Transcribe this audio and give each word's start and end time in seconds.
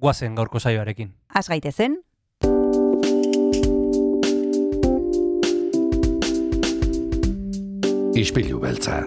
guazen 0.00 0.34
gaurko 0.34 0.58
saioarekin. 0.58 1.12
Az 1.34 1.48
gaitezen, 1.48 2.00
Ispilu 8.20 8.58
beltza. 8.60 8.98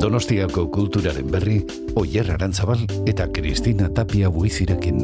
Donostiako 0.00 0.68
kulturaren 0.70 1.26
berri, 1.32 1.56
Oyer 1.98 2.28
Arantzabal 2.30 2.84
eta 3.08 3.26
Kristina 3.34 3.88
Tapia 3.94 4.30
buizirekin. 4.30 5.00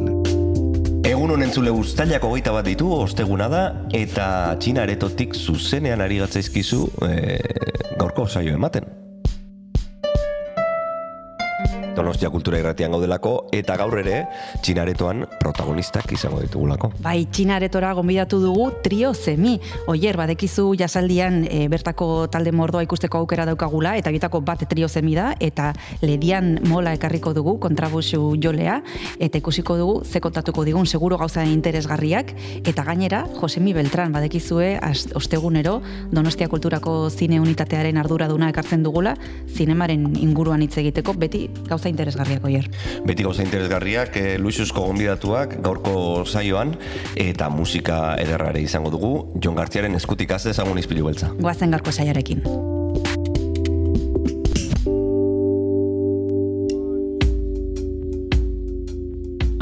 Egun 1.09 1.35
honen 1.35 1.51
zule 1.51 1.75
guztailako 1.75 2.31
goita 2.37 2.55
bat 2.55 2.69
ditu, 2.69 2.93
osteguna 2.95 3.49
da, 3.51 3.63
eta 3.99 4.27
txina 4.63 4.87
aretotik 4.87 5.35
zuzenean 5.35 6.05
ari 6.05 6.23
gatzaizkizu 6.23 6.85
e, 7.09 7.39
gaurko 7.99 8.29
saio 8.29 8.55
ematen. 8.55 9.02
Donostia 11.93 12.31
kultura 12.33 12.57
irratian 12.57 12.95
gaudelako, 12.95 13.33
eta 13.53 13.77
gaur 13.77 13.99
ere, 14.01 14.23
txinaretoan 14.65 15.27
protagonistak 15.41 16.13
izango 16.17 16.41
ditugulako. 16.41 16.93
bai 17.05 17.27
txinaretora 17.29 17.93
gonbidatu 17.93 18.39
dugu 18.41 18.71
trio 18.83 19.13
zemi. 19.15 19.59
Oier, 19.87 20.17
badekizu 20.17 20.73
jasaldian 20.79 21.43
e, 21.45 21.67
bertako 21.69 22.29
talde 22.33 22.53
mordoa 22.53 22.83
ikusteko 22.87 23.19
aukera 23.19 23.45
daukagula, 23.45 23.97
eta 24.01 24.11
bitako 24.11 24.41
bat 24.41 24.65
trio 24.69 24.89
zemi 24.89 25.15
da, 25.15 25.35
eta 25.41 25.73
ledian 26.01 26.61
mola 26.69 26.95
ekarriko 26.97 27.35
dugu 27.37 27.59
kontrabusu 27.61 28.37
jolea, 28.41 28.81
eta 29.19 29.39
ikusiko 29.39 29.77
dugu 29.77 30.01
ze 30.05 30.21
kontatuko 30.21 30.65
digun 30.65 30.87
seguro 30.87 31.19
gauza 31.19 31.45
interesgarriak, 31.45 32.33
eta 32.65 32.85
gainera, 32.85 33.27
Josemi 33.41 33.73
Beltran 33.75 34.13
badekizue 34.13 34.79
ostegunero 35.15 35.81
Donostia 36.11 36.49
Kulturako 36.49 37.11
zine 37.11 37.41
unitatearen 37.41 37.99
arduraduna 37.99 38.49
ekartzen 38.49 38.83
dugula, 38.83 39.17
zinemaren 39.49 40.13
inguruan 40.17 40.63
hitz 40.63 40.79
egiteko, 40.79 41.13
beti 41.19 41.49
gauza 41.69 41.82
interesgarriak 41.89 42.45
oier. 42.45 42.69
Beti 43.07 43.25
gauza 43.27 43.43
interesgarriak, 43.43 44.17
e, 44.17 44.39
Luixusko 44.39 44.85
gonbidatuak 44.87 45.59
gaurko 45.65 46.25
saioan, 46.27 46.77
eta 47.17 47.49
musika 47.51 48.17
ederrare 48.21 48.63
izango 48.63 48.91
dugu, 48.91 49.13
Jon 49.43 49.57
Gartziaren 49.59 49.95
eskutik 49.99 50.33
az 50.33 50.45
dezagun 50.45 50.79
izpilu 50.79 51.07
beltza. 51.07 51.33
Goazen 51.41 51.71
garko 51.71 51.93
saiarekin. 51.93 52.43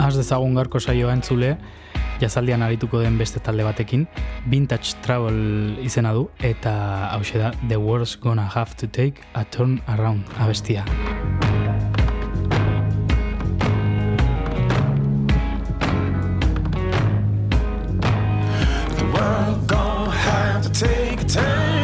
Az 0.01 0.17
dezagun 0.17 0.57
gaurko 0.59 0.81
saioa 0.81 1.13
entzule, 1.15 1.55
jazaldian 2.21 2.63
arituko 2.63 3.01
den 3.01 3.19
beste 3.19 3.41
talde 3.41 3.65
batekin, 3.65 4.07
Vintage 4.51 4.97
Travel 5.05 5.79
izena 5.85 6.13
du, 6.17 6.29
eta 6.39 6.73
hause 7.15 7.39
da 7.41 7.53
The 7.69 7.79
World's 7.81 8.17
Gonna 8.21 8.49
Have 8.55 8.77
to 8.81 8.89
Take 8.89 9.23
a 9.35 9.45
Turn 9.45 9.81
Around 9.87 10.27
abestia. 10.39 10.85
World 19.31 19.67
gonna 19.67 20.11
have 20.11 20.63
to 20.63 20.71
take 20.71 21.21
a 21.21 21.25
turn 21.25 21.80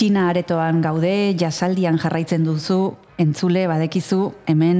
Txina 0.00 0.30
aretoan 0.30 0.78
gaude, 0.80 1.34
jasaldian 1.36 1.98
jarraitzen 2.00 2.40
duzu, 2.46 2.94
entzule, 3.20 3.66
badekizu, 3.68 4.30
hemen 4.48 4.78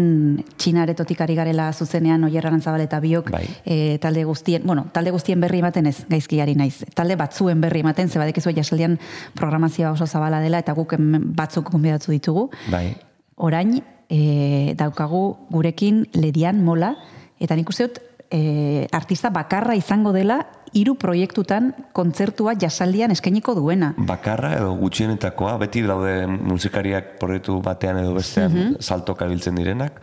Txina 0.56 0.86
aretotik 0.86 1.20
ari 1.20 1.34
garela 1.36 1.66
zuzenean 1.74 2.24
Oier 2.24 2.46
Arantzabal 2.48 2.80
eta 2.86 3.02
biok 3.04 3.28
Bai. 3.34 3.42
e, 3.68 3.98
talde 4.00 4.22
guztien, 4.24 4.64
bueno, 4.64 4.86
talde 4.94 5.12
guztien 5.12 5.36
berri 5.44 5.60
ematen 5.60 5.90
ez, 5.92 6.06
gaizki 6.08 6.40
ari 6.40 6.54
naiz. 6.56 6.86
Talde 6.96 7.18
batzuen 7.20 7.60
berri 7.60 7.84
ematen, 7.84 8.08
ze 8.08 8.16
badekizu 8.16 8.54
jasaldian 8.56 8.96
programazioa 9.36 9.92
oso 9.92 10.06
zabala 10.06 10.40
dela 10.40 10.64
eta 10.64 10.72
guk 10.72 10.96
batzuk 11.36 11.68
gonbidatu 11.68 12.16
ditugu. 12.16 12.48
Bai, 12.72 12.94
Orain 13.36 13.76
e, 14.08 14.72
daukagu 14.72 15.36
gurekin 15.50 16.06
Ledian 16.14 16.64
Mola, 16.64 16.94
eta 17.38 17.60
nik 17.60 17.68
uste 17.68 17.90
dut 17.90 18.00
e, 18.30 18.86
artista 18.90 19.28
bakarra 19.28 19.76
izango 19.76 20.14
dela 20.16 20.46
hiru 20.76 20.94
proiektutan 21.00 21.72
kontzertua 21.92 22.54
jasaldian 22.60 23.10
eskainiko 23.10 23.54
duena. 23.54 23.94
bakarra 23.96 24.54
edo 24.58 24.74
gutxienetakoa, 24.80 25.56
beti 25.58 25.82
daude 25.82 26.26
musikariak 26.26 27.16
proiektu 27.18 27.60
batean 27.64 27.98
edo 28.04 28.14
bestean 28.14 28.76
saltoka 28.80 29.26
biltzen 29.26 29.58
direnak, 29.58 30.00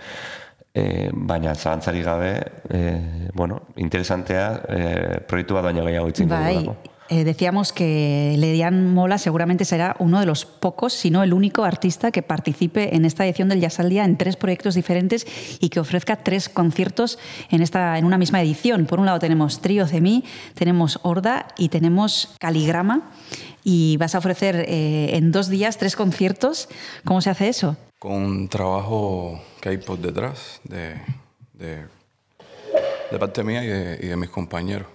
e, 0.74 1.10
baina 1.14 1.56
zalantzari 1.56 2.04
gabe, 2.04 2.34
e, 2.69 2.81
bueno, 3.34 3.62
interesantea, 3.75 4.46
e, 4.68 4.84
proiektu 5.28 5.58
bat 5.58 5.69
baina 5.69 5.86
gehiago 5.88 6.14
itzen 6.14 6.30
Bai, 6.30 6.44
dugulako. 6.56 6.96
Eh, 7.09 7.24
decíamos 7.24 7.74
que 7.74 8.36
Ledian 8.38 8.94
Mola 8.94 9.18
seguramente 9.18 9.65
será 9.65 9.95
uno 10.00 10.19
de 10.19 10.25
los 10.25 10.45
pocos, 10.45 10.94
si 10.94 11.09
no 11.09 11.24
el 11.24 11.33
único 11.33 11.63
artista 11.63 12.12
que 12.12 12.21
participe 12.21 12.95
en 12.95 13.06
esta 13.06 13.25
edición 13.25 13.50
del 13.50 13.62
Jazz 13.62 13.80
al 13.80 13.89
Día 13.89 14.06
en 14.06 14.18
tres 14.18 14.36
proyectos 14.36 14.75
diferentes 14.75 15.25
y 15.59 15.69
que 15.69 15.80
ofrezca 15.80 16.18
tres 16.18 16.50
conciertos 16.50 17.19
en, 17.50 17.62
esta, 17.62 17.98
en 17.98 18.06
una 18.06 18.18
misma 18.18 18.42
edición. 18.42 18.86
Por 18.86 19.00
un 19.00 19.06
lado 19.06 19.19
tenemos 19.19 19.62
Trío 19.62 19.88
Cemí, 19.88 20.24
tenemos 20.54 21.00
Horda 21.04 21.48
y 21.57 21.69
tenemos 21.69 22.36
Caligrama. 22.39 23.12
Y 23.63 23.98
vas 23.98 24.15
a 24.15 24.19
ofrecer 24.19 24.65
eh, 24.68 25.18
en 25.18 25.33
dos 25.33 25.50
días 25.50 25.77
tres 25.77 25.98
conciertos. 25.98 26.69
¿Cómo 27.04 27.19
se 27.19 27.30
hace 27.30 27.50
eso? 27.50 27.75
con 28.00 28.13
un 28.13 28.48
trabajo 28.48 29.42
que 29.59 29.69
hay 29.69 29.77
por 29.77 29.98
detrás 29.98 30.62
de, 30.63 30.95
de, 31.54 31.86
de 33.12 33.19
parte 33.19 33.44
mía 33.44 33.63
y 33.63 34.07
de, 34.07 34.15
mis 34.15 34.30
compañeros. 34.30 34.88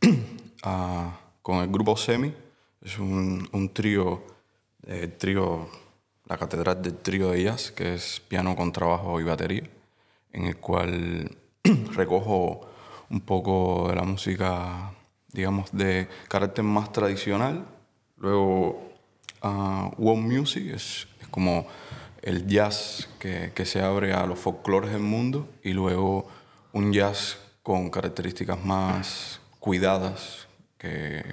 Ah, 0.64 1.18
con 1.42 1.58
el 1.58 1.68
grupo 1.68 1.96
Semi, 1.96 2.32
es 2.80 2.98
un, 2.98 3.48
un 3.52 3.68
trío, 3.74 4.22
eh, 4.86 5.08
trío, 5.08 5.68
la 6.26 6.38
catedral 6.38 6.80
del 6.80 6.96
trío 6.98 7.30
de 7.30 7.42
jazz, 7.42 7.72
que 7.72 7.94
es 7.94 8.20
piano 8.20 8.54
con 8.56 8.72
trabajo 8.72 9.20
y 9.20 9.24
batería, 9.24 9.68
en 10.32 10.46
el 10.46 10.56
cual 10.56 11.36
recojo 11.94 12.60
un 13.10 13.20
poco 13.20 13.88
de 13.88 13.96
la 13.96 14.04
música, 14.04 14.92
digamos, 15.32 15.70
de 15.72 16.08
carácter 16.28 16.64
más 16.64 16.92
tradicional. 16.92 17.66
Luego, 18.16 18.92
ah, 19.42 19.90
world 19.98 20.24
music 20.24 20.72
es, 20.74 21.08
es 21.20 21.28
como 21.28 21.66
el 22.22 22.46
jazz 22.46 23.08
que, 23.18 23.52
que 23.54 23.66
se 23.66 23.82
abre 23.82 24.12
a 24.12 24.26
los 24.26 24.38
folclores 24.38 24.92
del 24.92 25.02
mundo 25.02 25.48
y 25.62 25.72
luego 25.72 26.28
un 26.72 26.92
jazz 26.92 27.38
con 27.62 27.90
características 27.90 28.64
más 28.64 29.40
cuidadas 29.58 30.48
que 30.82 31.24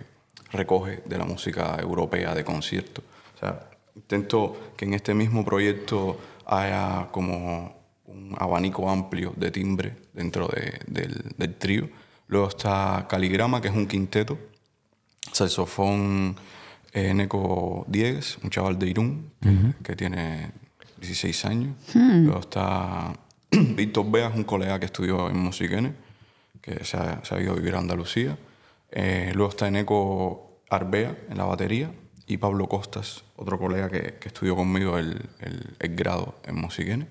recoge 0.51 1.01
de 1.05 1.17
la 1.17 1.25
música 1.25 1.75
europea 1.81 2.35
de 2.35 2.43
concierto. 2.45 3.01
O 3.35 3.39
sea, 3.39 3.69
intento 3.95 4.73
que 4.77 4.85
en 4.85 4.93
este 4.93 5.13
mismo 5.15 5.43
proyecto 5.43 6.19
haya 6.45 7.07
como 7.11 7.75
un 8.05 8.35
abanico 8.37 8.89
amplio 8.89 9.33
de 9.35 9.49
timbre 9.51 9.95
dentro 10.13 10.47
de- 10.47 10.79
del, 10.87 11.33
del 11.35 11.55
trío. 11.55 11.89
Luego 12.27 12.47
está 12.49 13.07
Caligrama, 13.09 13.59
que 13.59 13.67
es 13.69 13.73
un 13.75 13.87
quinteto. 13.87 14.37
Saxofón 15.31 16.35
eh, 16.93 17.27
Diegues, 17.87 18.37
un 18.43 18.49
chaval 18.49 18.77
de 18.79 18.87
Irún, 18.87 19.31
que, 19.41 19.49
que 19.83 19.95
tiene 19.95 20.51
16 20.99 21.45
años. 21.45 21.75
Luego 22.25 22.39
está 22.39 23.13
Víctor 23.51 24.09
Beas, 24.09 24.35
un 24.35 24.43
colega 24.43 24.79
que 24.79 24.85
estudió 24.85 25.29
en 25.29 25.37
Musiquene, 25.37 25.93
que 26.61 26.83
se 26.83 26.97
ha, 26.97 27.23
se 27.23 27.35
ha 27.35 27.41
ido 27.41 27.53
a 27.53 27.55
vivir 27.55 27.75
a 27.75 27.79
Andalucía. 27.79 28.37
Eh, 28.91 29.31
luego 29.35 29.49
está 29.49 29.67
Eneco 29.67 30.61
Arbea 30.69 31.15
en 31.29 31.37
la 31.37 31.45
batería 31.45 31.91
y 32.27 32.37
Pablo 32.37 32.67
Costas, 32.67 33.23
otro 33.35 33.57
colega 33.59 33.89
que, 33.89 34.15
que 34.19 34.27
estudió 34.27 34.55
conmigo 34.55 34.97
el, 34.97 35.29
el- 35.39 35.75
el 35.79 35.95
grado 35.95 36.35
en 36.45 36.55
Musiquene. 36.55 37.07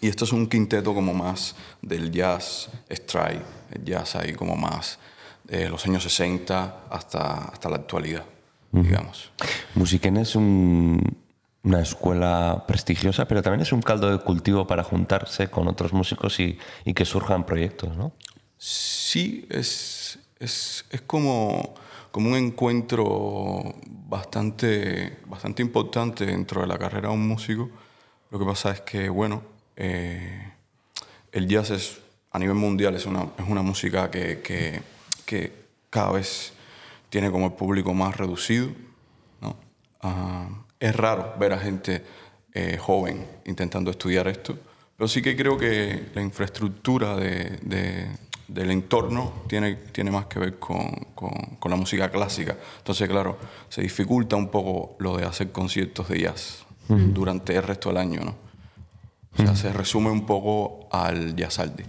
Y 0.00 0.08
esto 0.08 0.24
es 0.24 0.32
un 0.32 0.46
quinteto 0.48 0.94
como 0.94 1.12
más 1.14 1.54
del 1.82 2.10
jazz 2.10 2.70
strike, 2.88 3.42
el 3.72 3.84
jazz 3.84 4.16
ahí 4.16 4.32
como 4.32 4.56
más 4.56 4.98
de 5.44 5.68
los 5.68 5.84
años 5.86 6.02
60 6.02 6.84
hasta, 6.90 7.44
hasta 7.48 7.68
la 7.68 7.76
actualidad, 7.76 8.24
digamos. 8.70 9.30
Musiquén 9.74 10.16
es 10.16 10.34
un- 10.34 11.16
una 11.64 11.80
escuela 11.80 12.64
prestigiosa, 12.66 13.28
pero 13.28 13.42
también 13.42 13.60
es 13.60 13.72
un 13.72 13.82
caldo 13.82 14.10
de 14.10 14.18
cultivo 14.24 14.66
para 14.66 14.82
juntarse 14.82 15.48
con 15.48 15.68
otros 15.68 15.92
músicos 15.92 16.40
y, 16.40 16.58
y 16.84 16.94
que 16.94 17.04
surjan 17.04 17.44
proyectos, 17.46 17.96
¿no? 17.96 18.12
Sí, 18.58 19.46
es, 19.50 20.18
es, 20.42 20.84
es 20.90 21.00
como, 21.02 21.74
como 22.10 22.30
un 22.30 22.36
encuentro 22.36 23.74
bastante, 23.86 25.18
bastante 25.26 25.62
importante 25.62 26.26
dentro 26.26 26.60
de 26.60 26.66
la 26.66 26.78
carrera 26.78 27.08
de 27.08 27.14
un 27.14 27.26
músico. 27.26 27.70
Lo 28.30 28.38
que 28.38 28.44
pasa 28.44 28.70
es 28.72 28.80
que, 28.80 29.08
bueno, 29.08 29.42
eh, 29.76 30.52
el 31.32 31.46
jazz 31.48 31.70
es, 31.70 31.98
a 32.30 32.38
nivel 32.38 32.56
mundial 32.56 32.94
es 32.94 33.06
una, 33.06 33.22
es 33.38 33.46
una 33.48 33.62
música 33.62 34.10
que, 34.10 34.40
que, 34.42 34.80
que 35.24 35.52
cada 35.90 36.12
vez 36.12 36.52
tiene 37.10 37.30
como 37.30 37.46
el 37.46 37.52
público 37.52 37.92
más 37.94 38.16
reducido. 38.16 38.68
¿no? 39.40 39.56
Ah, 40.00 40.48
es 40.80 40.96
raro 40.96 41.34
ver 41.38 41.52
a 41.52 41.58
gente 41.58 42.04
eh, 42.54 42.76
joven 42.78 43.26
intentando 43.46 43.90
estudiar 43.90 44.28
esto, 44.28 44.58
pero 44.96 45.08
sí 45.08 45.22
que 45.22 45.36
creo 45.36 45.56
que 45.56 46.10
la 46.14 46.20
infraestructura 46.22 47.16
de- 47.16 47.58
de- 47.62 48.08
del 48.52 48.70
entorno 48.70 49.32
tiene, 49.48 49.74
tiene 49.76 50.10
más 50.10 50.26
que 50.26 50.38
ver 50.38 50.58
con, 50.58 50.90
con- 51.14 51.56
con 51.58 51.70
la 51.70 51.76
música 51.76 52.10
clásica. 52.10 52.56
Entonces, 52.78 53.08
claro, 53.08 53.38
se 53.68 53.82
dificulta 53.82 54.36
un 54.36 54.48
poco 54.48 54.96
lo 54.98 55.16
de 55.16 55.24
hacer 55.24 55.52
conciertos 55.52 56.08
de 56.08 56.20
jazz 56.20 56.64
durante 57.14 57.56
el 57.56 57.62
resto 57.62 57.88
del 57.88 57.98
año, 57.98 58.20
¿no? 58.24 58.34
O 59.38 59.42
sea, 59.42 59.56
se 59.56 59.72
resume 59.72 60.10
un 60.10 60.26
poco 60.26 60.88
al 60.90 61.34
jazzaldi. 61.34 61.84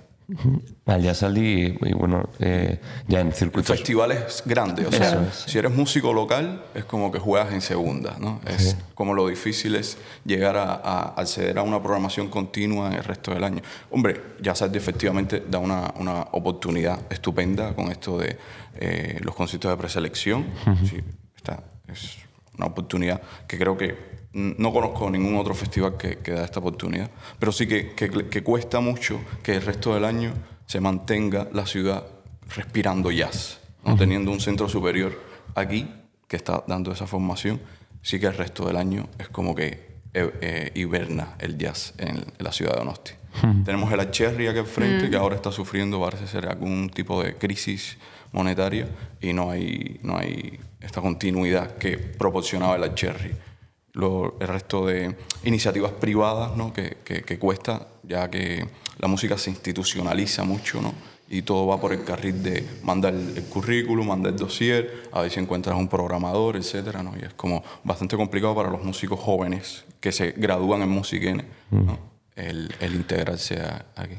Al 0.86 1.02
Yasaldi, 1.02 1.78
y 1.82 1.94
bueno, 1.94 2.30
eh, 2.40 2.80
ya 3.08 3.20
en 3.20 3.32
circuitos... 3.34 3.76
festivales 3.76 4.44
grandes. 4.46 4.88
O 4.88 4.92
sea, 4.92 5.32
si 5.32 5.58
eres 5.58 5.72
músico 5.72 6.14
local, 6.14 6.64
es 6.74 6.86
como 6.86 7.12
que 7.12 7.20
juegas 7.20 7.54
en 7.54 7.62
segunda, 7.62 8.16
¿no? 8.20 8.40
Es 8.46 8.78
como 8.96 9.14
lo 9.14 9.28
difícil 9.28 9.76
es 9.76 9.98
llegar 10.26 10.58
a, 10.58 10.74
a 10.74 11.14
acceder 11.16 11.58
a 11.58 11.64
una 11.64 11.82
programación 11.82 12.30
continua 12.30 12.88
en 12.88 12.94
el 12.94 13.04
resto 13.04 13.34
del 13.34 13.44
año. 13.44 13.62
Hombre, 13.92 14.22
ya 14.42 14.56
sabes, 14.56 14.76
efectivamente 14.76 15.44
da 15.50 15.60
una, 15.60 15.94
una 16.00 16.22
oportunidad 16.32 17.00
estupenda 17.10 17.76
con 17.76 17.92
esto 17.92 18.18
de 18.18 18.38
eh, 18.76 19.20
los 19.22 19.36
conciertos 19.36 19.72
de 19.72 19.78
preselección. 19.78 20.46
Sí, 20.90 20.98
está, 21.36 21.64
es 21.88 22.18
una 22.58 22.68
oportunidad 22.68 23.22
que 23.48 23.58
creo 23.58 23.78
que 23.78 23.96
mm, 24.34 24.52
no 24.58 24.72
conozco 24.72 25.10
ningún 25.10 25.36
otro 25.36 25.54
festival 25.54 25.98
que, 25.98 26.20
que 26.20 26.32
da 26.32 26.46
esta 26.46 26.60
oportunidad, 26.60 27.10
pero 27.40 27.52
sí 27.52 27.68
que, 27.68 27.94
que, 27.94 28.10
que 28.10 28.44
cuesta 28.44 28.80
mucho 28.80 29.20
que 29.42 29.56
el 29.56 29.62
resto 29.62 29.94
del 29.94 30.06
año 30.06 30.34
se 30.66 30.80
mantenga 30.80 31.48
la 31.54 31.66
ciudad 31.66 32.06
respirando 32.56 33.12
jazz, 33.12 33.60
¿no? 33.86 33.96
teniendo 33.96 34.32
un 34.32 34.40
centro 34.40 34.70
superior 34.70 35.20
aquí 35.56 35.90
que 36.28 36.38
está 36.38 36.64
dando 36.68 36.92
esa 36.92 37.08
formación, 37.08 37.60
sí 38.02 38.20
que 38.20 38.28
el 38.28 38.36
resto 38.36 38.66
del 38.66 38.78
año 38.78 39.08
es 39.18 39.30
como 39.30 39.56
que 39.56 39.94
eh, 40.14 40.32
eh, 40.42 40.72
hiberna 40.76 41.36
el 41.40 41.58
jazz 41.58 41.94
en, 41.98 42.18
en 42.18 42.26
la 42.40 42.52
ciudad 42.52 42.74
de 42.74 42.80
Donosti. 42.80 43.12
Tenemos 43.66 43.92
el 43.92 44.00
Acherry 44.00 44.48
aquí 44.48 44.60
al 44.60 44.68
frente 44.68 45.10
que 45.10 45.16
ahora 45.16 45.36
está 45.36 45.52
sufriendo, 45.52 46.00
parece 46.00 46.28
ser 46.28 46.48
algún 46.48 46.90
tipo 46.90 47.24
de 47.24 47.36
crisis 47.36 47.98
monetaria 48.32 48.88
y 49.20 49.34
no 49.34 49.50
hay, 49.50 50.00
no 50.04 50.18
hay 50.18 50.60
esta 50.84 51.02
continuidad 51.02 51.78
que 51.78 51.98
proporcionaba 51.98 52.76
el 52.76 52.84
Acherry. 52.84 53.32
Lo- 53.94 54.38
el 54.40 54.48
resto 54.48 54.88
de 54.88 55.16
iniciativas 55.44 55.92
privadas 55.92 56.56
¿no? 56.58 56.74
que, 56.74 56.98
que, 57.04 57.22
que 57.22 57.38
cuesta, 57.40 57.88
ya 58.04 58.30
que 58.30 58.68
la 58.98 59.08
música 59.08 59.38
se 59.38 59.50
institucionaliza 59.52 60.44
mucho, 60.44 60.82
¿no? 60.82 60.94
Y 61.30 61.42
todo 61.44 61.66
va 61.68 61.80
por 61.80 61.94
el 61.94 62.04
carril 62.04 62.44
de 62.44 62.64
mandar 62.84 63.14
el, 63.14 63.38
el 63.38 63.44
currículum, 63.46 64.08
mandar 64.08 64.34
el 64.34 64.38
dossier, 64.40 65.04
a 65.12 65.22
ver 65.22 65.32
si 65.32 65.40
encuentras 65.40 65.76
un 65.76 65.88
programador, 65.88 66.58
etcétera, 66.58 67.02
¿no? 67.02 67.14
Y 67.20 67.24
es 67.26 67.34
como 67.34 67.64
bastante 67.84 68.16
complicado 68.18 68.54
para 68.56 68.70
los 68.70 68.84
músicos 68.84 69.20
jóvenes 69.20 69.86
que 70.00 70.12
se 70.12 70.32
gradúan 70.32 70.82
en 70.82 70.90
Musiquene, 70.90 71.46
¿no? 71.72 71.98
el, 72.36 72.74
el 72.80 72.94
integrarse 72.96 73.60
a- 73.62 73.86
aquí. 73.96 74.16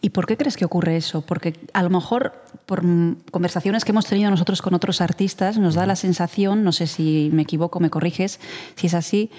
¿Y 0.00 0.10
por 0.10 0.26
qué 0.26 0.36
crees 0.36 0.56
que 0.56 0.64
ocurre 0.64 0.96
eso? 0.96 1.22
Porque 1.22 1.54
a 1.72 1.82
lo 1.82 1.90
mejor 1.90 2.32
por 2.66 2.82
conversaciones 3.30 3.84
que 3.84 3.92
hemos 3.92 4.06
tenido 4.06 4.30
nosotros 4.30 4.62
con 4.62 4.74
otros 4.74 5.00
artistas 5.00 5.58
nos 5.58 5.74
da 5.74 5.86
la 5.86 5.96
sensación, 5.96 6.64
no 6.64 6.72
sé 6.72 6.86
si 6.86 7.30
me 7.32 7.42
equivoco, 7.42 7.80
me 7.80 7.90
corriges, 7.90 8.40
si 8.74 8.88
es 8.88 8.94
así, 8.94 9.30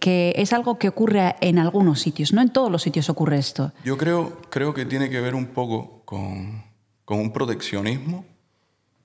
que 0.00 0.34
es 0.36 0.52
algo 0.52 0.78
que 0.78 0.88
ocurre 0.88 1.36
en 1.40 1.58
algunos 1.58 2.00
sitios, 2.00 2.32
no 2.32 2.42
en 2.42 2.50
todos 2.50 2.70
los 2.70 2.82
sitios 2.82 3.08
ocurre 3.08 3.38
esto. 3.38 3.72
Yo 3.84 3.96
creo, 3.96 4.40
creo 4.50 4.74
que 4.74 4.84
tiene 4.84 5.08
que 5.10 5.20
ver 5.20 5.34
un 5.34 5.46
poco 5.46 6.02
con, 6.04 6.64
con 7.04 7.18
un 7.18 7.32
proteccionismo 7.32 8.24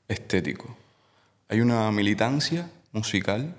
estético. 0.07 0.75
Hay 1.49 1.61
una 1.61 1.91
militancia 1.91 2.69
musical 2.91 3.55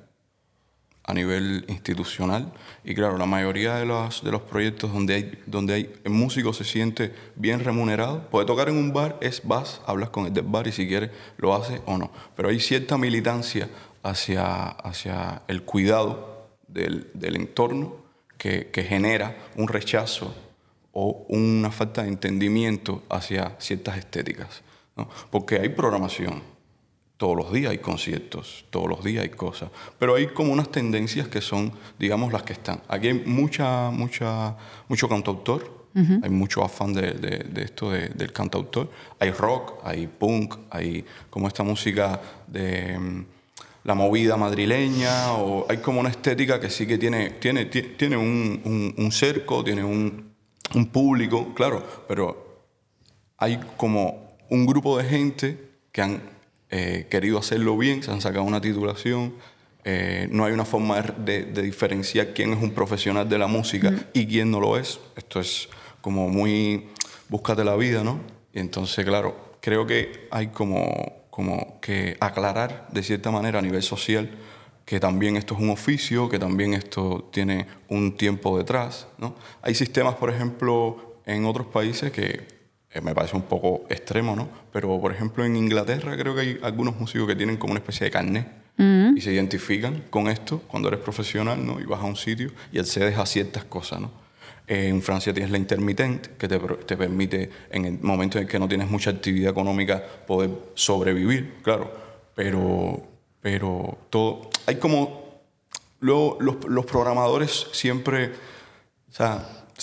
a 1.05 1.15
nivel 1.15 1.65
institucional 1.69 2.53
y 2.85 2.95
claro, 2.95 3.19
la 3.19 3.27
mayoría 3.27 3.77
de 3.77 3.87
los, 3.87 4.23
de 4.23 4.31
los 4.31 4.43
proyectos 4.43 4.93
donde, 4.93 5.15
hay, 5.15 5.43
donde 5.47 5.75
hay, 5.75 5.93
el 6.05 6.13
músico 6.13 6.53
se 6.53 6.65
siente 6.65 7.13
bien 7.35 7.61
remunerado, 7.61 8.29
puede 8.31 8.47
tocar 8.47 8.69
en 8.69 8.77
un 8.77 8.93
bar, 8.93 9.19
es 9.21 9.43
vas, 9.45 9.81
hablas 9.87 10.11
con 10.11 10.27
el 10.27 10.33
del 10.33 10.45
bar 10.45 10.67
y 10.67 10.73
si 10.73 10.87
quieres 10.87 11.11
lo 11.39 11.55
hace 11.55 11.81
o 11.87 11.99
no, 11.99 12.11
pero 12.37 12.49
hay 12.49 12.61
cierta 12.61 12.99
militancia 12.99 13.69
hacia, 14.03 14.67
hacia 14.69 15.43
el 15.49 15.63
cuidado 15.63 16.49
del, 16.69 17.11
del 17.15 17.37
entorno 17.37 17.97
que, 18.39 18.69
que 18.69 18.85
genera 18.85 19.37
un 19.57 19.69
rechazo 19.69 20.35
o 20.93 21.25
una 21.29 21.71
falta 21.71 22.03
de 22.03 22.09
entendimiento 22.09 23.03
hacia 23.09 23.57
ciertas 23.59 23.97
estéticas. 23.97 24.63
¿no? 24.97 25.09
Porque 25.31 25.59
hay 25.59 25.71
programación, 25.71 26.43
todos 27.23 27.37
los 27.37 27.53
días 27.53 27.71
hay 27.71 27.79
conciertos, 27.79 28.65
todos 28.71 28.89
los 28.89 29.05
días 29.05 29.23
hay 29.23 29.29
cosas, 29.31 29.71
pero 29.97 30.17
hay 30.17 30.27
como 30.27 30.53
unas 30.53 30.73
tendencias 30.73 31.29
que 31.29 31.41
son, 31.41 31.71
digamos, 31.97 32.33
las 32.33 32.43
que 32.43 32.53
están. 32.53 32.81
Aquí 32.89 33.07
hay 33.07 33.15
mucha, 33.25 33.91
mucha, 33.93 34.57
mucho 34.89 35.09
cantautor, 35.09 35.63
Hay 36.25 36.31
mucho 36.31 36.65
afán 36.65 36.93
de, 36.95 37.13
de- 37.13 37.45
de 37.55 37.63
esto 37.63 37.91
de- 37.93 38.09
del 38.09 38.33
cantautor. 38.33 38.91
Hay 39.21 39.31
rock, 39.31 39.75
hay 39.85 40.07
punk, 40.09 40.57
hay 40.71 41.05
como 41.31 41.47
esta 41.47 41.63
música 41.63 42.19
de 42.49 42.99
mm, 42.99 43.25
la 43.85 43.95
movida 43.95 44.37
madrileña, 44.37 45.35
o 45.35 45.65
hay 45.69 45.77
como 45.79 46.01
una 46.01 46.09
estética 46.09 46.59
que 46.59 46.71
sí 46.71 46.87
que 46.87 46.97
tiene, 46.99 47.31
tiene, 47.39 47.67
ti- 47.67 47.95
tiene 47.97 48.17
un, 48.17 48.61
un- 48.65 48.95
un 48.97 49.13
cerco, 49.13 49.63
tiene 49.63 49.85
un, 49.85 50.33
un 50.75 50.87
público, 50.87 51.53
claro, 51.55 51.85
pero 52.09 52.25
hay 53.39 53.61
como 53.77 54.33
un 54.51 54.67
grupo 54.67 54.97
de 54.99 55.05
gente 55.05 55.47
que 55.93 56.03
han 56.03 56.21
eh, 56.73 57.07
querido 57.09 57.39
hacerlo 57.39 57.79
bien, 57.79 58.03
se 58.03 58.11
han 58.11 58.21
sacado 58.21 58.45
una 58.45 58.61
titulación. 58.61 59.35
eh, 59.85 60.29
no 60.31 60.45
hay 60.45 60.53
una 60.53 60.65
forma 60.65 61.01
de, 61.03 61.45
de 61.45 61.63
diferenciar 61.63 62.35
quién 62.35 62.53
es 62.53 62.63
un 62.63 62.73
profesional 62.73 63.29
de 63.29 63.39
la 63.39 63.47
música 63.47 63.93
y 64.13 64.27
quién 64.27 64.51
no 64.51 64.59
lo 64.59 64.77
es. 64.77 64.99
Esto 65.17 65.39
es 65.41 65.69
como 66.01 66.29
muy 66.29 66.89
búscate 67.29 67.65
la 67.65 67.77
vida, 67.77 68.03
¿no? 68.03 68.21
Y 68.53 68.61
entonces, 68.61 69.05
claro, 69.05 69.57
creo 69.61 69.87
que 69.87 70.29
hay 70.31 70.49
como, 70.49 71.25
como 71.31 71.81
que 71.81 72.17
aclarar 72.21 72.89
de 72.93 73.03
cierta 73.03 73.31
manera 73.31 73.59
a 73.59 73.63
nivel 73.63 73.83
social 73.83 74.31
que 74.85 75.01
también 75.01 75.37
esto 75.37 75.55
es 75.55 75.61
un 75.61 75.71
oficio, 75.71 76.29
que 76.29 76.39
también 76.39 76.75
esto 76.75 77.29
tiene 77.33 77.67
un 77.89 78.17
tiempo 78.17 78.59
detrás. 78.59 79.07
¿no? 79.17 79.35
Hay 79.63 79.75
sistemas, 79.75 80.17
por 80.17 80.29
ejemplo, 80.29 81.21
en 81.25 81.45
otros 81.45 81.69
países 81.69 82.11
que 82.13 82.62
me 83.01 83.15
parece 83.15 83.37
un 83.37 83.43
poco 83.43 83.85
extremo, 83.89 84.37
¿no? 84.37 84.49
Pero, 84.73 85.01
por 85.01 85.13
ejemplo, 85.13 85.45
en 85.45 85.57
Inglaterra 85.57 86.17
creo 86.17 86.35
que 86.35 86.41
hay 86.41 86.61
algunos 86.63 86.97
músicos 86.99 87.27
que 87.27 87.37
tienen 87.37 87.57
como 87.57 87.73
una 87.73 87.81
especie 87.81 88.05
de 88.05 88.11
carnet 88.11 88.47
y 88.79 89.21
se 89.21 89.33
identifican 89.33 90.05
con 90.11 90.29
esto 90.29 90.61
cuando 90.67 90.89
eres 90.89 91.01
profesional, 91.01 91.65
¿no? 91.65 91.79
Y 91.79 91.85
vas 91.85 92.01
a 92.01 92.05
un 92.05 92.17
sitio 92.17 92.51
y 92.73 92.79
accedes 92.79 93.17
a 93.17 93.25
ciertas 93.27 93.65
cosas, 93.65 94.01
¿no? 94.01 94.11
Eh, 94.67 94.89
En 94.89 95.03
Francia 95.03 95.33
tienes 95.33 95.51
la 95.53 95.59
intermitente, 95.59 96.31
que 96.39 96.49
te, 96.49 96.59
te 96.59 96.97
permite, 96.97 97.51
en 97.71 97.85
el 97.85 97.99
momento 98.01 98.39
en 98.39 98.47
que 98.47 98.59
no 98.59 98.69
tienes 98.69 98.89
mucha 98.91 99.11
actividad 99.11 99.51
económica, 99.51 100.03
poder 100.27 100.51
sobrevivir, 100.75 101.59
claro. 101.63 101.93
Pero, 102.35 103.03
pero 103.41 103.99
todo. 104.11 104.51
Hay 104.67 104.77
como. 104.77 105.23
Luego, 106.01 106.39
los, 106.41 106.65
los 106.65 106.87
programadores 106.87 107.69
siempre. 107.73 108.33
O 109.11 109.13
sea, 109.15 109.47
eh, 109.77 109.81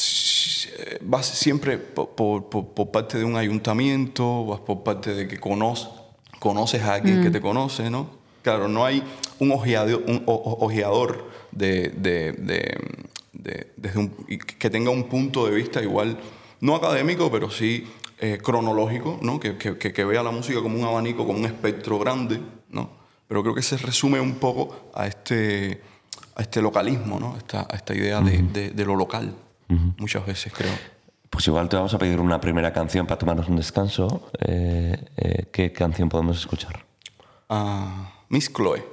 vas 1.02 1.26
siempre 1.26 1.78
por, 1.78 2.10
por- 2.50 2.50
por- 2.70 2.92
parte 2.92 3.18
de 3.18 3.24
un 3.26 3.36
ayuntamiento, 3.38 4.46
vas 4.46 4.60
por 4.62 4.84
parte 4.84 5.14
de 5.14 5.28
que 5.28 5.40
conoces, 5.40 5.90
conoces 6.40 6.82
a 6.84 6.96
alguien 6.96 7.22
que 7.22 7.30
te 7.32 7.42
conoce, 7.42 7.90
¿no? 7.90 8.08
Claro, 8.42 8.68
no 8.68 8.86
hay 8.86 9.04
un 9.40 9.52
ojeador, 9.52 10.04
un 10.08 10.24
ojeador 10.26 11.30
de, 11.52 11.90
de- 11.90 12.32
de- 12.34 12.78
de- 13.34 13.68
desde 13.78 14.00
un- 14.00 14.10
que 14.60 14.70
tenga 14.70 14.90
un 14.92 15.04
punto 15.06 15.46
de 15.46 15.52
vista 15.56 15.82
igual, 15.82 16.18
no 16.62 16.76
académico, 16.76 17.30
pero 17.32 17.50
sí 17.50 17.86
eh, 18.22 18.38
cronológico, 18.44 19.18
¿no? 19.22 19.40
Que, 19.40 19.58
que- 19.58 19.78
que- 19.78 20.04
vea 20.06 20.22
la 20.22 20.32
música 20.32 20.62
como 20.62 20.78
un 20.78 20.84
abanico, 20.84 21.26
como 21.26 21.40
un 21.40 21.46
espectro 21.46 21.98
grande, 22.00 22.40
¿no? 22.70 22.90
Pero 23.28 23.42
creo 23.44 23.56
que 23.56 23.62
se 23.62 23.78
resume 23.78 24.20
un 24.20 24.36
poco 24.36 24.90
a 24.94 25.08
este, 25.08 25.82
a 26.36 26.42
este 26.42 26.62
localismo, 26.62 27.18
¿no? 27.20 27.38
Esta, 27.38 27.62
a 27.70 27.76
esta 27.76 27.94
idea 27.96 28.20
de, 28.20 28.42
de- 28.42 28.72
de 28.72 28.86
lo 28.86 28.96
local, 28.98 29.34
muchas 29.98 30.26
veces 30.26 30.52
creo. 30.54 30.72
Pues 31.30 31.48
igual 31.48 31.70
te 31.70 31.76
vamos 31.76 31.94
a 31.94 31.98
pedir 32.00 32.20
una 32.20 32.42
primera 32.42 32.74
canción 32.74 33.06
para 33.06 33.20
tomarnos 33.20 33.48
un 33.48 33.56
descanso. 33.56 34.30
Eh, 34.40 34.98
eh, 35.16 35.46
¿Qué 35.52 35.72
canción 35.72 36.10
podemos 36.10 36.38
escuchar? 36.40 36.86
a 37.50 38.26
Miss 38.30 38.52
Chloe 38.54 38.84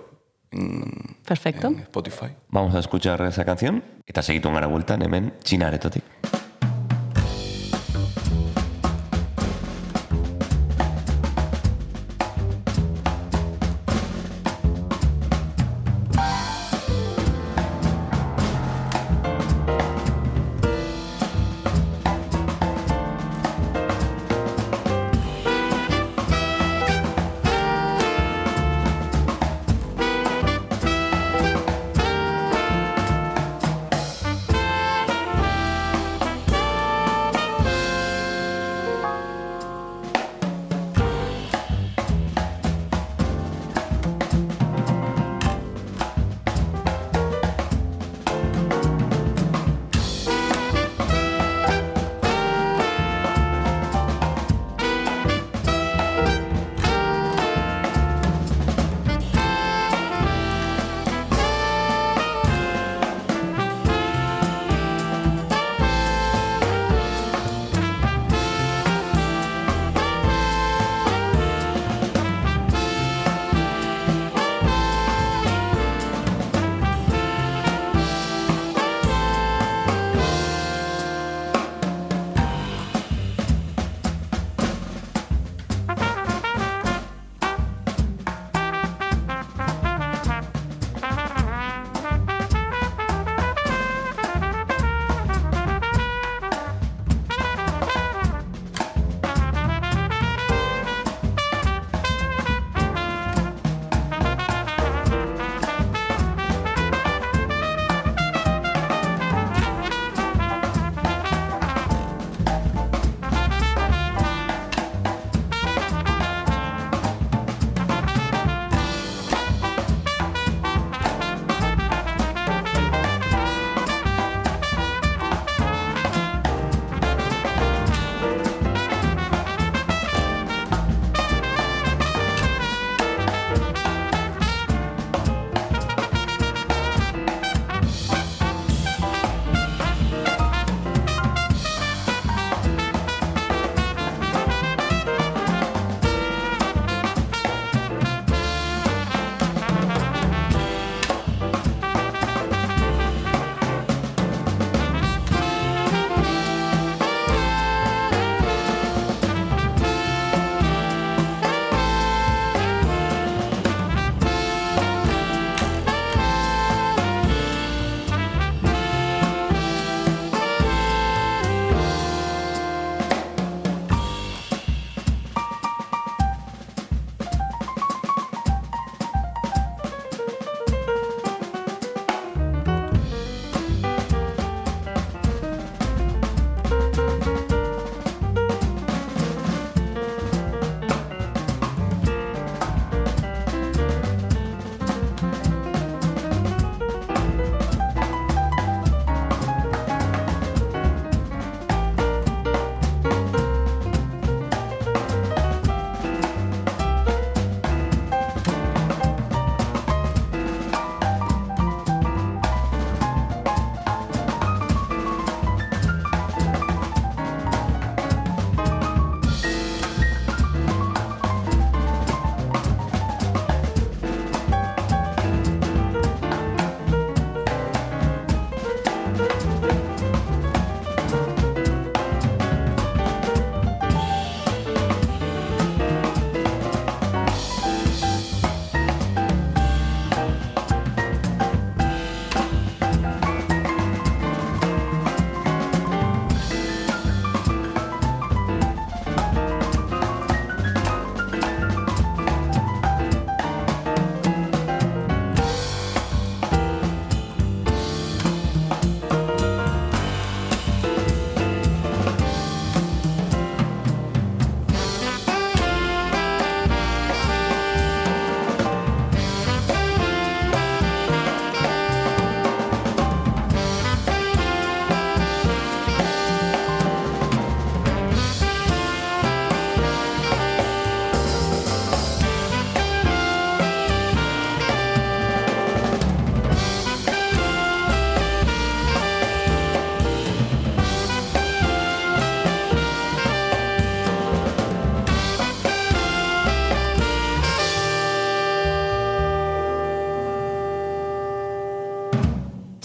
en, 0.51 1.17
Perfecto. 1.27 1.69
en 1.69 1.81
Spotify. 1.81 2.29
Vamos 2.49 2.75
a 2.75 2.79
escuchar 2.79 3.21
esa 3.23 3.45
canción 3.45 3.83
eta 4.07 4.23
segitu 4.23 4.51
gara 4.53 4.67
bueltan 4.67 5.03
hemen 5.03 5.35
Txina 5.43 5.69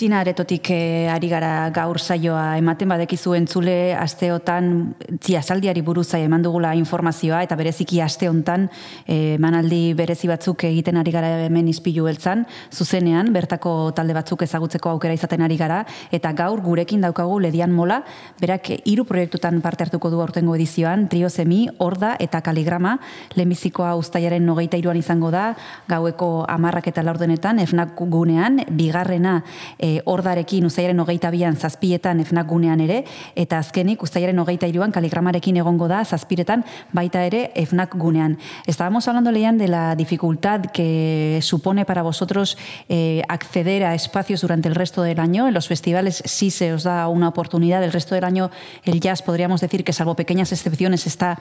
Txina 0.02 0.24
aretotik 0.24 0.66
eh, 0.74 1.14
ari 1.14 1.28
gara 1.30 1.70
gaur 1.70 2.00
saioa 2.02 2.56
ematen 2.58 2.90
badekizu 2.90 3.36
entzule 3.38 3.94
asteotan 3.94 4.96
ziazaldiari 5.22 5.84
buruz 5.86 6.08
eman 6.18 6.42
dugula 6.42 6.72
informazioa 6.74 7.44
eta 7.46 7.54
bereziki 7.60 8.00
aste 8.02 8.26
hontan 8.26 8.64
eh, 9.06 9.36
emanaldi 9.36 9.94
berezi 9.94 10.26
batzuk 10.32 10.66
egiten 10.72 10.98
ari 10.98 11.14
gara 11.14 11.30
hemen 11.44 11.70
izpilu 11.70 12.08
beltzan, 12.08 12.48
zuzenean 12.74 13.30
bertako 13.36 13.92
talde 13.94 14.16
batzuk 14.18 14.42
ezagutzeko 14.42 14.90
aukera 14.90 15.14
izaten 15.14 15.46
ari 15.46 15.60
gara. 15.60 15.84
Eta 16.10 16.34
gaur 16.34 16.66
gurekin 16.66 17.06
daukagu 17.06 17.38
Ledian 17.46 17.70
Mola, 17.70 18.00
berak 18.42 18.72
hiru 18.82 19.06
proiektutan 19.06 19.62
parte 19.62 19.86
hartuko 19.86 20.10
du 20.10 20.24
aurtengo 20.26 20.58
edizioan, 20.58 21.06
Trio 21.14 21.30
Semi, 21.30 21.68
Horda 21.78 22.16
eta 22.18 22.42
Kaligrama, 22.42 22.96
lehenbizikoa 23.36 23.94
hogeita 23.94 24.82
iruan 24.82 24.98
izango 24.98 25.30
da, 25.30 25.54
gaueko 25.88 26.48
amarrak 26.50 26.90
eta 26.90 27.06
laurdenetan, 27.06 27.60
efnak 27.60 27.94
gunean, 28.02 28.64
bigarrena 28.66 29.44
e, 29.78 29.91
hordarekin 30.06 30.66
uztailaren 30.66 31.00
hogeita 31.00 31.32
bian 31.32 31.56
zazpietan 31.56 32.20
efnak 32.24 32.48
gunean 32.48 32.82
ere, 32.82 33.04
eta 33.36 33.60
azkenik 33.60 34.04
uztailaren 34.04 34.40
hogeita 34.40 34.68
iruan 34.68 34.92
kaligramarekin 34.92 35.58
egongo 35.58 35.88
da 35.92 36.04
zazpiretan 36.06 36.64
baita 36.94 37.26
ere 37.26 37.52
efnak 37.56 37.96
gunean. 37.96 38.38
Estábamos 38.68 39.08
hablando, 39.08 39.32
Leían, 39.32 39.58
de 39.58 39.68
la 39.68 39.96
dificultad 39.96 40.72
que 40.72 41.40
supone 41.42 41.86
para 41.86 42.02
vosotros 42.02 42.58
eh, 42.90 43.22
acceder 43.28 43.84
a 43.84 43.96
espacios 43.96 44.42
durante 44.42 44.68
el 44.70 44.76
resto 44.76 45.02
del 45.02 45.20
año. 45.20 45.48
En 45.48 45.54
los 45.54 45.68
festivales 45.68 46.24
sí 46.26 46.52
se 46.52 46.74
os 46.74 46.84
da 46.84 47.08
una 47.08 47.28
oportunidad, 47.28 47.84
el 47.84 47.92
resto 47.92 48.16
del 48.16 48.24
año 48.24 48.52
el 48.84 49.00
jazz 49.00 49.22
podríamos 49.22 49.62
decir 49.62 49.84
que 49.84 49.94
salvo 49.94 50.16
pequeñas 50.16 50.52
excepciones 50.52 51.08
está 51.08 51.40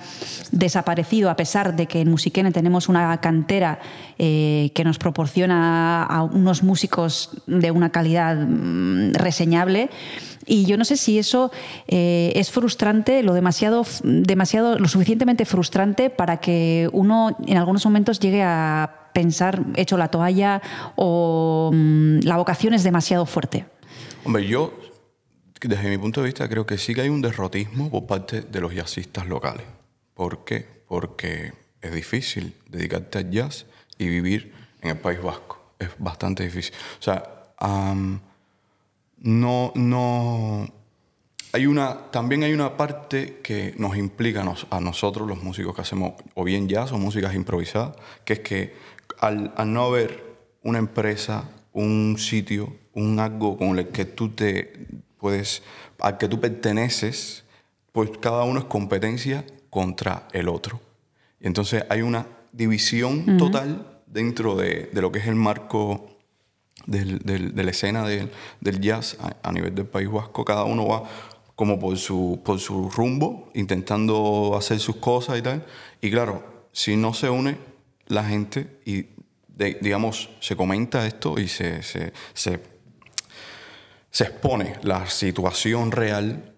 desaparecido 0.51 1.31
a 1.31 1.37
pesar 1.37 1.77
de 1.77 1.87
que 1.87 2.01
en 2.01 2.11
Musiquene 2.11 2.53
tenemos 2.53 2.89
una 2.89 3.17
cantera 3.19 3.79
eh, 4.19 4.71
que 4.75 4.85
nos 4.85 4.99
proporciona 4.99 6.05
a 6.05 6.23
unos 6.23 6.63
músicos 6.63 7.31
de 7.47 7.71
una 7.71 7.91
calidad 7.91 8.39
reseñable. 9.12 9.90
Y 10.46 10.64
yo 10.64 10.76
no 10.76 10.85
sé 10.85 10.96
si 10.96 11.18
eso 11.18 11.53
eh, 11.87 12.33
es 12.35 12.50
frustrante, 12.50 13.22
lo 13.22 13.35
demasiado, 13.35 13.85
demasiado, 14.03 14.79
lo 14.79 14.88
suficientemente 14.88 15.44
frustrante 15.44 16.11
para 16.11 16.38
que 16.38 16.88
uno 16.92 17.37
en 17.46 17.57
algunos 17.57 17.85
momentos 17.85 18.18
llegue 18.18 18.42
a 18.42 19.11
pensar 19.12 19.62
hecho 19.76 19.96
la 19.96 20.09
toalla 20.09 20.62
o 20.96 21.70
mm, 21.72 22.20
la 22.22 22.37
vocación 22.37 22.74
es 22.74 22.83
demasiado 22.83 23.26
fuerte. 23.26 23.66
Hombre, 24.24 24.46
yo, 24.46 24.72
desde 25.61 25.88
mi 25.88 25.98
punto 25.98 26.20
de 26.20 26.26
vista, 26.26 26.48
creo 26.48 26.66
que 26.66 26.79
sí 26.79 26.94
que 26.94 27.03
hay 27.03 27.09
un 27.09 27.22
derrotismo 27.22 27.90
por 27.90 28.07
parte 28.07 28.42
de 28.42 28.61
los 28.61 28.74
jazzistas 28.74 29.26
locales. 29.26 29.66
¿Por 30.14 30.44
qué? 30.44 30.66
Porque 30.88 31.53
es 31.81 31.92
difícil 31.92 32.55
dedicarte 32.68 33.18
al 33.18 33.31
jazz 33.31 33.66
y 33.98 34.09
vivir 34.09 34.53
en 34.83 34.90
el 34.90 34.98
País 34.98 35.22
Vasco. 35.22 35.74
Es 35.79 35.90
bastante 35.98 36.42
difícil. 36.42 36.74
O 36.98 37.03
sea, 37.03 37.22
am, 37.59 38.20
no, 39.20 39.72
no. 39.74 40.68
Hay 41.52 41.66
una, 41.66 42.11
también 42.12 42.44
hay 42.44 42.52
una 42.52 42.76
parte 42.76 43.40
que 43.42 43.74
nos 43.76 43.96
implica 43.96 44.42
a, 44.42 44.44
nos- 44.44 44.66
a 44.70 44.80
nosotros, 44.80 45.26
los 45.26 45.42
músicos 45.42 45.74
que 45.74 45.80
hacemos 45.83 46.12
o 46.35 46.44
bien 46.44 46.68
jazz 46.68 46.92
o 46.92 46.98
músicas 46.98 47.35
improvisadas, 47.35 47.96
que 48.24 48.35
es 48.35 48.40
que 48.40 48.74
al, 49.18 49.52
al 49.56 49.72
no 49.72 49.83
haber 49.85 50.22
una 50.62 50.78
empresa, 50.78 51.50
un 51.72 52.16
sitio, 52.18 52.72
un 52.94 53.18
algo 53.18 53.56
con 53.56 53.78
el 53.78 53.88
que 53.88 54.04
tú 54.04 54.28
te 54.30 54.87
puedes, 55.18 55.62
al 55.98 56.18
que 56.18 56.28
tú 56.28 56.40
perteneces, 56.40 57.44
pues 57.92 58.11
cada 58.20 58.44
uno 58.44 58.61
es 58.61 58.64
competencia 58.66 59.44
contra 59.70 60.28
el 60.33 60.48
otro. 60.48 60.80
Y 61.40 61.46
entonces 61.48 61.85
hay 61.90 62.02
una 62.02 62.26
división 62.52 63.37
total 63.38 64.02
dentro 64.06 64.54
de, 64.56 64.88
de 64.92 65.00
lo 65.02 65.11
que 65.11 65.18
es 65.18 65.26
el 65.26 65.35
marco 65.35 66.06
del- 66.87 67.19
del- 67.21 67.55
de 67.55 67.62
la 67.64 67.71
escena 67.71 68.07
del, 68.07 68.31
del 68.61 68.81
jazz 68.81 69.16
a, 69.43 69.53
nivel 69.53 69.75
del 69.75 69.87
País 69.87 70.11
Vasco. 70.11 70.45
Cada 70.45 70.64
uno 70.64 70.87
va 70.87 71.05
como 71.57 71.79
por 71.79 71.97
su, 71.99 72.40
por 72.45 72.59
su 72.59 72.88
rumbo, 72.90 73.51
intentando 73.55 74.55
hacer 74.57 74.79
sus 74.81 74.97
cosas 74.97 75.38
y 75.38 75.43
tal. 75.43 75.64
Y 76.01 76.11
claro, 76.11 76.43
si 76.73 76.97
no 76.97 77.12
se 77.12 77.29
une 77.29 77.59
la 78.07 78.25
gente 78.25 78.79
y, 78.85 79.07
digamos, 79.81 80.31
se 80.40 80.57
comenta 80.57 81.07
esto 81.07 81.38
y 81.38 81.49
se, 81.49 81.83
se, 81.83 82.12
se, 82.35 82.62
se 84.11 84.25
expone 84.25 84.77
la 84.83 85.07
situación 85.09 85.93
real, 85.93 86.50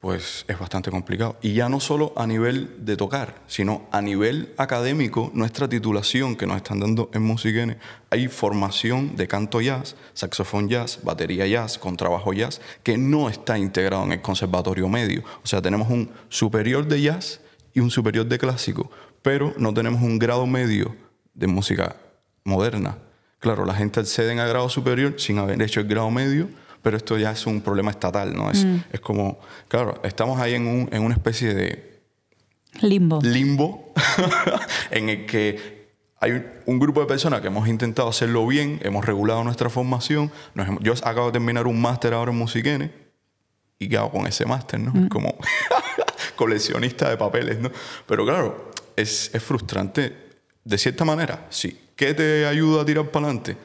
pues 0.00 0.44
es 0.46 0.58
bastante 0.58 0.90
complicado. 0.90 1.36
Y 1.42 1.54
ya 1.54 1.68
no 1.68 1.80
solo 1.80 2.12
a 2.16 2.26
nivel 2.26 2.84
de 2.84 2.96
tocar, 2.96 3.42
sino 3.46 3.88
a 3.90 4.00
nivel 4.00 4.54
académico, 4.56 5.30
nuestra 5.34 5.68
titulación 5.68 6.36
que 6.36 6.46
nos 6.46 6.56
están 6.56 6.78
dando 6.80 7.10
en 7.12 7.22
Musiquene, 7.22 7.78
hay 8.10 8.28
formación 8.28 9.16
de 9.16 9.26
canto 9.26 9.60
jazz, 9.60 9.96
saxofón 10.14 10.68
jazz, 10.68 11.00
batería 11.02 11.46
jazz, 11.46 11.78
contrabajo 11.78 12.32
jazz, 12.32 12.60
que 12.82 12.96
no 12.96 13.28
está 13.28 13.58
integrado 13.58 14.04
en 14.04 14.12
el 14.12 14.22
conservatorio 14.22 14.88
medio. 14.88 15.24
O 15.42 15.46
sea, 15.46 15.60
tenemos 15.60 15.88
un 15.90 16.10
superior 16.28 16.86
de 16.86 17.02
jazz 17.02 17.40
y 17.74 17.80
un 17.80 17.90
superior 17.90 18.26
de 18.26 18.38
clásico, 18.38 18.90
pero 19.22 19.52
no 19.58 19.74
tenemos 19.74 20.02
un 20.02 20.18
grado 20.18 20.46
medio 20.46 20.94
de 21.34 21.48
música 21.48 21.96
moderna. 22.44 22.98
Claro, 23.40 23.64
la 23.64 23.74
gente 23.74 24.00
accede 24.00 24.38
a 24.40 24.46
grado 24.46 24.68
superior 24.68 25.14
sin 25.18 25.38
haber 25.38 25.60
hecho 25.62 25.80
el 25.80 25.86
grado 25.86 26.10
medio, 26.10 26.48
pero 26.82 26.96
esto 26.96 27.16
ya 27.18 27.32
es 27.32 27.46
un 27.46 27.60
problema 27.60 27.90
estatal, 27.90 28.34
¿no? 28.34 28.50
Es, 28.50 28.66
es 28.92 29.00
como, 29.00 29.38
claro, 29.68 30.00
estamos 30.04 30.40
ahí 30.40 30.54
en, 30.54 30.66
un- 30.66 30.88
en 30.92 31.02
una 31.02 31.14
especie 31.14 31.54
de 31.54 32.00
Limbo. 32.80 33.18
limbo 33.22 33.92
en 34.90 35.08
el 35.08 35.26
que 35.26 35.78
hay 36.20 36.32
un- 36.66 36.78
grupo 36.78 37.00
de 37.00 37.06
personas 37.06 37.40
que 37.40 37.46
hemos 37.48 37.66
intentado 37.68 38.08
hacerlo 38.08 38.46
bien, 38.46 38.78
hemos 38.82 39.04
regulado 39.04 39.42
nuestra 39.44 39.68
formación. 39.70 40.30
nos 40.54 40.68
hemos- 40.68 40.82
yo 40.82 40.92
acabo 40.92 41.26
de 41.26 41.32
terminar 41.32 41.66
un 41.66 41.80
máster 41.80 42.12
ahora 42.14 42.30
en 42.32 42.38
Musiquene 42.38 42.90
y 43.78 43.88
¿qué 43.88 43.96
hago 43.96 44.10
con 44.10 44.26
ese 44.26 44.44
máster? 44.46 44.78
¿no? 44.80 44.92
Es 45.04 45.08
como 45.08 45.34
coleccionista 46.36 47.08
de 47.10 47.16
papeles, 47.16 47.58
¿no? 47.60 47.70
Pero 48.06 48.24
claro, 48.24 48.70
es, 48.96 49.30
es 49.34 49.42
frustrante 49.42 50.14
de 50.64 50.78
cierta 50.78 51.04
manera, 51.04 51.46
sí. 51.50 51.78
¿Qué 51.96 52.14
te 52.14 52.46
ayuda 52.46 52.82
a 52.82 52.84
tirar 52.84 53.06
para 53.10 53.26
adelante? 53.26 53.56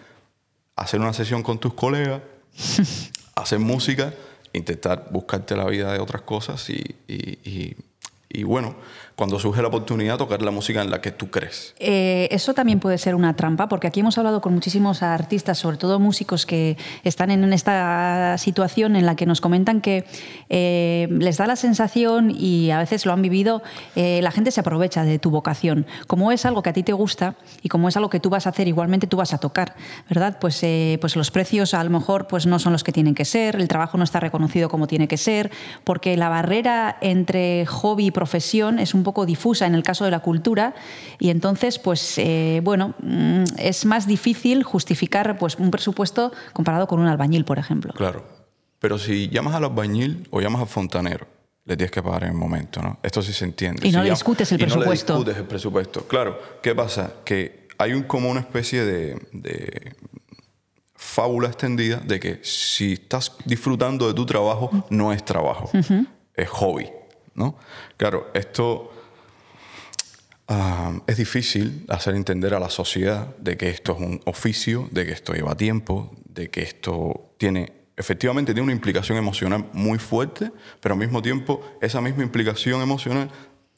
Hacer 0.75 0.99
una 0.99 1.13
sesión 1.13 1.43
con 1.43 1.59
tus 1.59 1.73
colegas, 1.75 2.21
hacer 3.35 3.59
música, 3.59 4.13
intentar 4.53 5.07
buscarte 5.11 5.55
la 5.55 5.65
vida 5.65 5.93
de 5.93 5.99
otras 5.99 6.21
cosas 6.21 6.69
y, 6.69 6.83
y- 7.07 7.39
y- 7.43 7.75
y 8.35 8.43
bueno, 8.43 8.75
cuando 9.15 9.39
surge 9.39 9.61
la 9.61 9.67
oportunidad, 9.67 10.17
tocar 10.17 10.41
la 10.41 10.51
música 10.51 10.81
en 10.81 10.89
la 10.89 11.01
que 11.01 11.11
tú 11.11 11.29
crees. 11.29 11.73
Eh, 11.79 12.27
eso 12.31 12.53
también 12.53 12.79
puede 12.79 12.97
ser 12.97 13.15
una 13.15 13.35
trampa, 13.35 13.67
porque 13.67 13.87
aquí 13.87 13.99
hemos 13.99 14.17
hablado 14.17 14.41
con 14.41 14.53
muchísimos 14.53 15.03
artistas, 15.03 15.57
sobre 15.57 15.77
todo 15.77 15.99
músicos 15.99 16.45
que 16.45 16.77
están 17.03 17.31
en 17.31 17.51
esta 17.53 18.37
situación 18.37 18.95
en 18.95 19.05
la 19.05 19.15
que 19.15 19.25
nos 19.25 19.41
comentan 19.41 19.81
que 19.81 20.05
eh, 20.49 21.07
les 21.11 21.37
da 21.37 21.47
la 21.47 21.55
sensación, 21.55 22.31
y 22.31 22.71
a 22.71 22.79
veces 22.79 23.05
lo 23.05 23.13
han 23.13 23.21
vivido, 23.21 23.61
eh, 23.95 24.19
la 24.21 24.31
gente 24.31 24.51
se 24.51 24.59
aprovecha 24.59 25.03
de 25.03 25.19
tu 25.19 25.29
vocación. 25.29 25.85
Como 26.07 26.31
es 26.31 26.45
algo 26.45 26.63
que 26.63 26.69
a 26.69 26.73
ti 26.73 26.83
te 26.83 26.93
gusta 26.93 27.35
y 27.61 27.69
como 27.69 27.87
es 27.87 27.97
algo 27.97 28.09
que 28.09 28.19
tú 28.19 28.29
vas 28.29 28.47
a 28.47 28.49
hacer, 28.49 28.67
igualmente 28.67 29.07
tú 29.07 29.17
vas 29.17 29.33
a 29.33 29.37
tocar, 29.37 29.75
¿verdad? 30.09 30.37
Pues, 30.39 30.61
eh, 30.63 30.97
pues 31.01 31.15
los 31.15 31.31
precios 31.31 31.73
a 31.73 31.83
lo 31.83 31.89
mejor 31.89 32.27
pues 32.27 32.45
no 32.45 32.59
son 32.59 32.73
los 32.73 32.83
que 32.83 32.91
tienen 32.91 33.15
que 33.15 33.25
ser, 33.25 33.55
el 33.55 33.67
trabajo 33.67 33.97
no 33.97 34.03
está 34.03 34.19
reconocido 34.19 34.69
como 34.69 34.87
tiene 34.87 35.07
que 35.07 35.17
ser, 35.17 35.51
porque 35.83 36.17
la 36.17 36.29
barrera 36.29 36.97
entre 37.01 37.65
hobby 37.65 38.07
y 38.07 38.11
profesión 38.11 38.79
es 38.79 38.93
un 38.93 39.02
poco 39.03 39.25
difusa 39.25 39.65
en 39.67 39.75
el 39.75 39.83
caso 39.83 40.05
de 40.05 40.11
la 40.11 40.19
cultura 40.19 40.73
y 41.19 41.29
entonces, 41.29 41.79
pues 41.79 42.17
eh, 42.17 42.61
bueno, 42.63 42.93
mm, 43.01 43.43
es 43.57 43.85
más 43.85 44.07
difícil 44.07 44.63
justificar 44.63 45.37
pues 45.37 45.55
un 45.57 45.69
presupuesto 45.71 46.31
comparado 46.53 46.87
con 46.87 46.99
un 46.99 47.07
albañil, 47.07 47.45
por 47.45 47.59
ejemplo. 47.59 47.93
Claro. 47.93 48.25
Pero 48.79 48.97
si 48.97 49.29
llamas 49.29 49.55
al 49.55 49.63
albañil 49.65 50.27
o 50.31 50.41
llamas 50.41 50.61
al 50.61 50.67
fontanero, 50.67 51.25
le 51.65 51.77
tienes 51.77 51.91
que 51.91 52.03
pagar 52.03 52.23
en 52.23 52.29
el 52.31 52.35
momento, 52.35 52.81
¿no? 52.81 52.99
Esto 53.03 53.21
sí 53.21 53.31
se 53.31 53.45
entiende. 53.45 53.87
Y 53.87 53.91
no 53.91 53.99
Si 53.99 54.03
le 54.03 54.09
llamas- 54.09 54.19
discutes 54.19 54.51
el 54.51 54.59
y 54.59 54.63
no 54.63 54.67
le 54.67 54.73
presupuesto. 54.73 55.13
discutes 55.13 55.37
el 55.37 55.45
presupuesto. 55.45 56.07
Claro. 56.07 56.39
¿Qué 56.61 56.75
pasa? 56.75 57.13
Que 57.23 57.67
hay 57.77 57.93
un, 57.93 58.03
como 58.03 58.29
una 58.29 58.41
especie 58.41 58.83
de, 58.83 59.17
de 59.31 59.95
fábula 60.95 61.47
extendida 61.47 61.97
de 61.97 62.19
que 62.19 62.39
si 62.43 62.93
estás 62.93 63.33
disfrutando 63.45 64.07
de 64.07 64.13
tu 64.13 64.25
trabajo, 64.25 64.69
no 64.89 65.11
es 65.13 65.23
trabajo, 65.25 65.69
es 66.35 66.49
hobby, 66.49 66.89
¿no? 67.35 67.55
Claro, 67.97 68.27
esto 68.33 68.91
ah, 70.53 70.91
es 71.07 71.17
difícil 71.17 71.85
hacer 71.89 72.13
entender 72.15 72.53
a 72.53 72.59
la 72.59 72.69
sociedad 72.69 73.35
de 73.37 73.57
que 73.57 73.69
esto 73.69 73.93
es 73.93 73.99
un 73.99 74.21
oficio, 74.25 74.87
de 74.91 75.05
que 75.05 75.11
esto 75.13 75.33
lleva 75.33 75.55
tiempo, 75.55 76.11
de 76.25 76.49
que 76.49 76.61
esto 76.61 77.33
tiene, 77.37 77.71
efectivamente 77.97 78.53
tiene 78.53 78.63
una 78.63 78.71
implicación 78.79 79.17
emocional 79.17 79.65
muy 79.73 79.97
fuerte, 79.99 80.51
pero 80.81 80.93
al 80.93 80.99
mismo 80.99 81.21
tiempo 81.21 81.61
esa 81.81 82.01
misma 82.01 82.23
implicación 82.23 82.81
emocional 82.81 83.29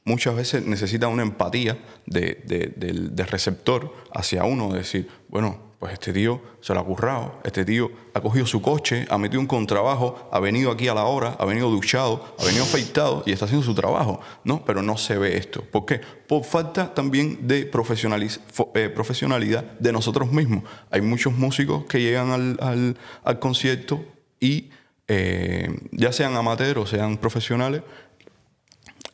muchas 0.03 0.35
veces 0.35 0.65
necesita 0.65 1.07
una 1.07 1.23
empatía 1.23 1.77
de- 2.05 2.41
del, 2.45 3.15
del 3.15 3.27
receptor 3.27 3.93
hacia 4.13 4.43
uno, 4.43 4.71
de 4.71 4.79
decir, 4.79 5.07
bueno, 5.29 5.74
pues 5.85 5.93
este 5.93 6.13
tío 6.13 6.41
se 6.61 6.73
lo 6.73 6.79
ha 6.79 6.83
currado, 6.83 7.39
este 7.43 7.63
tío 7.63 7.91
ha 8.15 8.19
cogido 8.19 8.47
su 8.47 8.59
coche, 8.59 9.05
ha 9.07 9.19
metido 9.19 9.39
un 9.39 9.45
contrabajo, 9.45 10.27
ha 10.31 10.39
venido 10.39 10.71
aquí 10.71 10.87
a 10.87 10.95
la 10.95 11.03
hora, 11.03 11.35
ha 11.37 11.45
venido 11.45 11.69
duchado, 11.69 12.33
ha 12.39 12.43
venido 12.43 12.63
afeitado 12.63 13.21
y 13.27 13.31
está 13.31 13.45
haciendo 13.45 13.63
su 13.63 13.75
trabajo, 13.75 14.19
¿no? 14.43 14.65
Pero 14.65 14.81
no 14.81 14.97
se 14.97 15.15
ve 15.15 15.37
esto. 15.37 15.61
¿Por 15.61 15.85
qué? 15.85 16.01
Por 16.27 16.43
falta 16.43 16.91
también 16.91 17.47
de 17.47 17.59
eh, 17.59 18.89
profesionalidad 18.89 19.63
de 19.77 19.91
nosotros 19.91 20.31
mismos. 20.31 20.63
Hay 20.89 21.01
muchos 21.01 21.33
músicos 21.33 21.85
que 21.85 22.01
llegan 22.01 22.31
al, 22.59 22.97
concierto 23.39 24.03
y 24.39 24.71
eh, 25.07 25.69
ya 25.91 26.11
sean 26.11 26.35
amateurs 26.35 26.89
sean 26.89 27.17
profesionales, 27.17 27.83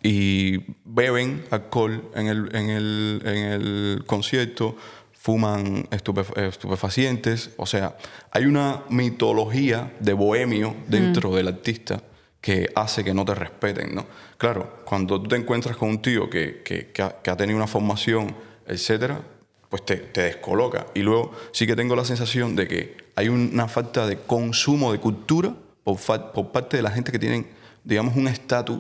y 0.04 0.58
beben 0.84 1.44
alcohol 1.52 2.10
en 2.16 2.28
el 2.28 4.04
concierto, 4.08 4.78
fuman 5.22 5.84
estupef- 5.92 6.36
estupefacientes, 6.36 7.52
o 7.58 7.68
sea, 7.68 7.96
hay 8.32 8.46
una 8.46 8.82
mitología 8.90 9.94
de 10.00 10.14
bohemio 10.14 10.76
dentro 10.88 11.36
del 11.36 11.48
artista 11.48 12.02
que 12.42 12.72
hace 12.76 13.04
que 13.04 13.14
no 13.14 13.24
te 13.24 13.36
respeten, 13.36 13.94
¿no? 13.94 14.08
Claro, 14.40 14.82
cuando 14.84 15.22
tú 15.22 15.28
te 15.30 15.36
encuentras 15.36 15.78
con 15.78 15.90
un 15.90 16.02
tío 16.02 16.28
que, 16.28 16.64
que- 16.66 16.88
que 16.92 17.02
ha, 17.04 17.22
que 17.22 17.30
ha 17.30 17.38
tenido 17.38 17.56
una 17.58 17.68
formación, 17.68 18.36
etcétera, 18.66 19.22
pues 19.70 19.86
te, 19.86 19.98
te 19.98 20.22
descoloca. 20.22 20.88
Y 20.96 21.02
luego 21.02 21.34
sí 21.52 21.68
que 21.68 21.76
tengo 21.76 21.96
la 21.96 22.04
sensación 22.04 22.56
de 22.56 22.68
que 22.68 22.98
hay 23.16 23.30
una 23.30 23.68
falta 23.68 24.08
de 24.08 24.18
consumo 24.18 24.92
de 24.92 25.00
cultura 25.00 25.54
por, 25.84 26.00
fa- 26.00 26.34
por 26.34 26.52
parte 26.52 26.78
de 26.78 26.84
la 26.84 26.90
gente 26.90 27.12
que 27.12 27.20
tienen, 27.20 27.46
digamos, 27.84 28.16
un 28.16 28.28
estatus 28.28 28.80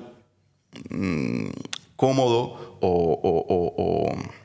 mm, 0.89 1.49
cómodo 1.95 2.77
o, 2.81 2.89
o- 2.89 3.45
o- 3.47 3.73
o- 3.77 4.40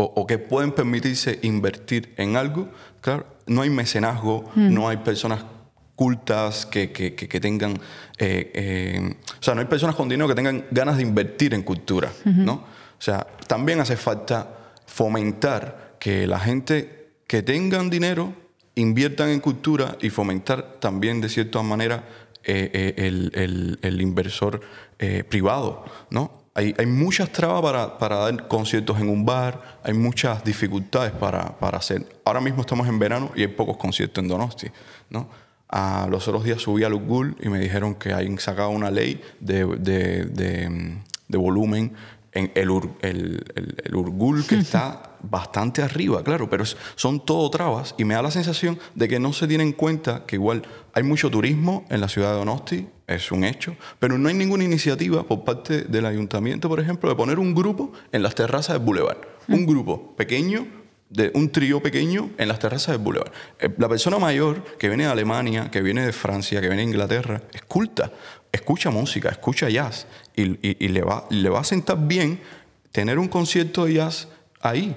o- 0.00 0.12
o 0.16 0.26
que 0.26 0.38
pueden 0.38 0.72
permitirse 0.72 1.38
invertir 1.42 2.14
en 2.16 2.36
algo. 2.36 2.68
Claro, 3.00 3.26
no 3.46 3.62
hay 3.62 3.70
mecenazgo, 3.70 4.50
no 4.56 4.88
hay 4.88 4.96
personas 4.98 5.44
cultas 5.94 6.64
que, 6.64 6.90
que- 6.92 7.14
que- 7.14 7.28
que 7.28 7.40
tengan, 7.40 7.72
eh, 8.18 8.50
eh, 8.54 9.14
o 9.38 9.42
sea, 9.42 9.54
no 9.54 9.60
hay 9.60 9.66
personas 9.66 9.94
con 9.96 10.08
dinero 10.08 10.26
que 10.28 10.34
tengan 10.34 10.64
ganas 10.70 10.96
de 10.96 11.02
invertir 11.02 11.52
en 11.52 11.62
cultura, 11.62 12.10
¿no? 12.24 12.54
O 12.54 13.02
sea, 13.02 13.26
también 13.46 13.80
hace 13.80 13.96
falta 13.96 14.36
fomentar 14.86 15.96
que 15.98 16.26
la 16.26 16.38
gente 16.40 17.12
que 17.26 17.42
tengan 17.42 17.90
dinero 17.90 18.32
inviertan 18.76 19.28
en 19.30 19.40
cultura 19.40 19.96
y 20.00 20.08
fomentar 20.10 20.76
también 20.80 21.20
de 21.20 21.28
cierta 21.28 21.62
manera 21.62 22.04
eh, 22.42 22.94
el, 22.96 23.30
el- 23.34 23.78
el 23.82 24.00
inversor 24.00 24.60
privado, 25.28 25.84
¿no? 26.10 26.39
Hay, 26.54 26.74
hay 26.78 26.86
muchas 26.86 27.30
trabas 27.30 27.62
para, 27.62 27.98
para 27.98 28.16
dar 28.16 28.48
conciertos 28.48 29.00
en 29.00 29.08
un 29.08 29.24
bar, 29.24 29.78
hay 29.84 29.94
muchas 29.94 30.42
dificultades 30.44 31.12
para, 31.12 31.58
para 31.58 31.78
hacer. 31.78 32.04
Ahora 32.24 32.40
mismo 32.40 32.62
estamos 32.62 32.88
en 32.88 32.98
verano 32.98 33.30
y 33.36 33.42
hay 33.42 33.48
pocos 33.48 33.76
conciertos 33.76 34.22
en 34.22 34.28
Donosti, 34.28 34.66
¿no? 35.10 35.28
Ah, 35.68 36.08
los 36.10 36.26
otros 36.26 36.42
días 36.42 36.60
subí 36.60 36.82
a 36.82 36.88
Lugul 36.88 37.36
y 37.40 37.48
me 37.48 37.60
dijeron 37.60 37.94
que 37.94 38.12
hay 38.12 38.36
sacado 38.38 38.70
una 38.70 38.90
ley 38.90 39.22
de, 39.38 39.64
de- 39.64 40.24
de- 40.24 40.98
de 41.28 41.38
volumen 41.38 41.92
en 42.32 42.52
el, 42.54 42.68
Ur- 42.70 42.90
el, 43.02 43.44
el- 43.56 43.76
el 43.84 43.94
Urgul 43.94 44.46
que 44.46 44.54
está 44.58 45.16
bastante 45.22 45.82
arriba, 45.82 46.22
claro, 46.24 46.48
pero 46.48 46.62
es- 46.62 46.76
son 46.96 47.24
todo 47.24 47.50
trabas 47.50 47.94
y 47.98 48.04
me 48.04 48.14
da 48.14 48.22
la 48.22 48.30
sensación 48.30 48.78
de 48.94 49.08
que 49.08 49.18
no 49.20 49.32
se 49.32 49.46
tiene 49.48 49.64
en 49.64 49.72
cuenta 49.72 50.24
que 50.26 50.36
igual 50.36 50.62
hay 50.94 51.02
mucho 51.02 51.30
turismo 51.30 51.84
en 51.90 52.00
la 52.00 52.08
ciudad 52.08 52.32
de 52.32 52.38
Donosti, 52.38 52.88
es 53.06 53.30
un 53.32 53.44
hecho, 53.44 53.76
pero 53.98 54.16
no 54.18 54.28
hay 54.28 54.34
ninguna 54.34 54.64
iniciativa 54.64 55.24
por 55.24 55.44
parte 55.44 55.82
del 55.82 56.06
ayuntamiento, 56.06 56.68
por 56.68 56.78
ejemplo, 56.80 57.10
de 57.10 57.16
poner 57.16 57.38
un 57.38 57.54
grupo 57.54 57.92
en 58.12 58.22
las 58.22 58.34
terrazas 58.34 58.76
del 58.76 58.84
Boulevard. 58.86 59.18
Un 59.48 59.66
grupo 59.66 60.14
pequeño 60.16 60.64
de 61.10 61.30
un 61.34 61.50
trío 61.50 61.82
pequeño 61.82 62.30
en 62.38 62.48
las 62.48 62.58
terrazas 62.58 62.94
del 62.94 62.98
Boulevard. 63.04 63.32
Eh, 63.58 63.68
La 63.78 63.88
persona 63.88 64.18
mayor 64.18 64.64
que 64.78 64.88
viene 64.88 65.04
de 65.04 65.10
Alemania, 65.10 65.70
que 65.70 65.82
viene 65.82 66.06
de 66.06 66.12
Francia, 66.12 66.60
que 66.60 66.68
viene 66.68 66.82
de 66.82 66.88
Inglaterra, 66.88 67.42
es 67.52 67.62
culta, 67.62 68.10
escucha 68.52 68.90
música, 68.90 69.28
escucha 69.28 69.68
jazz 69.68 70.06
y, 70.36 70.42
y- 70.66 70.76
y 70.78 70.88
le, 70.88 71.02
va, 71.02 71.26
le 71.30 71.48
va 71.48 71.60
a 71.60 71.64
sentar 71.64 71.98
bien 72.06 72.40
tener 72.92 73.18
un 73.18 73.28
concierto 73.28 73.84
de 73.84 73.94
jazz 73.94 74.28
ahí. 74.60 74.96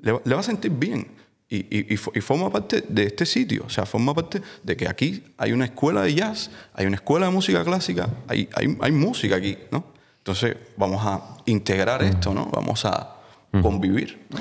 Le, 0.00 0.12
va- 0.12 0.20
le 0.24 0.34
va 0.34 0.40
a 0.40 0.44
sentir 0.44 0.70
bien. 0.70 1.08
Y, 1.50 1.56
y- 1.76 1.86
y 1.94 1.96
forma 2.20 2.50
parte 2.52 2.84
de 2.88 3.04
este 3.04 3.24
sitio, 3.24 3.64
o 3.66 3.70
sea, 3.70 3.86
forma 3.86 4.14
parte 4.14 4.42
de 4.62 4.76
que 4.76 4.86
aquí 4.86 5.24
hay 5.38 5.52
una 5.52 5.64
escuela 5.64 6.02
de 6.02 6.14
jazz, 6.14 6.50
hay 6.74 6.84
una 6.86 6.96
escuela 6.96 7.26
de 7.26 7.32
música 7.32 7.64
clásica, 7.64 8.08
hay, 8.28 8.48
hay, 8.54 8.76
hay 8.80 8.92
música 8.92 9.36
aquí, 9.36 9.56
¿no? 9.72 9.82
Entonces 10.18 10.56
vamos 10.76 11.00
a 11.04 11.38
integrar 11.46 12.02
esto, 12.02 12.34
¿no? 12.34 12.46
Vamos 12.52 12.84
a 12.84 13.16
convivir. 13.62 14.26
¿no? 14.28 14.38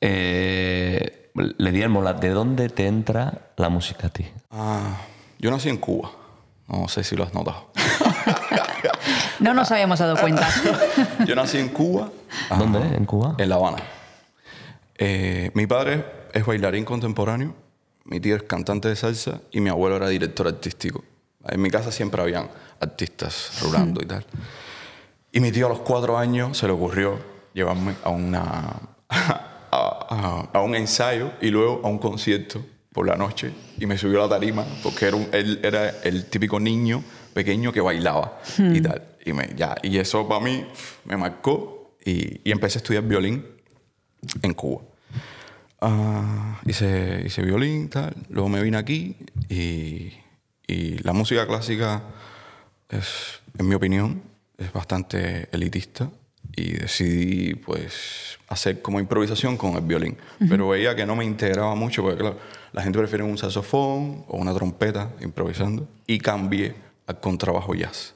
Eh, 0.00 1.30
le 1.34 1.72
di 1.72 1.82
el 1.82 1.88
mola, 1.88 2.14
¿de 2.14 2.30
dónde 2.30 2.68
te 2.68 2.86
entra 2.86 3.52
la 3.56 3.68
música 3.68 4.06
a 4.08 4.10
ti? 4.10 4.26
Ah, 4.50 4.96
yo 5.38 5.50
nací 5.50 5.68
en 5.68 5.76
Cuba. 5.78 6.10
No 6.68 6.88
sé 6.88 7.02
si 7.04 7.16
lo 7.16 7.24
has 7.24 7.34
notado. 7.34 7.70
No 9.40 9.54
nos 9.54 9.70
habíamos 9.70 9.98
dado 9.98 10.16
cuenta. 10.16 10.46
Yo 11.26 11.34
nací 11.34 11.56
en 11.56 11.70
Cuba, 11.70 12.10
¿Dónde? 12.50 12.78
¿En 12.94 13.06
Cuba? 13.06 13.36
en 13.38 13.48
La 13.48 13.54
Habana. 13.54 13.78
Eh, 14.98 15.50
mi 15.54 15.66
padre 15.66 16.04
es 16.34 16.44
bailarín 16.44 16.84
contemporáneo, 16.84 17.54
mi 18.04 18.20
tío 18.20 18.36
es 18.36 18.42
cantante 18.42 18.88
de 18.88 18.96
salsa 18.96 19.40
y 19.50 19.60
mi 19.60 19.70
abuelo 19.70 19.96
era 19.96 20.08
director 20.08 20.46
artístico. 20.46 21.04
En 21.48 21.62
mi 21.62 21.70
casa 21.70 21.90
siempre 21.90 22.20
habían 22.20 22.50
artistas 22.80 23.60
rulando 23.62 24.02
y 24.02 24.06
tal. 24.06 24.26
Y 25.32 25.40
mi 25.40 25.50
tío 25.50 25.66
a 25.66 25.68
los 25.70 25.80
cuatro 25.80 26.18
años 26.18 26.58
se 26.58 26.66
le 26.66 26.74
ocurrió 26.74 27.18
llevarme 27.54 27.94
a, 28.04 28.10
una, 28.10 28.74
a, 29.70 30.48
a- 30.52 30.58
a 30.58 30.62
un 30.62 30.74
ensayo 30.74 31.32
y 31.40 31.48
luego 31.50 31.80
a 31.84 31.88
un 31.88 31.98
concierto 31.98 32.64
por 32.92 33.06
la 33.06 33.16
noche 33.16 33.52
y 33.78 33.86
me 33.86 33.96
subió 33.96 34.20
a 34.20 34.26
la 34.26 34.30
tarima 34.36 34.64
porque 34.82 35.06
era 35.06 35.16
un- 35.16 35.28
él 35.32 35.60
era 35.62 35.90
el 36.02 36.24
típico 36.26 36.58
niño 36.58 37.02
pequeño 37.32 37.72
que 37.72 37.80
bailaba 37.80 38.40
y 38.58 38.80
tal. 38.80 39.02
Y, 39.24 39.32
me, 39.32 39.48
ya, 39.56 39.76
y 39.82 39.98
eso 39.98 40.26
para 40.26 40.40
mí 40.44 40.64
me 41.04 41.16
marcó 41.16 41.94
y, 42.04 42.40
y 42.48 42.50
empecé 42.52 42.78
a 42.78 42.80
estudiar 42.80 43.04
violín 43.04 43.44
en 44.42 44.54
Cuba. 44.54 44.82
Ah, 45.80 46.60
hice, 46.66 47.22
hice 47.24 47.42
violín, 47.42 47.88
tal. 47.88 48.14
Luego 48.28 48.48
me 48.48 48.62
vine 48.62 48.76
aquí 48.76 49.16
y, 49.48 50.12
y 50.66 50.98
la 51.02 51.12
música 51.12 51.46
clásica 51.46 52.02
es, 52.88 53.40
en 53.58 53.68
mi 53.68 53.74
opinión, 53.74 54.22
es 54.58 54.72
bastante 54.72 55.48
elitista 55.52 56.10
y 56.56 56.72
decidí 56.72 57.54
pues 57.54 58.38
hacer 58.48 58.82
como 58.82 59.00
improvisación 59.00 59.56
con 59.56 59.74
el 59.74 59.82
violín. 59.82 60.16
Pero 60.48 60.68
veía 60.68 60.94
que 60.96 61.06
no 61.06 61.16
me 61.16 61.24
integraba 61.24 61.74
mucho 61.74 62.02
porque 62.02 62.18
claro, 62.18 62.38
la 62.72 62.82
gente 62.82 62.98
prefiere 62.98 63.24
un 63.24 63.38
saxofón 63.38 64.24
o 64.28 64.36
una 64.36 64.54
trompeta 64.54 65.10
improvisando 65.20 65.88
y 66.06 66.18
cambié 66.18 66.74
al 67.06 67.20
contrabajo 67.20 67.74
jazz. 67.74 68.14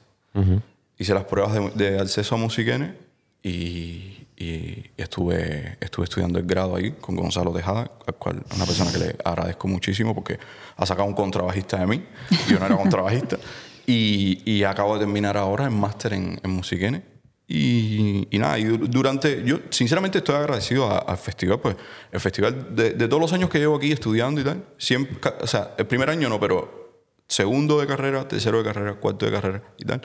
Hice 0.97 1.13
las 1.13 1.25
pruebas 1.25 1.53
de, 1.53 1.89
de 1.89 1.99
acceso 1.99 2.35
a 2.35 2.37
Musiquene 2.37 2.93
y, 3.41 4.25
y 4.37 4.83
estuve, 4.97 5.77
estuve 5.79 6.03
estudiando 6.05 6.39
el 6.39 6.45
grado 6.45 6.75
ahí 6.75 6.91
con 6.91 7.15
Gonzalo 7.15 7.53
Tejada, 7.53 7.91
al 8.05 8.15
cual 8.15 8.43
una 8.55 8.65
persona 8.65 8.91
que 8.91 8.97
le 8.97 9.15
agradezco 9.23 9.67
muchísimo 9.67 10.13
porque 10.13 10.37
ha 10.75 10.85
sacado 10.85 11.07
un 11.07 11.13
contrabajista 11.13 11.77
de 11.79 11.87
mí. 11.87 12.03
Yo 12.49 12.59
no 12.59 12.65
era 12.65 12.75
contrabajista. 12.77 13.37
Y, 13.87 14.41
y 14.51 14.63
acabo 14.63 14.95
de 14.95 15.01
terminar 15.01 15.37
ahora 15.37 15.65
el 15.65 15.69
máster 15.69 16.13
en, 16.13 16.39
en 16.41 16.49
Musiquene. 16.49 17.03
Y, 17.47 18.27
y 18.31 18.39
nada, 18.39 18.57
y 18.57 18.63
du- 18.63 18.87
durante, 18.87 19.43
yo 19.45 19.59
sinceramente 19.69 20.17
estoy 20.17 20.35
agradecido 20.35 20.89
al 21.07 21.17
festival, 21.17 21.59
pues 21.59 21.75
el 22.11 22.19
festival 22.19 22.75
de, 22.75 22.91
de 22.93 23.07
todos 23.07 23.21
los 23.21 23.33
años 23.33 23.49
que 23.51 23.59
llevo 23.59 23.75
aquí 23.75 23.91
estudiando 23.91 24.41
y 24.41 24.43
tal, 24.43 24.63
siempre, 24.77 25.17
o 25.41 25.45
sea, 25.47 25.75
el 25.77 25.85
primer 25.85 26.09
año 26.09 26.27
no, 26.27 26.39
pero 26.39 27.03
segundo 27.27 27.79
de 27.79 27.85
carrera, 27.87 28.27
tercero 28.27 28.57
de 28.57 28.63
carrera, 28.63 28.93
cuarto 28.95 29.25
de 29.27 29.31
carrera 29.31 29.63
y 29.77 29.85
tal. 29.85 30.01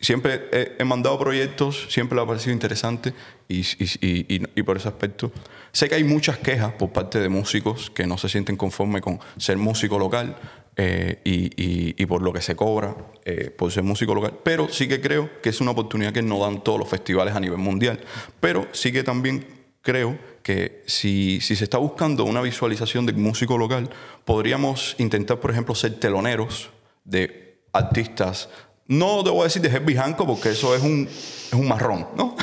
Siempre 0.00 0.48
he, 0.50 0.76
he 0.80 0.84
mandado 0.84 1.18
proyectos, 1.18 1.86
siempre 1.90 2.16
le 2.16 2.22
ha 2.22 2.26
parecido 2.26 2.52
interesante 2.52 3.12
y- 3.46 3.60
y- 3.60 4.42
y 4.56 4.62
por 4.62 4.76
ese 4.78 4.88
aspecto. 4.88 5.30
Sé 5.70 5.88
que 5.88 5.94
hay 5.96 6.04
muchas 6.04 6.38
quejas 6.38 6.72
por 6.72 6.90
parte 6.92 7.20
de 7.20 7.28
músicos 7.28 7.90
que 7.90 8.06
no 8.06 8.16
se 8.18 8.28
sienten 8.28 8.56
conformes 8.56 9.02
con 9.02 9.20
ser 9.36 9.56
músico 9.58 9.98
local 9.98 10.36
eh, 10.76 11.20
y, 11.24 11.46
y- 11.62 11.94
y 11.98 12.06
por 12.06 12.22
lo 12.22 12.32
que 12.32 12.40
se 12.40 12.56
cobra 12.56 12.96
eh, 13.24 13.50
por 13.50 13.70
ser 13.70 13.82
músico 13.82 14.14
local, 14.14 14.38
pero 14.42 14.68
sí 14.68 14.88
que 14.88 15.00
creo 15.00 15.28
que 15.42 15.50
es 15.50 15.60
una 15.60 15.72
oportunidad 15.72 16.12
que 16.12 16.22
no 16.22 16.38
dan 16.38 16.64
todos 16.64 16.78
los 16.78 16.88
festivales 16.88 17.34
a 17.34 17.40
nivel 17.40 17.58
mundial. 17.58 18.00
Pero 18.40 18.66
sí 18.72 18.90
que 18.92 19.02
también 19.04 19.44
creo 19.82 20.18
que 20.42 20.82
si, 20.86 21.40
si 21.40 21.56
se 21.56 21.64
está 21.64 21.78
buscando 21.78 22.24
una 22.24 22.40
visualización 22.40 23.04
del 23.06 23.16
músico 23.16 23.58
local, 23.58 23.90
podríamos 24.24 24.94
intentar, 24.98 25.38
por 25.40 25.50
ejemplo, 25.50 25.74
ser 25.74 25.98
teloneros 26.00 26.70
de 27.04 27.58
artistas. 27.72 28.48
No 28.88 29.22
te 29.22 29.30
voy 29.30 29.42
a 29.42 29.44
decir 29.44 29.62
de 29.62 29.68
Herbie 29.68 29.96
Hancock 29.96 30.26
porque 30.26 30.50
eso 30.50 30.74
es 30.74 30.82
un, 30.82 31.06
es 31.08 31.52
un 31.52 31.68
marrón, 31.68 32.06
¿no? 32.16 32.36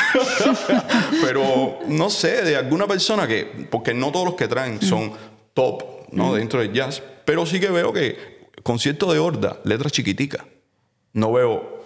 Pero 1.23 1.79
no 1.87 2.09
sé, 2.09 2.43
de 2.43 2.55
alguna 2.55 2.87
persona 2.87 3.27
que, 3.27 3.67
porque 3.69 3.93
no 3.93 4.11
todos 4.11 4.25
los 4.25 4.35
que 4.35 4.47
traen 4.47 4.81
son 4.81 5.11
top, 5.53 5.83
¿no? 6.11 6.33
Dentro 6.33 6.59
del 6.59 6.73
jazz, 6.73 7.01
pero 7.25 7.45
sí 7.45 7.59
que 7.59 7.69
veo 7.69 7.93
que 7.93 8.39
concierto 8.63 9.11
de 9.11 9.19
horda, 9.19 9.59
letras 9.63 9.91
chiquiticas. 9.91 10.43
No 11.13 11.31
veo 11.31 11.79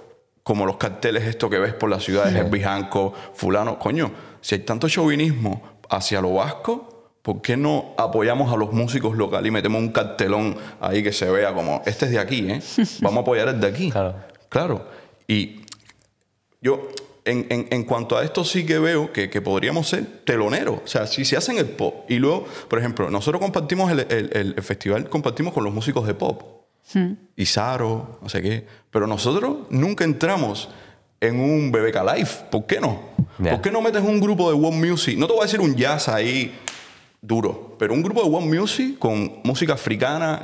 como 0.43 0.65
los 0.65 0.77
carteles 0.77 1.23
esto 1.23 1.49
que 1.49 1.57
ves 1.57 1.73
por 1.73 1.89
las 1.89 2.03
ciudades, 2.03 2.36
Herbie 2.36 2.63
Hancock, 2.63 3.15
fulano, 3.33 3.79
coño, 3.79 4.12
si 4.41 4.55
hay 4.55 4.62
tanto 4.62 4.89
chauvinismo 4.89 5.62
hacia 5.89 6.21
lo 6.21 6.33
vasco, 6.33 7.12
¿por 7.21 7.41
qué 7.41 7.55
no 7.55 7.93
apoyamos 7.97 8.51
a 8.51 8.57
los 8.57 8.73
músicos 8.73 9.15
locales 9.15 9.47
y 9.47 9.51
metemos 9.51 9.81
un 9.81 9.89
cartelón 9.93 10.57
ahí 10.81 11.01
que 11.01 11.13
se 11.13 11.29
vea 11.29 11.53
como, 11.53 11.81
este 11.86 12.05
es 12.05 12.12
de 12.12 12.19
aquí, 12.19 12.45
¿eh? 12.49 12.62
Vamos 13.01 13.19
a 13.19 13.21
apoyar 13.21 13.47
el 13.47 13.59
de 13.62 13.67
aquí. 13.67 13.89
Claro. 13.89 14.15
Claro. 14.49 14.86
Y 15.27 15.62
yo, 16.62 16.89
en, 17.25 17.45
en- 17.49 17.67
en 17.71 17.83
cuanto 17.83 18.17
a 18.17 18.23
esto, 18.23 18.43
sí 18.43 18.65
que 18.65 18.79
veo 18.79 19.12
que, 19.13 19.29
que 19.29 19.41
podríamos 19.41 19.88
ser 19.88 20.05
teloneros. 20.25 20.79
O 20.83 20.88
sea, 20.88 21.07
si 21.07 21.23
se 21.25 21.38
hacen 21.38 21.57
el 21.57 21.65
pop 21.67 22.05
y 22.09 22.15
luego, 22.15 22.45
por 22.67 22.79
ejemplo, 22.79 23.09
nosotros 23.09 23.41
compartimos 23.41 23.91
el, 23.91 23.99
el- 24.09 24.29
el- 24.33 24.53
el 24.57 24.63
festival, 24.63 25.09
compartimos 25.09 25.53
con 25.53 25.63
los 25.63 25.73
músicos 25.73 26.05
de 26.07 26.13
pop. 26.13 26.43
Y 27.38 27.45
Saro, 27.45 28.19
no 28.21 28.27
sé 28.29 28.41
qué. 28.41 28.65
Pero 28.91 29.07
nosotros 29.07 29.57
nunca 29.69 30.03
entramos 30.03 30.69
en 31.21 31.39
un 31.39 31.71
BBK 31.71 31.95
Live. 32.15 32.29
¿Por 32.51 32.65
qué 32.65 32.81
no? 32.81 32.99
¿Por 33.51 33.62
qué 33.62 33.71
no 33.71 33.81
metes 33.81 34.01
un 34.01 34.19
grupo 34.19 34.51
de 34.51 34.57
One 34.67 34.89
Music? 34.89 35.17
No 35.17 35.25
te 35.25 35.31
voy 35.33 35.41
a 35.41 35.45
decir 35.45 35.62
un 35.62 35.75
jazz 35.75 36.09
ahí 36.09 36.53
duro, 37.21 37.75
pero 37.79 37.93
un 37.93 38.03
grupo 38.03 38.21
de 38.23 38.29
One 38.36 38.59
Music 38.59 38.99
con 38.99 39.39
música 39.45 39.73
africana, 39.73 40.41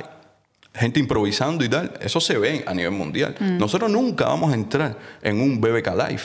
gente 0.74 0.98
improvisando 0.98 1.62
y 1.64 1.68
tal, 1.68 1.92
eso 2.00 2.20
se 2.20 2.38
ve 2.38 2.64
a 2.66 2.72
nivel 2.72 2.92
mundial. 2.92 3.34
Nosotros 3.38 3.90
nunca 3.90 4.24
vamos 4.26 4.50
a 4.50 4.54
entrar 4.54 4.96
en 5.22 5.40
un 5.40 5.60
BBK 5.60 5.88
Live. 6.08 6.22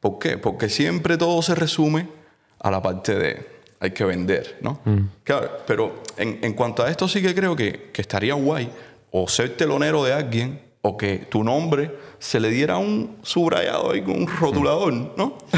¿Por 0.00 0.18
qué? 0.18 0.38
Porque 0.38 0.68
siempre 0.68 1.16
todo 1.16 1.42
se 1.42 1.54
resume 1.54 2.08
a 2.60 2.70
la 2.70 2.82
parte 2.82 3.14
de 3.14 3.58
hay 3.80 3.92
que 3.92 4.04
vender, 4.04 4.58
¿no? 4.60 4.80
Claro, 5.22 5.58
pero 5.66 6.02
en, 6.16 6.40
en 6.42 6.52
cuanto 6.54 6.82
a 6.82 6.90
esto 6.90 7.06
sí 7.06 7.22
que 7.22 7.34
creo 7.34 7.54
que, 7.54 7.90
que 7.92 8.02
estaría 8.02 8.34
guay 8.34 8.70
o 9.10 9.28
ser 9.28 9.56
telonero 9.56 10.02
de 10.04 10.12
alguien 10.12 10.60
o 10.82 10.96
que 10.96 11.18
tu 11.18 11.44
nombre 11.44 11.96
se 12.18 12.40
le 12.40 12.50
diera 12.50 12.78
un 12.78 13.18
subrayado 13.22 13.92
ahí 13.92 14.02
con 14.02 14.16
un 14.16 14.26
rotulador, 14.26 14.92
¿no? 14.92 15.38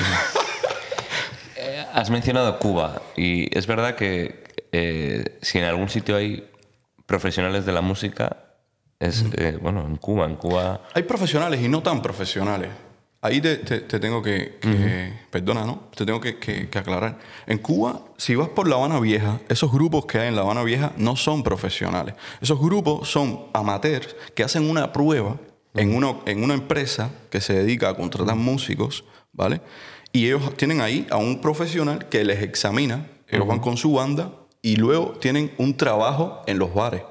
Has 1.92 2.10
mencionado 2.10 2.58
Cuba 2.58 3.02
y 3.16 3.56
es 3.56 3.66
verdad 3.66 3.96
que 3.96 4.44
eh, 4.72 5.38
si 5.42 5.58
en 5.58 5.64
algún 5.64 5.88
sitio 5.88 6.16
hay 6.16 6.48
profesionales 7.06 7.66
de 7.66 7.72
la 7.72 7.80
música, 7.80 8.36
es, 9.00 9.24
eh, 9.36 9.58
bueno, 9.60 9.84
en 9.86 9.96
Cuba, 9.96 10.26
en 10.26 10.36
Cuba... 10.36 10.82
Hay 10.94 11.02
profesionales 11.02 11.60
y 11.60 11.68
no 11.68 11.82
tan 11.82 12.00
profesionales. 12.02 12.70
Ahí 13.22 13.40
te, 13.40 13.56
te- 13.58 13.80
te 13.80 14.00
tengo 14.00 14.22
que, 14.22 14.56
que- 14.60 15.12
perdona, 15.30 15.66
¿no? 15.66 15.88
Te 15.94 16.06
tengo 16.06 16.20
que, 16.20 16.38
que- 16.38 16.70
que 16.70 16.78
aclarar. 16.78 17.18
En 17.46 17.58
Cuba, 17.58 18.00
si 18.16 18.34
vas 18.34 18.48
por 18.48 18.66
La 18.66 18.76
Habana 18.76 18.98
Vieja, 18.98 19.40
esos 19.50 19.70
grupos 19.70 20.06
que 20.06 20.18
hay 20.18 20.28
en 20.28 20.36
La 20.36 20.42
Habana 20.42 20.62
Vieja 20.62 20.92
no 20.96 21.16
son 21.16 21.42
profesionales. 21.42 22.14
Esos 22.40 22.58
grupos 22.58 23.08
son 23.10 23.46
amateurs 23.52 24.16
que 24.34 24.42
hacen 24.42 24.68
una 24.70 24.92
prueba 24.92 25.36
en, 25.74 25.94
una, 25.94 26.16
en 26.24 26.42
una 26.42 26.54
empresa 26.54 27.10
que 27.30 27.40
se 27.42 27.52
dedica 27.52 27.90
a 27.90 27.94
contratar 27.94 28.36
músicos, 28.36 29.04
¿vale? 29.34 29.60
Y 30.12 30.24
ellos 30.26 30.56
tienen 30.56 30.80
ahí 30.80 31.06
a 31.10 31.16
un 31.18 31.40
profesional 31.42 32.08
que 32.08 32.24
les 32.24 32.42
examina, 32.42 33.06
ellos 33.28 33.46
van 33.46 33.60
con 33.60 33.76
su 33.76 33.92
banda 33.92 34.32
y 34.62 34.76
luego 34.76 35.12
tienen 35.20 35.52
un 35.58 35.76
trabajo 35.76 36.42
en 36.46 36.58
los 36.58 36.72
bares, 36.74 37.02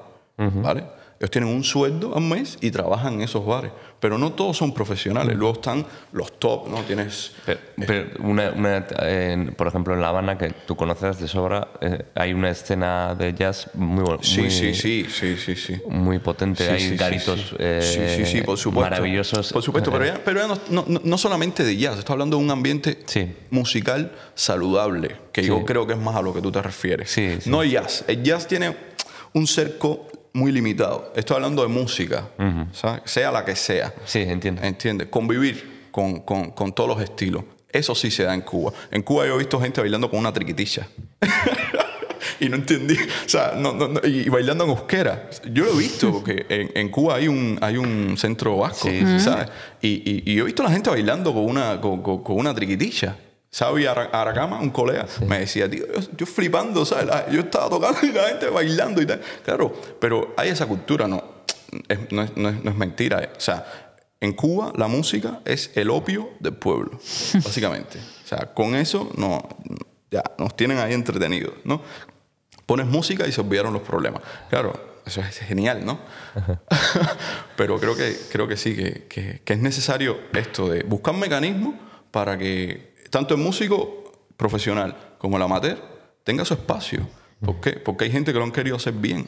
¿vale? 0.62 0.84
Ellos 1.20 1.30
tienen 1.32 1.50
un 1.54 1.62
sueldo 1.62 2.16
al 2.16 2.22
mes 2.22 2.56
y 2.62 2.70
trabajan 2.70 3.12
en 3.14 3.20
esos 3.20 3.44
bares. 3.44 3.70
Pero 4.00 4.16
no 4.16 4.32
todos 4.32 4.56
son 4.56 4.72
profesionales. 4.72 5.36
Luego 5.36 5.52
están 5.56 5.84
los 6.12 6.38
top, 6.38 6.68
¿no? 6.68 6.78
Tienes... 6.84 7.32
Pero, 7.44 7.60
pero 7.86 8.08
una, 8.20 8.50
una, 8.52 8.86
eh, 9.02 9.50
por 9.54 9.66
ejemplo, 9.66 9.92
en 9.92 10.00
La 10.00 10.08
Habana, 10.08 10.38
que 10.38 10.48
tú 10.66 10.74
conoces 10.76 11.18
de 11.20 11.28
sobra, 11.28 11.68
eh, 11.82 12.06
hay 12.14 12.32
una 12.32 12.48
escena 12.48 13.14
de 13.14 13.34
jazz 13.34 13.68
muy, 13.74 14.06
Sí, 14.22 14.40
muy, 14.40 14.50
sí, 14.50 14.72
sí, 14.72 15.06
sí, 15.10 15.36
sí, 15.36 15.54
sí. 15.56 15.82
muy 15.90 16.20
potente. 16.20 16.64
Sí, 16.64 16.70
hay 16.72 16.80
sí, 16.88 16.96
garitos 16.96 17.48
sí. 17.50 17.56
eh, 17.58 18.42
por 18.46 18.56
supuesto. 18.56 18.90
maravillosos. 18.90 19.52
Por 19.52 19.62
supuesto, 19.62 19.92
pero 19.92 20.06
ya, 20.06 20.18
pero 20.24 20.40
ya 20.40 20.46
no, 20.46 20.58
no- 20.86 21.00
no- 21.04 21.18
solamente 21.18 21.64
de 21.64 21.76
jazz, 21.76 21.98
estoy 21.98 22.14
hablando 22.14 22.38
de 22.38 22.44
un 22.44 22.50
ambiente 22.50 22.96
musical 23.50 24.10
saludable, 24.34 25.16
que 25.32 25.42
yo 25.42 25.66
creo 25.66 25.86
que 25.86 25.92
es 25.92 25.98
más 25.98 26.16
a 26.16 26.22
lo 26.22 26.32
que 26.32 26.40
tú 26.40 26.50
te 26.50 26.62
refieres. 26.62 27.14
No 27.46 27.62
jazz. 27.62 28.04
El 28.08 28.22
jazz 28.22 28.48
tiene 28.48 28.74
un 29.34 29.46
cerco 29.46 30.08
muy 30.32 30.52
limitado. 30.52 31.12
Estoy 31.16 31.36
hablando 31.36 31.62
de 31.62 31.68
música, 31.68 32.28
¿sabes? 32.72 33.02
sea 33.04 33.30
la 33.32 33.44
que 33.44 33.56
sea. 33.56 33.92
Sí, 34.04 34.20
entiendo. 34.20 34.62
¿Entiendes? 34.62 35.08
Convivir 35.08 35.88
con, 35.90 36.20
con- 36.20 36.50
con 36.50 36.72
todos 36.72 36.88
los 36.88 37.02
estilos. 37.02 37.44
Eso 37.72 37.94
sí 37.94 38.10
se 38.10 38.24
da 38.24 38.34
en 38.34 38.40
Cuba. 38.42 38.72
En 38.90 39.02
Cuba 39.02 39.26
yo 39.26 39.34
he 39.36 39.38
visto 39.38 39.60
gente 39.60 39.80
bailando 39.80 40.10
con 40.10 40.18
una 40.18 40.32
triquitilla. 40.32 40.88
y 42.40 42.48
no 42.48 42.56
entendí. 42.56 42.94
O 42.94 43.28
sea, 43.28 43.54
no- 43.56 43.72
no- 43.72 43.88
no, 43.88 44.00
y, 44.06 44.28
bailando 44.28 44.64
en 44.64 44.70
euskera. 44.70 45.28
Yo 45.52 45.64
lo 45.64 45.74
he 45.74 45.78
visto 45.78 46.12
porque 46.12 46.46
en, 46.48 46.70
en 46.74 46.88
Cuba 46.90 47.16
hay 47.16 47.28
un, 47.28 47.58
hay 47.60 47.76
un 47.76 48.16
centro 48.18 48.56
vasco, 48.56 48.88
Sí, 48.88 49.00
sí, 49.04 49.20
¿sabes? 49.20 49.48
Y, 49.80 49.88
y- 49.88 50.22
y 50.26 50.34
yo 50.36 50.42
he 50.42 50.46
visto 50.46 50.62
a 50.62 50.66
la 50.66 50.72
gente 50.72 50.90
bailando 50.90 51.32
con 51.32 51.44
una, 51.44 51.80
con, 51.80 52.02
con- 52.02 52.22
con 52.22 52.36
una 52.36 52.54
triquitilla. 52.54 53.16
Xavi 53.52 53.84
Ara- 53.86 54.10
Aracama, 54.12 54.60
un 54.60 54.70
colega, 54.70 55.06
me 55.26 55.40
decía, 55.40 55.68
tío, 55.68 55.84
yo, 55.86 56.00
yo 56.16 56.26
flipando, 56.26 56.84
¿sabes? 56.84 57.06
Yo 57.32 57.40
estaba 57.40 57.68
tocando 57.68 57.98
y 58.02 58.12
la 58.12 58.28
gente 58.28 58.48
bailando 58.48 59.02
y 59.02 59.06
tal. 59.06 59.20
Claro, 59.44 59.72
pero 60.00 60.32
hay 60.36 60.50
esa 60.50 60.66
cultura, 60.66 61.08
no, 61.08 61.22
es, 61.88 62.12
no, 62.12 62.22
es, 62.22 62.36
no 62.36 62.48
es- 62.48 62.62
no 62.64 62.70
es 62.70 62.76
mentira. 62.76 63.20
eh. 63.24 63.30
O 63.36 63.40
sea, 63.40 63.66
en 64.20 64.34
Cuba 64.34 64.72
la 64.76 64.86
música 64.86 65.40
es 65.44 65.72
el 65.74 65.90
opio 65.90 66.30
del 66.38 66.54
pueblo, 66.54 66.92
básicamente. 67.44 67.98
O 68.24 68.26
sea, 68.28 68.52
con 68.54 68.76
eso 68.76 69.10
no, 69.16 69.42
ya 70.10 70.22
nos 70.38 70.54
tienen 70.56 70.78
ahí 70.78 70.92
entretenidos, 70.94 71.54
¿no? 71.64 71.82
Pones 72.66 72.86
música 72.86 73.26
y 73.26 73.32
se 73.32 73.40
olvidaron 73.40 73.72
los 73.72 73.82
problemas. 73.82 74.22
Claro, 74.48 75.00
eso 75.04 75.20
es 75.22 75.38
genial, 75.38 75.84
¿no? 75.84 75.98
Pero 77.56 77.78
creo 77.80 77.96
que, 77.96 78.16
creo 78.30 78.46
que 78.46 78.56
sí, 78.56 78.76
que, 78.76 79.06
que- 79.08 79.40
que 79.44 79.52
es 79.54 79.58
necesario 79.58 80.18
esto 80.32 80.68
de 80.68 80.82
buscar 80.84 81.14
mecanismos 81.16 81.74
para 82.10 82.38
que 82.38 82.89
tanto 83.10 83.34
el 83.34 83.40
músico 83.40 84.12
profesional 84.36 84.96
como 85.18 85.36
el 85.36 85.42
amateur 85.42 85.78
tenga 86.24 86.44
su 86.44 86.54
espacio. 86.54 87.06
¿Por 87.44 87.60
qué? 87.60 87.72
Porque 87.72 88.04
hay 88.04 88.10
gente 88.10 88.32
que 88.32 88.38
lo 88.38 88.44
han 88.44 88.52
querido 88.52 88.76
hacer 88.76 88.92
bien. 88.94 89.26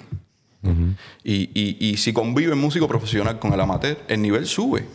y, 1.24 1.50
y- 1.60 1.76
y 1.80 1.96
si 1.96 2.12
convive 2.12 2.52
el 2.52 2.58
músico 2.58 2.86
profesional 2.86 3.38
con 3.40 3.52
el 3.52 3.60
amateur, 3.60 3.98
el 4.06 4.22
nivel 4.22 4.46
sube. 4.46 4.86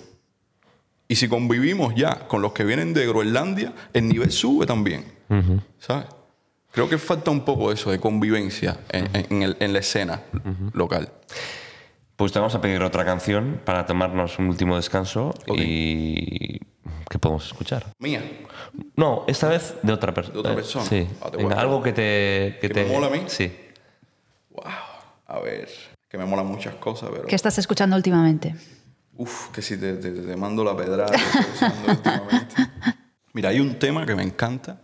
Y 1.09 1.15
si 1.15 1.27
convivimos 1.27 1.93
ya 1.95 2.27
con 2.27 2.41
los 2.41 2.53
que 2.53 2.63
vienen 2.63 2.93
de 2.93 3.05
Groenlandia, 3.07 3.73
el 3.93 4.07
nivel 4.07 4.31
sube 4.31 4.65
también. 4.65 5.05
¿Sabes? 5.79 6.05
Creo 6.71 6.87
que 6.87 6.97
falta 6.97 7.31
un 7.31 7.43
poco 7.43 7.71
eso 7.71 7.91
de 7.91 7.99
convivencia 7.99 8.79
en, 8.89 9.09
en 9.13 9.41
el- 9.43 9.57
en 9.59 9.73
la 9.73 9.79
escena 9.79 10.21
local. 10.73 11.11
Pues 12.17 12.31
te 12.31 12.39
vamos 12.39 12.55
a 12.55 12.61
pedir 12.61 12.81
otra 12.81 13.05
canción 13.05 13.61
para 13.63 13.85
tomarnos 13.85 14.39
un 14.39 14.47
último 14.47 14.75
descanso 14.75 15.33
y 15.55 16.57
¿qué 17.09 17.19
podemos 17.19 17.45
escuchar? 17.45 17.93
Mía. 17.99 18.23
No, 18.95 19.23
esta 19.27 19.47
vez 19.47 19.75
de 19.83 19.93
otra 19.93 20.13
persona. 20.13 20.33
¿De 20.33 20.39
otra 20.39 20.55
persona? 20.55 20.83
Sí. 20.85 21.07
Ah, 21.21 21.29
te 21.29 21.37
Venga, 21.37 21.59
algo 21.61 21.81
que 21.83 21.93
te 21.93 22.57
¿Que 22.59 22.69
te 22.69 22.83
me 22.85 22.91
mola 22.91 23.07
a 23.07 23.09
mí? 23.11 23.21
Sí. 23.27 23.55
Wow. 24.49 24.63
A 25.27 25.39
ver, 25.39 25.69
que 26.09 26.17
me 26.17 26.25
molan 26.25 26.47
muchas 26.47 26.73
cosas, 26.75 27.09
pero... 27.13 27.27
¿Qué 27.27 27.35
estás 27.35 27.57
escuchando 27.59 27.95
últimamente? 27.95 28.55
Uf, 29.15 29.49
que 29.51 29.61
si 29.61 29.77
te, 29.77 29.93
te- 29.97 30.11
te 30.11 30.35
mando 30.35 30.63
la 30.63 30.75
pedrada 30.75 31.11
que 31.15 31.65
últimamente. 31.91 32.55
Mira, 33.33 33.49
hay 33.49 33.59
un 33.59 33.77
tema 33.77 34.05
que 34.07 34.15
me 34.15 34.23
encanta, 34.23 34.81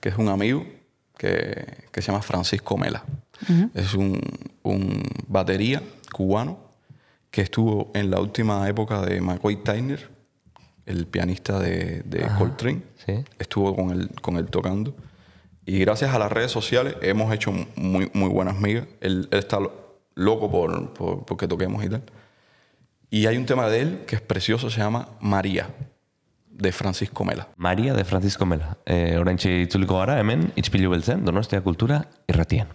que 0.00 0.10
es 0.10 0.16
un 0.16 0.28
amigo 0.28 0.64
que, 1.18 1.88
que 1.90 2.00
se 2.02 2.12
llama 2.12 2.22
Francisco 2.22 2.76
Mela. 2.76 3.02
Es 3.74 3.94
un, 3.94 4.20
un 4.62 5.02
batería 5.26 5.82
cubano 6.10 6.58
que 7.30 7.42
estuvo 7.42 7.90
en 7.94 8.10
la 8.10 8.20
última 8.20 8.68
época 8.68 9.00
de 9.02 9.20
McCoy 9.20 9.56
Tyner, 9.62 10.10
el 10.86 11.06
pianista 11.06 11.58
de, 11.60 12.02
de 12.04 12.26
Coltrane. 12.38 12.82
sí. 13.06 13.24
Estuvo 13.38 13.74
con 13.76 13.90
él, 13.92 14.10
con 14.20 14.36
él 14.36 14.46
tocando. 14.46 14.94
Y 15.64 15.78
gracias 15.78 16.12
a 16.12 16.18
las 16.18 16.32
redes 16.32 16.50
sociales 16.50 16.96
hemos 17.02 17.32
hecho 17.32 17.52
muy, 17.76 18.10
muy 18.12 18.28
buenas 18.28 18.58
migas. 18.58 18.86
Él, 19.00 19.28
él 19.30 19.38
está 19.38 19.60
lo- 19.60 20.00
loco 20.16 20.50
por, 20.50 20.92
por, 20.94 21.24
porque 21.24 21.46
toquemos 21.46 21.84
y 21.84 21.88
tal. 21.88 22.02
Y 23.10 23.26
hay 23.26 23.36
un 23.36 23.46
tema 23.46 23.68
de 23.68 23.80
él 23.80 24.04
que 24.06 24.16
es 24.16 24.22
precioso, 24.22 24.68
se 24.70 24.78
llama 24.80 25.08
María, 25.20 25.68
de 26.50 26.72
Francisco 26.72 27.24
Mela. 27.24 27.48
Maria 27.56 27.94
de 27.94 28.04
Francisco 28.04 28.44
Mela. 28.46 28.76
Eh, 28.84 29.16
oraintxe 29.18 29.60
itzuliko 29.60 29.98
gara, 29.98 30.18
hemen, 30.20 30.52
itzpilu 30.56 30.90
beltzen, 30.90 31.24
Donostia 31.24 31.60
Kultura 31.60 32.08
irratien. 32.26 32.66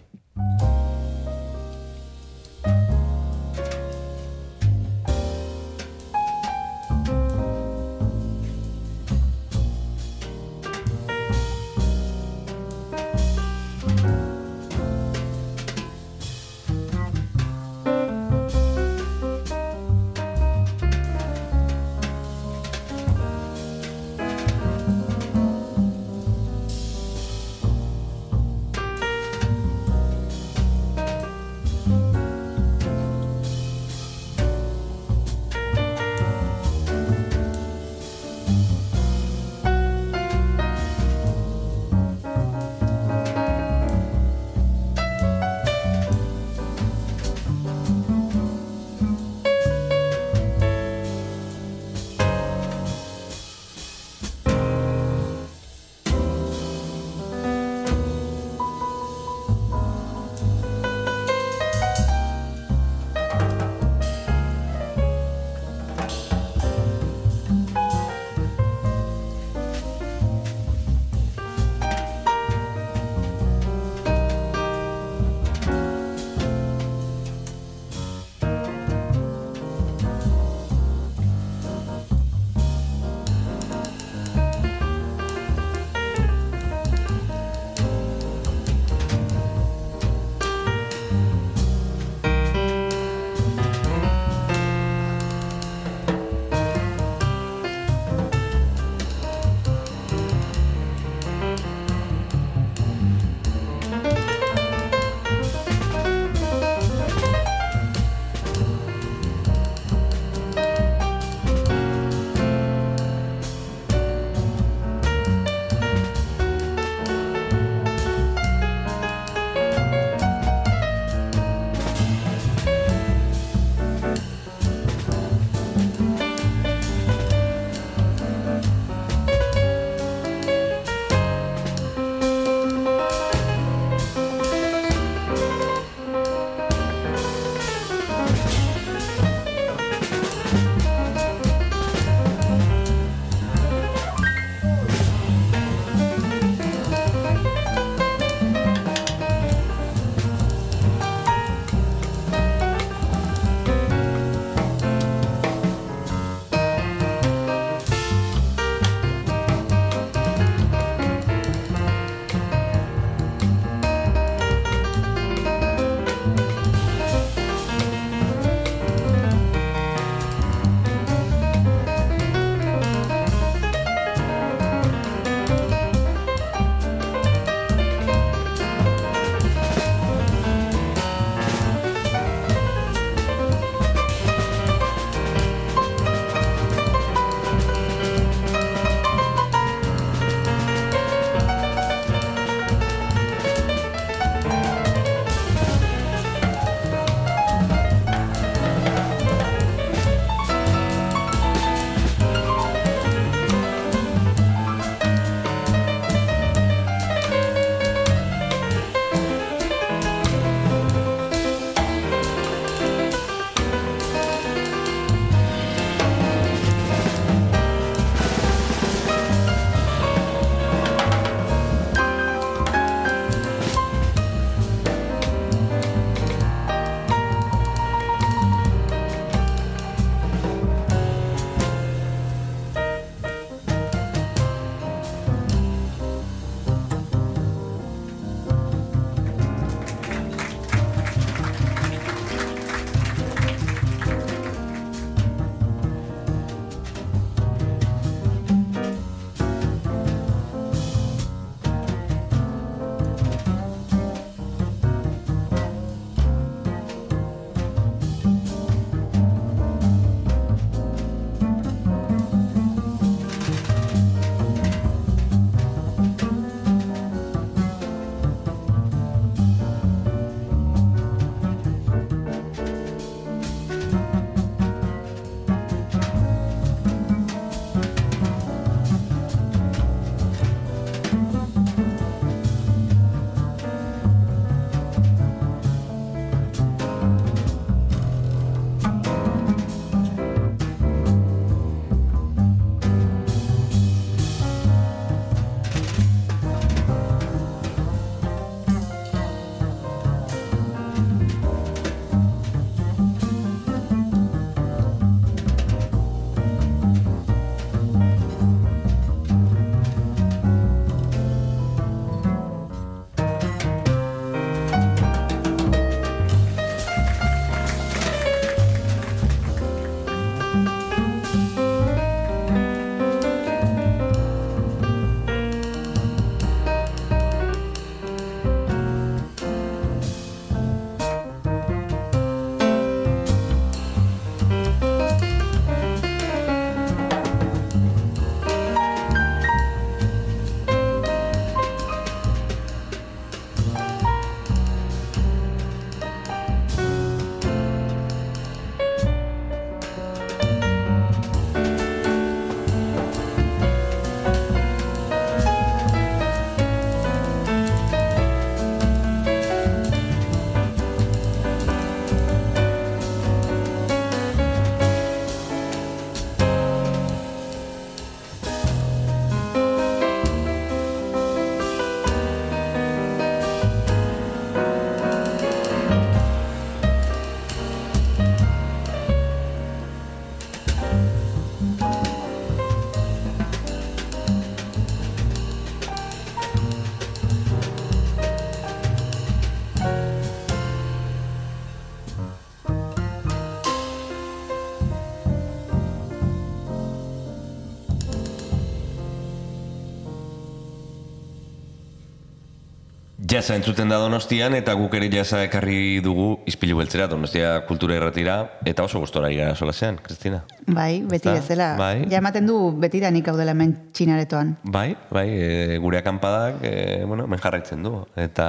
Jasa 403.36 403.52
entzuten 403.52 403.90
da 403.92 403.98
donostian, 404.00 404.54
eta 404.56 404.72
guk 404.78 404.94
ere 404.96 405.10
jasa 405.12 405.42
ekarri 405.44 405.98
dugu 406.00 406.38
izpilu 406.48 406.78
beltzera, 406.78 407.04
donostia 407.10 407.50
kultura 407.68 407.98
erratira, 407.98 408.36
eta 408.64 408.86
oso 408.86 409.02
gustora 409.02 409.28
gara 409.28 409.52
sola 409.52 409.74
zean, 409.76 409.98
Kristina. 410.00 410.38
Bai, 410.64 411.02
beti 411.04 411.28
bezala. 411.28 411.66
Bai. 411.76 412.06
Ja 412.08 412.22
ematen 412.22 412.48
du 412.48 412.56
beti 412.80 413.02
da 413.02 413.10
nik 413.12 413.26
gaudela 413.26 413.52
hemen 413.52 413.74
txinaretoan. 413.92 414.54
Bai, 414.72 414.86
bai, 415.12 415.26
e, 415.28 415.76
gure 415.84 416.00
akampadak, 416.00 416.64
e, 416.64 417.04
bueno, 417.04 417.26
men 417.28 417.42
jarraitzen 417.42 417.84
du. 417.84 417.92
Eta, 418.16 418.48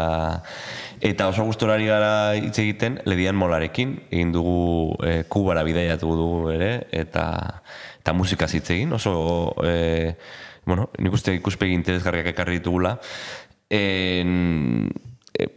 eta 1.04 1.28
oso 1.34 1.44
gustorari 1.50 1.92
gara 1.92 2.14
hitz 2.40 2.56
egiten, 2.64 3.02
ledian 3.12 3.36
molarekin, 3.36 3.98
egin 4.08 4.32
dugu 4.32 4.96
e, 5.04 5.18
kubara 5.28 5.68
bidaiatu 5.68 6.16
dugu 6.16 6.54
ere, 6.56 6.72
eta, 6.96 7.28
eta 8.00 8.16
musikaz 8.16 8.54
hitz 8.56 8.70
egin, 8.78 8.96
oso, 8.96 9.18
e, 9.68 10.16
bueno, 10.64 10.88
nik 11.00 11.20
uste 11.20 11.36
ikuspegi 11.36 11.76
interesgarriak 11.76 12.32
ekarri 12.32 12.62
ditugula. 12.62 12.96
Eh, 13.70 14.90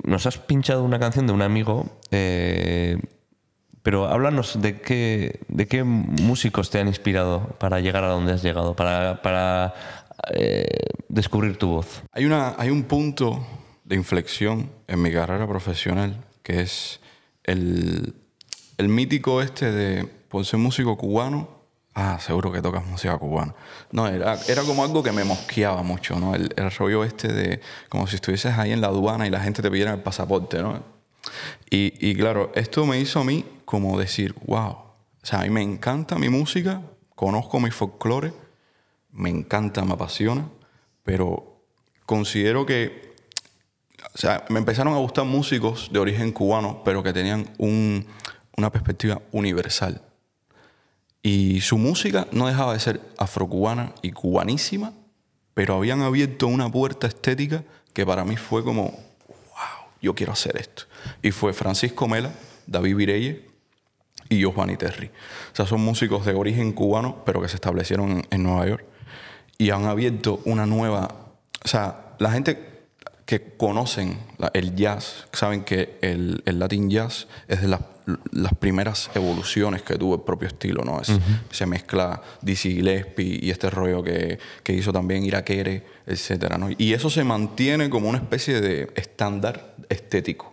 nos 0.04 0.26
has 0.26 0.38
pinchado 0.38 0.84
una 0.84 0.98
canción 0.98 1.26
de 1.26 1.32
un 1.32 1.42
amigo, 1.42 1.86
eh, 2.11 2.98
pero 3.82 4.06
háblanos 4.06 4.61
de 4.61 4.80
qué, 4.80 5.40
de 5.48 5.66
qué 5.66 5.84
músicos 5.84 6.70
te 6.70 6.80
han 6.80 6.88
inspirado 6.88 7.56
para 7.58 7.80
llegar 7.80 8.04
a 8.04 8.08
donde 8.08 8.32
has 8.32 8.42
llegado, 8.42 8.76
para, 8.76 9.22
para 9.22 9.74
eh, 10.34 10.66
descubrir 11.08 11.56
tu 11.56 11.68
voz. 11.68 12.02
Hay, 12.12 12.26
una, 12.26 12.54
hay 12.58 12.70
un 12.70 12.82
punto 12.84 13.46
de 13.84 13.96
inflexión 13.96 14.70
en 14.86 15.00
mi 15.02 15.12
carrera 15.12 15.46
profesional 15.48 16.24
que 16.42 16.61
es 16.61 17.00
el, 17.44 18.14
el 18.76 18.88
mítico 18.88 19.42
este 19.42 19.70
de, 19.72 20.04
por 20.04 20.44
ser 20.44 20.58
músico 20.58 20.96
cubano, 20.96 21.59
ah, 22.01 22.18
seguro 22.20 22.51
que 22.51 22.61
tocas 22.62 22.84
música 22.86 23.16
cubana. 23.18 23.55
No, 23.92 24.07
era, 24.09 24.38
era 24.48 24.62
como 24.62 24.82
algo 24.84 25.03
que 25.03 25.12
me 25.12 25.24
mosqueaba 25.24 25.82
mucho, 25.82 26.18
¿no? 26.18 26.34
El, 26.34 26.53
el 26.57 26.70
rollo 26.70 27.05
este 27.05 27.28
de 27.32 27.61
como 27.88 28.07
si 28.07 28.16
estuvieses 28.16 28.57
ahí 28.59 28.72
en 28.72 28.80
la 28.80 28.88
aduana 28.88 29.26
y 29.26 29.30
la 29.30 29.40
gente 29.40 29.62
te 29.62 29.70
pidiera 29.70 29.92
el 29.92 30.01
pasaporte, 30.01 30.62
¿no? 30.62 30.82
Y, 31.70 31.92
y 32.01 32.14
claro, 32.16 32.51
esto 32.55 32.86
me 32.86 32.98
hizo 32.98 33.20
a 33.20 33.24
mí 33.24 33.44
como 33.64 33.98
decir, 33.98 34.34
wow, 34.46 34.70
o 34.70 34.86
sea, 35.22 35.40
a 35.40 35.42
mí 35.42 35.51
me 35.51 35.62
encanta 35.62 36.16
mi 36.18 36.28
música, 36.28 36.80
conozco 37.14 37.61
mi 37.61 37.70
folclore, 37.70 38.32
me 39.12 39.28
encanta, 39.28 39.84
me 39.84 39.92
apasiona, 39.92 40.48
pero 41.05 41.61
considero 42.07 42.64
que, 42.66 43.14
o 44.14 44.18
sea, 44.18 44.44
me 44.48 44.59
empezaron 44.59 44.94
a 44.94 44.98
gustar 44.98 45.24
músicos 45.26 45.90
de 45.92 45.98
origen 45.98 46.32
cubano, 46.32 46.82
pero 46.84 47.03
que 47.03 47.12
tenían 47.12 47.48
un- 47.59 48.07
una 48.57 48.70
perspectiva 48.72 49.20
universal. 49.32 50.01
Y 51.22 51.60
su 51.60 51.76
música 51.76 52.26
no 52.32 52.46
dejaba 52.46 52.72
de 52.72 52.80
ser 52.80 53.00
afrocubana 53.18 53.92
y 54.02 54.12
cubanísima, 54.12 54.92
pero 55.54 55.76
habían 55.76 56.00
abierto 56.00 56.46
una 56.46 56.70
puerta 56.70 57.06
estética 57.06 57.64
que 57.92 58.06
para 58.06 58.24
mí 58.24 58.36
fue 58.36 58.64
como, 58.64 58.84
wow, 58.84 59.88
yo 60.00 60.14
quiero 60.14 60.32
hacer 60.32 60.56
esto. 60.56 60.84
Y 61.22 61.30
fue 61.30 61.52
Francisco 61.52 62.08
Mela, 62.08 62.32
David 62.66 62.96
Vireye 62.96 63.46
y 64.28 64.38
Giovanni 64.38 64.76
Terry. 64.76 65.08
O 65.52 65.56
sea, 65.56 65.66
son 65.66 65.82
músicos 65.82 66.24
de 66.24 66.34
origen 66.34 66.72
cubano, 66.72 67.22
pero 67.26 67.42
que 67.42 67.48
se 67.48 67.56
establecieron 67.56 68.10
en, 68.12 68.26
en 68.30 68.42
Nueva 68.42 68.66
York. 68.66 68.84
Y 69.58 69.70
han 69.70 69.84
abierto 69.84 70.40
una 70.46 70.64
nueva... 70.64 71.08
O 71.62 71.68
sea, 71.68 72.14
la 72.18 72.30
gente 72.30 72.69
que 73.30 73.54
conocen 73.56 74.18
la- 74.38 74.50
el 74.54 74.74
jazz, 74.74 75.26
saben 75.32 75.62
que 75.62 75.98
el, 76.02 76.42
el 76.46 76.58
Latin 76.58 76.90
jazz 76.90 77.28
es 77.48 77.62
de 77.62 77.68
las, 77.68 77.80
las 78.32 78.52
primeras 78.54 79.08
evoluciones 79.14 79.82
que 79.82 79.94
tuvo 79.96 80.16
el 80.16 80.22
propio 80.22 80.48
estilo, 80.48 80.82
¿no? 80.84 81.00
Es- 81.00 81.10
Se 81.50 81.64
mezcla 81.64 82.20
Dizzy 82.42 82.74
Gillespie 82.74 83.38
y 83.40 83.50
este 83.50 83.70
rollo 83.70 84.02
que, 84.02 84.38
que 84.64 84.72
hizo 84.72 84.92
también 84.92 85.24
Irakere, 85.24 85.84
etcétera, 86.06 86.58
¿no? 86.58 86.68
Y 86.76 86.92
eso 86.92 87.08
se 87.08 87.22
mantiene 87.24 87.88
como 87.88 88.08
una 88.08 88.18
especie 88.18 88.60
de 88.60 88.90
estándar 88.96 89.76
estético, 89.88 90.52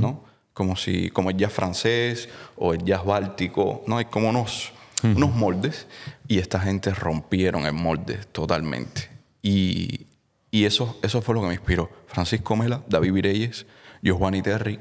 ¿no? 0.00 0.24
Como 0.54 0.76
si, 0.76 1.10
como 1.10 1.30
el 1.30 1.36
jazz 1.36 1.52
francés 1.52 2.28
o 2.56 2.72
el 2.72 2.82
jazz 2.84 3.04
báltico, 3.04 3.84
¿no? 3.86 3.98
Hay 3.98 4.06
como 4.06 4.30
unos, 4.30 4.72
unos 5.02 5.34
moldes 5.34 5.86
y 6.26 6.38
esta 6.38 6.58
gente 6.60 6.90
rompieron 6.94 7.66
el 7.66 7.72
molde 7.74 8.20
totalmente. 8.32 9.10
Y, 9.42 10.06
y 10.54 10.64
eso, 10.66 10.96
eso 11.02 11.20
fue 11.20 11.34
lo 11.34 11.40
que 11.40 11.48
me 11.48 11.54
inspiró. 11.54 11.90
Francisco 12.06 12.54
Mela, 12.54 12.82
David 12.88 13.12
Vireyes, 13.12 13.66
Giovanni 14.02 14.40
Terry 14.40 14.78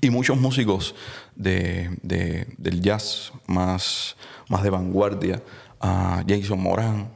y 0.00 0.08
muchos 0.08 0.38
músicos 0.38 0.94
de, 1.36 1.90
de- 2.02 2.46
del 2.56 2.80
jazz 2.80 3.32
más, 3.46 4.16
más 4.48 4.62
de 4.62 4.70
vanguardia, 4.70 5.42
a 5.80 6.22
Jason 6.26 6.60
Moran, 6.60 7.10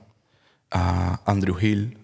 Andrew 0.70 1.56
Hill. 1.58 1.98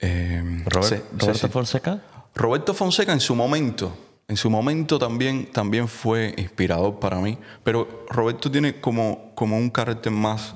eh, 0.00 0.62
Robert- 0.66 0.88
Se- 0.88 1.02
Roberto 1.18 1.34
se- 1.46 1.48
Fonseca. 1.48 2.02
Roberto 2.34 2.74
Fonseca 2.74 3.12
en 3.14 3.20
su 3.20 3.34
momento, 3.34 3.96
en 4.28 4.36
su 4.36 4.50
momento 4.50 4.98
también, 4.98 5.46
también 5.50 5.88
fue 5.88 6.34
inspirador 6.36 6.98
para 7.00 7.16
mí, 7.18 7.38
pero 7.64 8.04
Roberto 8.10 8.50
tiene 8.50 8.78
como, 8.82 9.32
como 9.34 9.56
un 9.56 9.70
carácter 9.70 10.12
más 10.12 10.54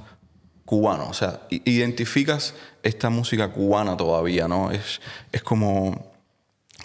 cubano, 0.71 1.09
o 1.09 1.15
sea, 1.15 1.41
identificas 1.51 2.55
esta 2.85 3.11
música 3.11 3.49
cubana 3.53 3.97
todavía, 3.97 4.47
¿no? 4.47 4.71
Es, 4.71 5.01
es 5.33 5.43
como 5.43 6.13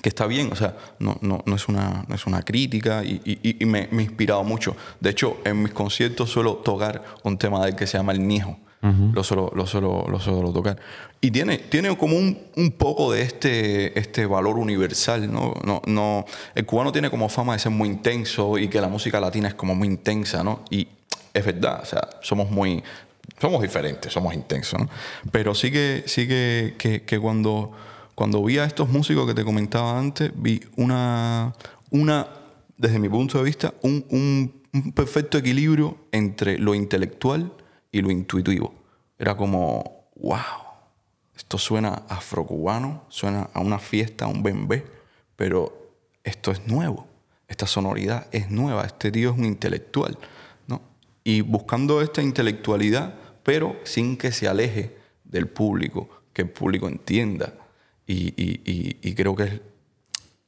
que 0.01 0.09
está 0.09 0.25
bien, 0.25 0.51
o 0.51 0.55
sea, 0.55 0.75
no, 0.97 1.17
no, 1.21 1.43
no, 1.45 1.55
es, 1.55 1.67
una, 1.67 2.03
no 2.07 2.15
es 2.15 2.25
una 2.25 2.41
crítica 2.41 3.03
y, 3.03 3.21
y- 3.23 3.57
y 3.61 3.65
me, 3.65 3.87
me 3.91 4.01
ha 4.01 4.05
inspirado 4.05 4.43
mucho. 4.43 4.75
De 4.99 5.11
hecho, 5.11 5.37
en 5.45 5.61
mis 5.61 5.71
conciertos 5.71 6.31
suelo 6.31 6.55
tocar 6.55 7.03
un 7.23 7.37
tema 7.37 7.61
de 7.63 7.69
él 7.69 7.75
que 7.75 7.85
se 7.85 7.97
llama 7.99 8.11
El 8.13 8.27
Niejo. 8.27 8.57
Lo, 9.15 9.23
suelo, 9.23 9.51
lo, 9.55 9.65
suelo, 9.65 10.05
lo 10.07 10.19
suelo 10.19 10.51
tocar. 10.53 10.77
Y 11.21 11.29
tiene, 11.31 11.57
tiene 11.57 11.95
como 11.97 12.17
un, 12.17 12.37
un 12.55 12.71
poco 12.71 13.11
de 13.13 13.21
este, 13.23 13.97
este 13.99 14.25
valor 14.27 14.57
universal, 14.59 15.31
¿no? 15.31 15.53
No, 15.63 15.81
no, 15.87 16.25
El 16.55 16.65
cubano 16.67 16.91
tiene 16.91 17.09
como 17.11 17.27
fama 17.29 17.53
de 17.53 17.59
ser 17.59 17.71
muy 17.71 17.89
intenso 17.89 18.57
y 18.59 18.67
que 18.67 18.79
la 18.81 18.87
música 18.89 19.19
latina 19.19 19.47
es 19.47 19.55
como 19.55 19.73
muy 19.75 19.87
intensa, 19.87 20.43
¿no? 20.43 20.61
Y 20.69 20.87
es 21.33 21.45
verdad, 21.45 21.79
o 21.83 21.85
sea, 21.85 22.01
somos 22.21 22.49
muy... 22.51 22.83
Somos 23.39 23.61
diferentes, 23.61 24.11
somos 24.13 24.33
intensos, 24.33 24.79
¿no? 24.79 24.89
Pero 25.31 25.53
sí 25.53 25.71
que, 25.71 26.03
sí 26.07 26.27
que, 26.27 26.75
que, 26.77 27.03
que 27.03 27.19
cuando 27.19 27.71
cuando 28.15 28.41
vi 28.41 28.57
a 28.59 28.63
estos 28.63 28.87
músicos 28.87 29.27
que 29.27 29.33
te 29.33 29.43
comentaba 29.43 29.99
antes, 29.99 30.31
vi 30.35 30.61
una, 30.77 31.53
una 31.91 32.25
desde 32.77 32.97
mi 32.97 33.09
punto 33.09 33.37
de 33.39 33.43
vista, 33.43 33.73
un, 33.81 34.05
un- 34.09 34.63
un 34.73 34.91
perfecto 34.93 35.37
equilibrio 35.37 35.97
entre 36.13 36.57
lo 36.57 36.73
intelectual 36.75 37.51
y 37.91 38.01
lo 38.01 38.11
intuitivo. 38.11 38.73
Era 39.19 39.35
como, 39.35 40.07
wow, 40.15 40.37
esto 41.35 41.57
suena 41.57 42.03
afrocubano, 42.07 43.03
suena 43.09 43.49
a 43.53 43.59
una 43.59 43.79
fiesta, 43.79 44.23
a 44.25 44.27
un 44.29 44.43
bembé, 44.43 44.85
pero 45.35 45.91
esto 46.23 46.51
es 46.51 46.65
nuevo, 46.67 47.07
esta 47.49 47.67
sonoridad 47.67 48.27
es 48.31 48.49
nueva, 48.49 48.85
este 48.85 49.11
tío 49.11 49.31
es 49.31 49.37
un 49.37 49.43
intelectual, 49.45 50.17
¿no? 50.67 50.81
Y 51.25 51.41
buscando 51.41 52.01
esta 52.01 52.21
intelectualidad, 52.21 53.13
pero 53.45 53.79
sin 53.83 54.17
que 54.17 54.31
se 54.31 54.47
aleje 54.47 54.97
del 55.23 55.47
público, 55.47 56.09
que 56.33 56.41
el 56.41 56.49
público 56.49 56.87
entienda. 56.87 57.53
Y, 58.07 58.33
y- 58.41 58.59
y- 58.65 58.97
y 59.01 59.13
creo 59.13 59.35
que 59.35 59.61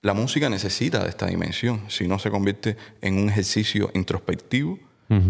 la 0.02 0.14
música 0.16 0.50
necesita 0.50 1.04
de 1.04 1.10
esta 1.10 1.28
dimensión, 1.28 1.84
si 1.90 2.08
no 2.08 2.18
se 2.18 2.32
convierte 2.32 2.76
en 3.02 3.18
un 3.20 3.30
ejercicio 3.30 3.92
introspectivo 3.94 4.80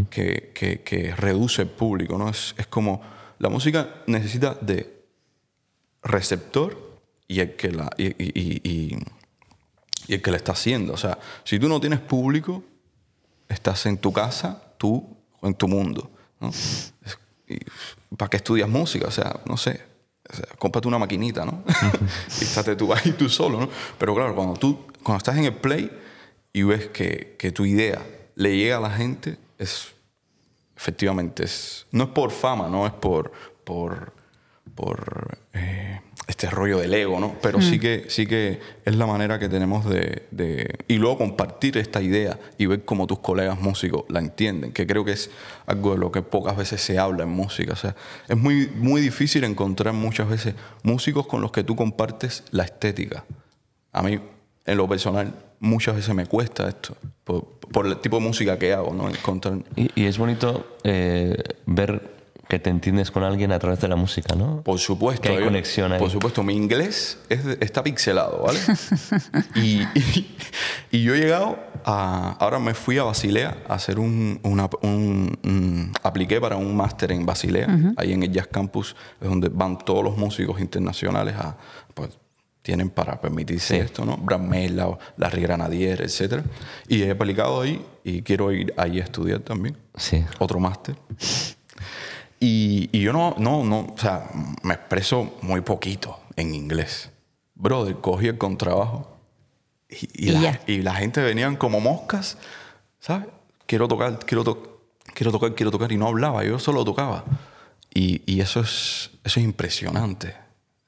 que, 0.10 0.52
que- 0.56 0.82
que 0.82 1.14
reduce 1.16 1.62
el 1.64 1.68
público, 1.70 2.18
¿no? 2.18 2.30
Es, 2.30 2.56
es 2.58 2.68
como, 2.68 3.02
la 3.38 3.50
música 3.50 4.02
necesita 4.08 4.56
de 4.56 5.04
receptor 6.04 7.00
y 7.28 7.42
el 7.42 7.56
que 7.56 7.72
la, 7.72 7.90
y, 7.98 8.06
y- 8.40 8.98
el 10.08 10.22
que 10.22 10.32
la 10.32 10.38
está 10.38 10.54
haciendo. 10.54 10.94
O 10.94 10.98
sea, 10.98 11.18
si 11.44 11.60
tú 11.60 11.68
no 11.68 11.80
tienes 11.82 12.00
público, 12.00 12.64
estás 13.50 13.86
en 13.86 13.98
tu 13.98 14.14
casa, 14.14 14.74
tú 14.78 15.18
o 15.42 15.48
en 15.48 15.54
tu 15.54 15.68
mundo. 15.68 16.10
¿no? 16.40 16.50
Es- 16.50 16.94
¿Para 18.18 18.30
qué 18.30 18.38
estudias 18.38 18.70
música? 18.70 19.08
O 19.08 19.12
sea, 19.12 19.40
no 19.46 19.58
sé. 19.58 19.82
O 20.30 20.36
sea, 20.36 20.46
cómprate 20.58 20.88
una 20.88 21.00
maquinita, 21.00 21.46
¿no? 21.46 21.64
y 22.42 22.44
estate 22.44 22.76
tú 22.76 22.94
ahí 22.94 23.14
tú 23.18 23.30
solo, 23.30 23.62
¿no? 23.62 23.70
Pero 23.98 24.14
claro, 24.14 24.36
cuando 24.36 24.56
tú 24.56 24.86
cuando 25.02 25.20
estás 25.20 25.38
en 25.38 25.46
el 25.46 25.56
play 25.56 25.90
y 26.52 26.64
ves 26.64 26.88
que, 26.88 27.36
que 27.40 27.52
tu 27.52 27.66
idea 27.66 28.06
le 28.36 28.58
llega 28.58 28.78
a 28.78 28.82
la 28.82 28.92
gente, 28.92 29.38
es 29.58 29.94
efectivamente 30.76 31.44
es 31.46 31.88
no 31.92 32.06
es 32.06 32.10
por 32.10 32.32
fama, 32.32 32.68
no 32.68 32.86
es 32.86 32.94
por 32.94 33.32
por 33.64 34.14
por 34.76 35.38
eh, 35.54 36.02
este 36.28 36.50
rollo 36.50 36.80
del 36.80 36.94
ego, 36.94 37.20
¿no? 37.22 37.36
Pero 37.42 37.62
sí 37.62 37.80
que 37.80 38.06
sí 38.10 38.28
que 38.28 38.60
es 38.84 38.96
la 38.98 39.06
manera 39.06 39.40
que 39.40 39.48
tenemos 39.48 39.86
de, 39.90 40.24
de- 40.32 40.76
y 40.90 40.98
luego 40.98 41.18
compartir 41.20 41.78
esta 41.78 42.02
idea 42.02 42.38
y 42.58 42.66
ver 42.66 42.84
cómo 42.84 43.08
tus 43.08 43.20
colegas 43.20 43.62
músicos 43.62 44.04
la 44.10 44.20
entienden, 44.20 44.74
que 44.74 44.86
creo 44.86 45.06
que 45.06 45.14
es 45.14 45.30
algo 45.68 45.94
de 45.94 46.00
lo 46.00 46.12
que 46.12 46.22
pocas 46.22 46.58
veces 46.58 46.82
se 46.82 47.00
habla 47.00 47.24
en 47.24 47.30
música, 47.30 47.74
o 47.74 47.76
sea, 47.78 47.96
es 48.28 48.36
muy 48.38 48.68
muy 48.76 49.00
difícil 49.00 49.46
encontrar 49.46 49.94
muchas 49.94 50.28
veces 50.28 50.54
músicos 50.84 51.28
con 51.28 51.42
los 51.42 51.52
que 51.54 51.64
tú 51.64 51.76
compartes 51.78 52.44
la 52.52 52.64
estética. 52.64 53.24
A 53.94 54.02
mí 54.04 54.20
en 54.66 54.78
lo 54.78 54.88
personal 54.90 55.34
muchas 55.62 55.96
veces 55.96 56.14
me 56.14 56.26
cuesta 56.26 56.68
esto 56.68 56.98
por, 57.24 57.46
por 57.72 57.88
el 57.88 57.98
tipo 58.00 58.18
de 58.18 58.24
música 58.24 58.60
que 58.60 58.74
hago, 58.74 58.94
¿no? 58.94 59.10
Encontrar 59.10 59.60
Y, 59.78 59.90
y 59.96 60.06
es 60.08 60.18
bonito 60.18 60.78
eh, 60.84 61.38
ver 61.66 62.17
que 62.50 62.60
te 62.60 62.70
entiendes 62.70 63.12
con 63.12 63.24
alguien 63.24 63.52
a 63.52 63.60
través 63.60 63.82
de 63.82 63.88
la 63.90 63.96
música, 63.96 64.34
¿no? 64.36 64.62
Por 64.62 64.80
supuesto. 64.80 65.24
Que 65.24 65.30
hay 65.30 65.40
yo- 65.40 65.44
conexión 65.46 65.92
ahí. 65.92 66.00
Por 66.00 66.10
supuesto, 66.10 66.44
mi 66.44 66.56
inglés 66.56 67.18
es 67.30 67.46
está 67.60 67.84
pixelado, 67.84 68.44
¿vale? 68.44 68.60
y, 69.56 69.82
y- 69.98 70.38
y 70.92 71.04
yo 71.04 71.14
he 71.16 71.20
llegado 71.20 71.60
a... 71.84 72.38
Ahora 72.40 72.60
me 72.60 72.74
fui 72.74 72.98
a 72.98 73.04
Basilea 73.04 73.58
a 73.68 73.74
hacer 73.76 74.00
un... 74.00 74.40
una- 74.44 74.70
un- 74.82 75.38
un- 75.44 75.92
apliqué 76.04 76.40
para 76.40 76.56
un 76.56 76.76
máster 76.76 77.12
en 77.12 77.26
Basilea, 77.26 77.68
ahí 77.98 78.14
en 78.14 78.24
el 78.24 78.32
Jazz 78.32 78.48
Campus, 78.48 78.96
es 79.20 79.28
donde 79.28 79.50
van 79.50 79.78
todos 79.80 80.04
los 80.04 80.18
músicos 80.18 80.60
internacionales 80.62 81.36
a... 81.38 81.58
Pues, 81.94 82.18
tienen 82.62 82.90
para 82.90 83.20
permitirse 83.22 83.76
Sí. 83.76 83.80
esto, 83.82 84.04
¿no? 84.04 84.18
Brad 84.18 84.42
Mehldau, 84.42 84.98
Larry 85.16 85.42
Granadier, 85.42 86.02
etc. 86.02 86.42
Y 86.90 87.02
he 87.04 87.12
aplicado 87.12 87.62
ahí 87.62 87.82
y 88.04 88.22
quiero 88.24 88.52
ir 88.52 88.74
ahí 88.76 89.00
a 89.00 89.04
estudiar 89.06 89.40
también 89.40 89.78
Sí. 89.96 90.26
otro 90.40 90.60
máster. 90.60 90.96
Y, 92.40 92.90
y 92.92 93.02
yo 93.02 93.14
no, 93.14 93.36
no, 93.38 93.64
no, 93.64 93.80
o 93.94 93.98
sea, 93.98 94.30
me 94.62 94.74
expreso 94.76 95.36
muy 95.42 95.62
poquito 95.62 96.20
en 96.36 96.54
inglés. 96.54 97.10
Brother, 97.56 97.96
cogí 97.96 98.28
el 98.28 98.38
contrabajo 98.38 99.18
y, 99.90 100.26
y 100.26 100.30
Y 100.30 100.32
la, 100.32 100.60
y 100.68 100.82
la 100.82 100.94
gente 100.96 101.22
venían 101.22 101.56
como 101.56 101.80
moscas, 101.80 102.38
¿sabes? 103.00 103.28
Quiero 103.66 103.88
tocar, 103.88 104.20
quiero, 104.20 104.44
to- 104.44 104.82
quiero 105.16 105.32
tocar, 105.32 105.56
quiero 105.56 105.72
tocar. 105.72 105.92
Y 105.92 105.98
no 105.98 106.08
hablaba, 106.08 106.44
yo 106.44 106.60
solo 106.60 106.86
tocaba. 106.86 107.24
Y, 107.94 108.22
y 108.32 108.42
eso, 108.42 108.60
es, 108.60 109.10
eso 109.24 109.40
es 109.40 109.44
impresionante, 109.46 110.36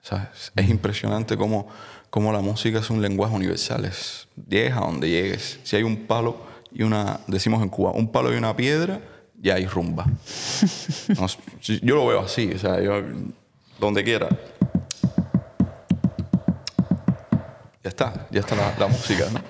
¿sabes? 0.01 0.51
Es 0.55 0.69
impresionante 0.69 1.35
cómo, 1.35 1.67
cómo 2.11 2.31
la 2.31 2.41
música 2.41 2.77
es 2.79 2.89
un 2.91 3.01
lenguaje 3.01 3.33
universal. 3.35 3.85
Es, 3.85 4.27
llegues 4.47 4.73
a 4.73 4.81
donde 4.81 5.09
llegues. 5.09 5.59
Si 5.63 5.75
hay 5.75 5.81
un 5.83 6.05
palo 6.05 6.37
y 6.71 6.83
una, 6.83 7.21
decimos 7.25 7.63
en 7.63 7.69
Cuba, 7.69 7.91
un 7.91 8.11
palo 8.11 8.31
y 8.31 8.37
una 8.37 8.55
piedra, 8.55 9.01
ya 9.41 9.55
hay 9.55 9.65
rumba. 9.65 10.05
No 11.15 11.25
yo 11.81 11.95
lo 11.95 12.07
veo 12.07 12.19
así, 12.21 12.51
o 12.53 12.59
sea, 12.59 12.79
yo 12.81 13.01
donde 13.79 14.03
quiera. 14.03 14.27
Ya 17.83 17.89
está, 17.89 18.27
ya 18.29 18.41
está 18.41 18.55
la, 18.55 18.75
la 18.77 18.87
música, 18.87 19.25
¿no? 19.31 19.41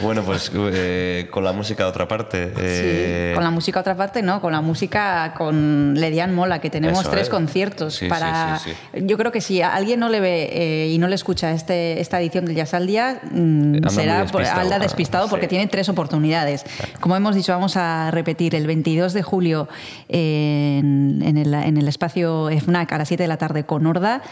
Bueno, 0.00 0.22
pues 0.22 0.50
eh, 0.54 1.26
con 1.30 1.42
la 1.44 1.52
música 1.52 1.84
de 1.84 1.90
otra 1.90 2.06
parte. 2.06 2.52
eh, 2.56 3.30
Sí, 3.30 3.34
con 3.34 3.42
la 3.44 3.50
música 3.50 3.80
otra 3.80 3.96
parte, 3.96 4.22
no, 4.22 4.40
con 4.40 4.52
la 4.52 4.60
música 4.60 5.34
con 5.36 5.94
Ledian 5.94 6.34
Mola, 6.34 6.60
que 6.60 6.70
tenemos 6.70 7.00
Eso 7.00 7.10
tres 7.10 7.24
es. 7.24 7.28
conciertos 7.28 7.94
Sí, 7.94 8.04
sí, 8.04 8.08
para... 8.08 8.58
sí, 8.58 8.70
Yo 9.02 9.16
creo 9.18 9.32
que 9.32 9.40
si 9.40 9.60
alguien 9.62 10.00
no 10.00 10.08
le 10.08 10.20
ve 10.20 10.50
eh, 10.52 10.88
y 10.90 10.98
no 10.98 11.08
le 11.08 11.14
escucha 11.14 11.52
este, 11.52 12.00
esta 12.00 12.20
edición 12.20 12.44
del 12.44 12.54
Jazz 12.54 12.74
al 12.74 12.86
Día, 12.86 13.20
mm, 13.30 13.88
será 13.88 14.22
despistado, 14.22 14.60
anda 14.60 14.76
ah, 14.76 14.78
despistado 14.78 15.28
porque 15.28 15.48
tiene 15.48 15.66
tres 15.66 15.88
oportunidades. 15.88 16.64
Como 17.00 17.16
hemos 17.16 17.34
dicho, 17.34 17.52
vamos 17.52 17.76
a 17.76 18.10
repetir 18.10 18.54
el 18.54 18.66
22 18.66 19.12
de 19.12 19.22
julio 19.22 19.68
en, 20.08 21.22
en 21.24 21.36
el, 21.36 21.52
en 21.54 21.76
el 21.76 21.88
espacio 21.88 22.48
FNAC 22.50 22.92
a 22.92 22.98
las 22.98 23.08
7 23.08 23.22
de 23.22 23.28
la 23.28 23.36
tarde 23.36 23.64
con 23.64 23.86
Horda. 23.86 24.22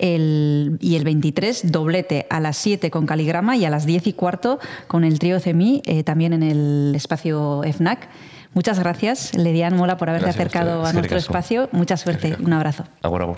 El, 0.00 0.78
y 0.80 0.96
el 0.96 1.04
23, 1.04 1.70
doblete 1.70 2.26
a 2.30 2.40
las 2.40 2.56
7 2.56 2.90
con 2.90 3.06
Caligrama 3.06 3.56
y 3.56 3.64
a 3.64 3.70
las 3.70 3.86
10 3.86 4.06
y 4.06 4.12
cuarto 4.14 4.58
con 4.86 5.04
el 5.04 5.18
trío 5.18 5.38
CEMI, 5.38 5.82
eh, 5.84 6.02
también 6.02 6.32
en 6.32 6.42
el 6.42 6.92
espacio 6.94 7.62
FNAC. 7.62 8.08
Muchas 8.54 8.78
gracias, 8.80 9.34
Ledian 9.34 9.76
Mola, 9.76 9.96
por 9.96 10.08
haberte 10.08 10.24
Gracias 10.24 10.46
acercado 10.46 10.84
a 10.84 10.92
nuestro 10.92 11.18
espacio. 11.18 11.68
Mucha 11.72 11.96
suerte. 11.96 12.36
Un 12.40 12.52
abrazo. 12.52 12.84
Agur, 13.02 13.22
agur. 13.22 13.36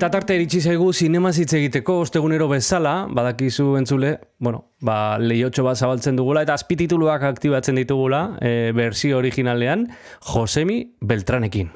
Eta 0.00 0.08
tarte 0.08 0.32
iritsi 0.32 0.62
zaigu 0.64 0.86
sinema 0.96 1.28
hitz 1.28 1.50
egiteko 1.58 1.98
ostegunero 2.00 2.46
bezala, 2.48 3.04
badakizu 3.12 3.74
entzule, 3.76 4.14
bueno, 4.40 4.62
ba, 4.80 5.18
lehiotxo 5.20 5.60
bat 5.66 5.76
zabaltzen 5.76 6.16
dugula, 6.16 6.40
eta 6.46 6.54
azpitituluak 6.56 7.26
aktibatzen 7.28 7.76
ditugula, 7.76 8.22
e, 8.40 8.72
berzio 8.72 9.18
originalean, 9.20 9.84
Josemi 10.30 10.78
Beltranekin. 11.04 11.68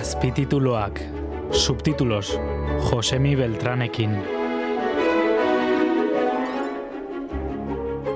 Azpitituloak, 0.00 1.04
subtitulos, 1.52 2.32
Josemi 2.88 3.36
Beltranekin. 3.36 4.37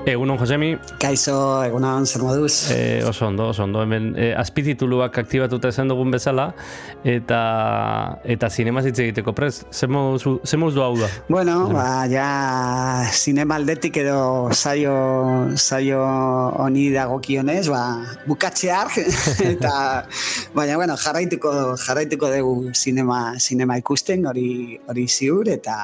Egunon, 0.03 0.35
Josemi, 0.35 0.73
Kaixo, 0.99 1.33
egunon, 1.63 2.03
zer 2.03 2.23
moduz? 2.25 2.71
e, 2.75 3.01
oso 3.07 3.27
ondo, 3.29 3.47
oso 3.53 3.63
ondo, 3.63 3.79
hemen 3.85 4.09
e, 4.19 4.33
azpitituluak 4.35 5.15
aktibatuta 5.21 5.69
esan 5.71 5.87
dugun 5.87 6.11
bezala, 6.11 6.49
eta 7.07 7.39
eta 8.27 8.49
sinema 8.51 8.83
hitz 8.83 8.97
egiteko 8.99 9.31
prez, 9.31 9.63
ze 9.71 9.87
moduz, 9.87 10.75
hau 10.83 10.97
da? 10.99 11.07
Bueno, 11.29 11.69
ba, 11.71 12.03
ja, 12.11 13.07
sinema 13.15 13.55
aldetik 13.55 14.01
edo 14.03 14.51
saio, 14.51 14.95
saio 15.55 16.03
honi 16.03 16.89
dagokionez, 16.91 17.69
ba, 17.71 18.03
bukatzear, 18.27 18.91
eta, 19.53 20.03
baina, 20.53 20.75
bueno, 20.75 20.97
jarraituko, 20.99 21.77
jarraituko 21.79 22.33
dugu 22.35 22.73
sinema, 22.75 23.39
sinema 23.39 23.79
ikusten, 23.79 24.27
hori, 24.27 24.81
hori 24.83 25.07
ziur, 25.07 25.47
eta, 25.47 25.77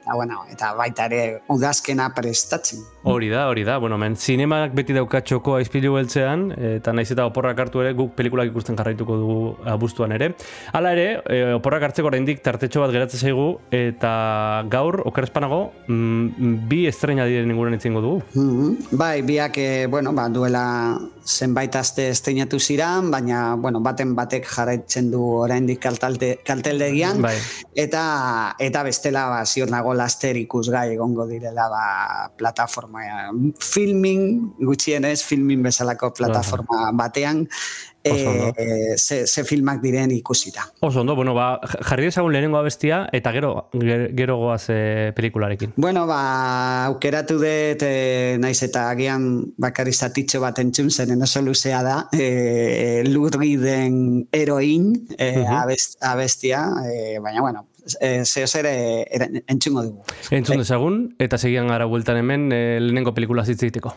eta, 0.00 0.14
bueno, 0.14 0.44
eta 0.50 0.72
baita 0.74 1.06
ere 1.06 1.42
udazkena 1.48 2.10
prestatzen. 2.14 2.82
Hori 3.02 3.30
da, 3.30 3.48
hori 3.48 3.64
da. 3.64 3.78
Bueno, 3.78 3.96
men, 3.98 4.16
zinemak 4.16 4.74
beti 4.76 4.92
dauka 4.92 5.22
txokoa 5.24 5.60
izpilu 5.64 5.94
beltzean, 5.94 6.50
eta 6.76 6.92
naiz 6.92 7.08
eta 7.12 7.24
oporrak 7.28 7.62
hartu 7.64 7.80
ere, 7.80 7.94
guk 7.96 8.12
pelikulak 8.18 8.50
ikusten 8.50 8.76
jarraituko 8.76 9.16
dugu 9.16 9.38
abuztuan 9.72 10.12
ere. 10.12 10.34
Hala 10.76 10.92
ere, 10.96 11.06
e, 11.24 11.38
oporrak 11.56 11.88
hartzeko 11.88 12.10
oraindik 12.12 12.42
tartetxo 12.44 12.84
bat 12.84 12.92
geratzen 12.92 13.22
zaigu, 13.24 13.46
eta 13.72 14.12
gaur, 14.72 15.00
okerrezpanago, 15.08 15.62
mm, 15.88 16.58
bi 16.68 16.82
estrena 16.90 17.24
diren 17.28 17.50
inguruan 17.50 17.78
itzingo 17.78 18.04
dugu. 18.04 18.22
Mhm. 18.34 18.98
Bai, 19.00 19.22
biak, 19.22 19.56
eh, 19.56 19.86
bueno, 19.86 20.12
ba, 20.12 20.28
duela 20.28 20.98
zenbait 21.24 21.74
aste 21.76 22.08
esteinatu 22.10 22.58
ziran, 22.58 23.10
baina, 23.10 23.54
bueno, 23.56 23.80
baten 23.80 24.14
batek 24.16 24.46
jarraitzen 24.50 25.10
du 25.10 25.22
oraindik 25.44 25.80
kaltalte, 25.80 26.40
kalteldegian, 26.44 27.20
Bai. 27.22 27.36
eta 27.74 28.56
eta 28.58 28.82
bestela, 28.82 29.28
ba, 29.28 29.44
ziur 29.46 29.70
nago 29.70 29.94
laster 29.94 30.36
ikusgai 30.36 30.94
egongo 30.94 31.26
direla, 31.30 31.68
ba, 31.70 31.84
plataforma, 32.36 32.89
filming, 33.58 34.54
gutxienez, 34.58 35.22
filming 35.24 35.62
bezalako 35.62 36.12
plataforma 36.14 36.90
batean, 36.92 37.46
e, 38.02 38.94
ze, 38.96 39.26
ze 39.26 39.44
filmak 39.44 39.80
diren 39.82 40.10
ikusita. 40.10 40.64
Oso 40.80 41.00
ondo, 41.02 41.14
bueno, 41.16 41.34
ba, 41.34 41.60
jarri 41.84 42.06
dezagun 42.08 42.32
lehenengo 42.32 42.58
abestia, 42.58 43.02
eta 43.12 43.32
gero, 43.32 43.68
ger- 43.72 44.10
gero 44.16 44.38
goaz 44.40 44.66
e, 44.72 45.12
pelikularekin. 45.16 45.74
Bueno, 45.76 46.06
ba, 46.08 46.86
aukeratu 46.86 47.36
dut, 47.40 47.84
e, 47.84 48.36
naiz 48.40 48.62
eta 48.64 48.88
agian 48.90 49.52
bakarri 49.60 49.92
zatitxo 49.92 50.40
bat 50.40 50.58
entzun, 50.62 50.90
zeren 50.90 51.22
oso 51.22 51.42
luzea 51.44 51.82
da, 51.84 51.96
e, 52.12 53.02
lurri 53.08 53.56
den 53.60 54.28
heroin 54.32 54.94
e, 55.18 55.44
abest, 55.44 55.98
abestia, 56.02 56.64
e, 56.88 57.18
baina, 57.20 57.40
bueno, 57.44 57.66
e, 58.00 58.24
zeo 58.24 58.46
zer 58.46 58.66
e, 58.66 59.06
ere- 59.10 59.44
entzungo 59.48 59.82
dugu. 59.82 60.04
Entzun 60.30 60.58
dezagun, 60.62 61.00
eta 61.18 61.38
segian 61.38 61.68
gara 61.68 61.86
bueltan 61.90 62.16
hemen 62.22 62.50
e, 62.52 62.62
lehenengo 62.80 63.14
pelikula 63.14 63.44
hitz 63.46 63.62
egiteko. 63.62 63.94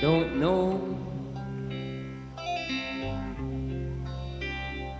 Don't 0.00 0.36
know 0.38 1.13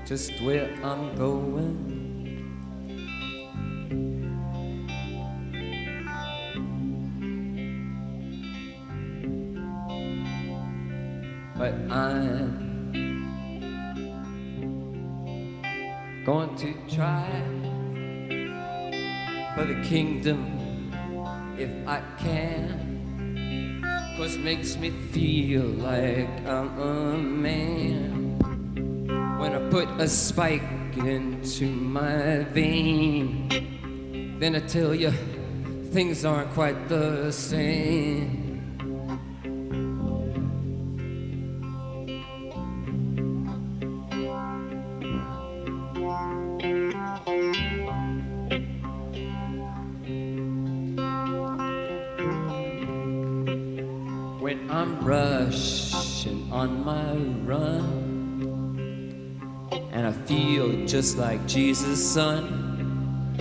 just 0.04 0.38
where 0.42 0.70
I'm 0.82 1.14
going. 1.16 1.92
But 11.56 11.72
I'm 11.90 12.64
going 16.26 16.54
to 16.56 16.74
try 16.94 17.30
for 19.54 19.64
the 19.64 19.80
kingdom 19.88 20.92
if 21.58 21.70
I 21.88 22.02
can. 22.18 22.82
Cause 24.18 24.36
it 24.36 24.42
makes 24.42 24.76
me 24.76 24.90
feel 24.90 25.64
like 25.64 26.28
I'm 26.46 26.78
a 26.78 27.18
man 27.18 28.13
When 29.44 29.54
I 29.54 29.68
put 29.68 29.88
a 30.00 30.08
spike 30.08 30.62
into 30.96 31.66
my 31.66 32.44
vein. 32.54 33.46
Then 34.40 34.56
I 34.56 34.60
tell 34.60 34.94
you 34.94 35.10
things 35.92 36.24
aren't 36.24 36.50
quite 36.52 36.88
the 36.88 37.30
same 37.30 38.43
just 61.04 61.18
like 61.18 61.46
Jesus' 61.46 62.02
son. 62.02 63.36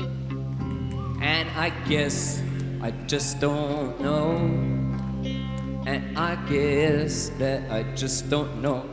And 1.22 1.50
I 1.52 1.70
guess 1.88 2.42
I 2.82 2.92
just 3.08 3.40
don't 3.40 4.02
know. 4.02 4.36
And 5.86 6.20
I 6.20 6.36
guess 6.50 7.30
that 7.40 7.72
I 7.72 7.84
just 7.96 8.30
don't 8.30 8.62
know 8.62 8.93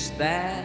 wish 0.00 0.08
that 0.16 0.64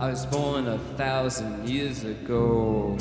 I 0.00 0.08
was 0.08 0.24
born 0.26 0.68
a 0.68 0.78
thousand 0.96 1.68
years 1.68 2.04
ago. 2.04 2.96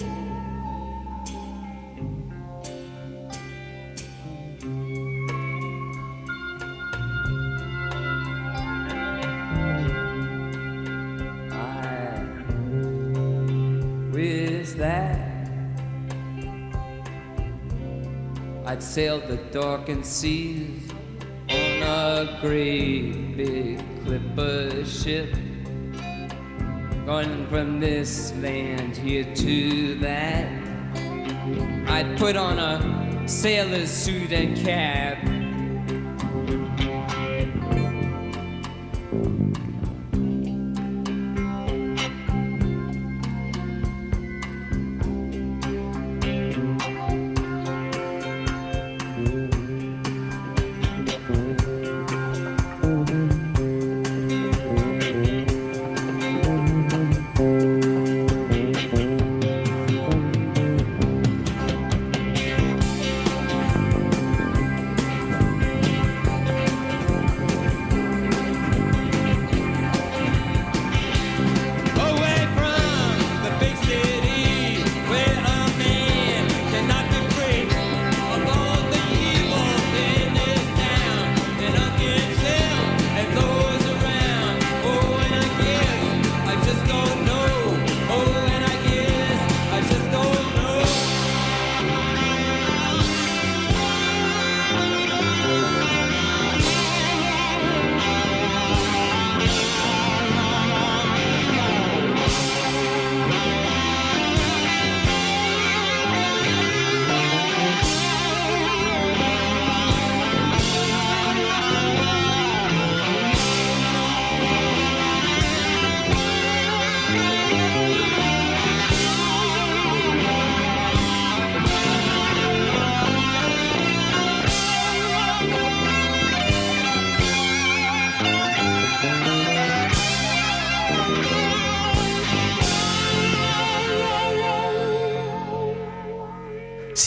Sailed 18.79 19.27
the 19.27 19.37
darkened 19.51 20.05
seas 20.05 20.91
great 22.41 23.35
big 23.35 23.79
clipper 24.03 24.85
ship, 24.85 25.33
going 27.05 27.47
from 27.47 27.79
this 27.79 28.31
land 28.35 28.95
here 28.95 29.25
to 29.33 29.95
that. 29.95 30.45
I'd 31.87 32.15
put 32.17 32.35
on 32.35 32.59
a 32.59 33.27
sailor's 33.27 33.89
suit 33.89 34.31
and 34.31 34.55
cap. 34.55 35.36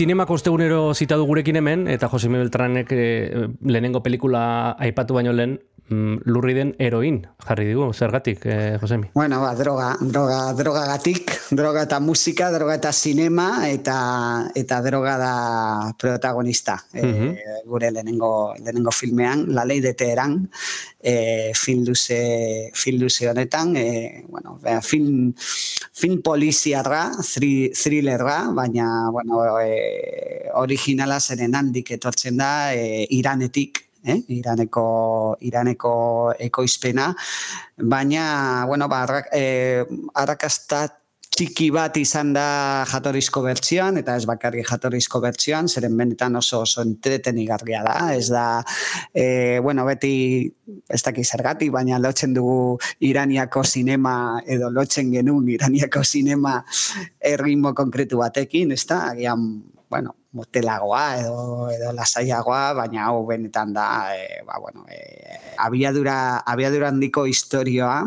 Zinemako 0.00 0.38
ostegunero 0.38 0.94
zitadu 0.96 1.26
gurekin 1.28 1.58
hemen, 1.60 1.82
eta 1.92 2.08
Josemi 2.08 2.38
Beltranek 2.40 2.92
eh, 2.96 3.48
lehenengo 3.68 4.00
pelikula 4.00 4.44
aipatu 4.80 5.18
baino 5.18 5.34
lehen, 5.36 5.58
lurri 5.90 6.54
den 6.54 6.74
heroin 6.78 7.26
jarri 7.46 7.66
digu, 7.66 7.88
zergatik, 7.92 8.44
eh, 8.46 8.78
Josemi? 8.80 9.10
Bueno, 9.14 9.40
ba, 9.42 9.54
droga, 9.58 9.96
droga, 10.00 10.52
drogagatik, 10.54 11.32
droga 11.50 11.82
eta 11.82 11.98
musika, 12.00 12.50
droga 12.54 12.76
eta 12.78 12.92
sinema, 12.92 13.68
eta 13.68 14.50
eta 14.54 14.80
droga 14.82 15.16
da 15.18 15.34
protagonista. 15.98 16.78
E, 16.94 17.02
gure 17.66 17.90
lehenengo, 17.90 18.54
lehenengo 18.60 18.94
filmean, 18.94 19.46
La 19.54 19.64
Ley 19.64 19.80
de 19.80 19.94
Teheran, 19.94 20.38
e, 21.02 21.52
film 21.54 21.84
luze, 21.88 22.70
film 22.72 23.02
luze 23.02 23.28
honetan, 23.28 23.76
e, 23.76 24.24
bueno, 24.28 24.58
bea, 24.62 24.80
film, 24.80 25.34
film 25.36 26.22
poliziarra, 26.22 27.10
thri- 27.20 27.72
thrillerra, 27.74 28.50
baina, 28.54 29.10
bueno, 29.10 29.42
e, 29.60 30.48
originala 30.54 31.20
zeren 31.20 31.54
handik 31.54 31.90
etortzen 31.98 32.36
da, 32.38 32.74
e, 32.74 33.06
Iranetik, 33.10 33.89
eh? 34.04 34.20
Iraneko, 34.36 35.36
Iraneko 35.40 35.92
ekoizpena, 36.38 37.10
baina, 37.76 38.24
bueno, 38.68 38.88
ba, 38.88 39.04
arrak, 39.04 39.30
arrakasta 40.14 40.86
txiki 41.40 41.70
bat 41.72 41.94
izan 41.96 42.34
da 42.34 42.84
jatorrizko 42.90 43.40
bertsioan, 43.44 43.96
eta 44.02 44.16
ez 44.18 44.26
bakarrik 44.28 44.66
jatorrizko 44.68 45.22
bertsioan, 45.24 45.70
zeren 45.72 45.96
benetan 45.96 46.36
oso 46.36 46.60
oso 46.66 46.82
entretenigarria 46.84 47.80
da, 47.86 47.96
ez 48.12 48.26
da, 48.28 48.44
e, 49.14 49.56
bueno, 49.64 49.86
beti 49.88 50.12
ez 50.90 51.00
daki 51.06 51.24
zergatik, 51.24 51.72
baina 51.72 52.00
lotzen 52.02 52.36
dugu 52.36 52.76
Iraniako 53.08 53.64
sinema, 53.64 54.14
edo 54.44 54.68
lotzen 54.74 55.12
genuen 55.14 55.48
Iraniako 55.56 56.04
sinema 56.04 56.58
erritmo 57.32 57.72
konkretu 57.78 58.20
batekin, 58.20 58.76
ez 58.76 58.84
da, 58.90 59.06
agian, 59.14 59.46
bueno, 59.88 60.19
motelagoa 60.32 61.04
edo, 61.18 61.68
edo 61.74 61.92
lasaiagoa, 61.96 62.62
baina 62.78 63.08
hau 63.08 63.24
benetan 63.26 63.72
da, 63.74 63.86
e, 64.14 64.42
ba, 64.46 64.60
bueno, 64.62 64.84
e, 64.86 65.00
abiadura, 65.58 66.38
abiadura 66.46 66.88
handiko 66.92 67.26
historioa, 67.26 67.98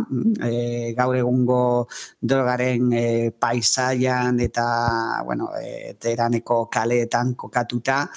e, 0.48 0.94
gaur 0.98 1.18
egungo 1.20 1.62
drogaren 2.22 2.94
e, 2.96 3.06
paisaian 3.36 4.40
eta, 4.40 4.66
bueno, 5.28 5.52
e, 5.60 5.96
teraneko 6.00 6.66
kaleetan 6.72 7.36
kokatuta, 7.36 8.08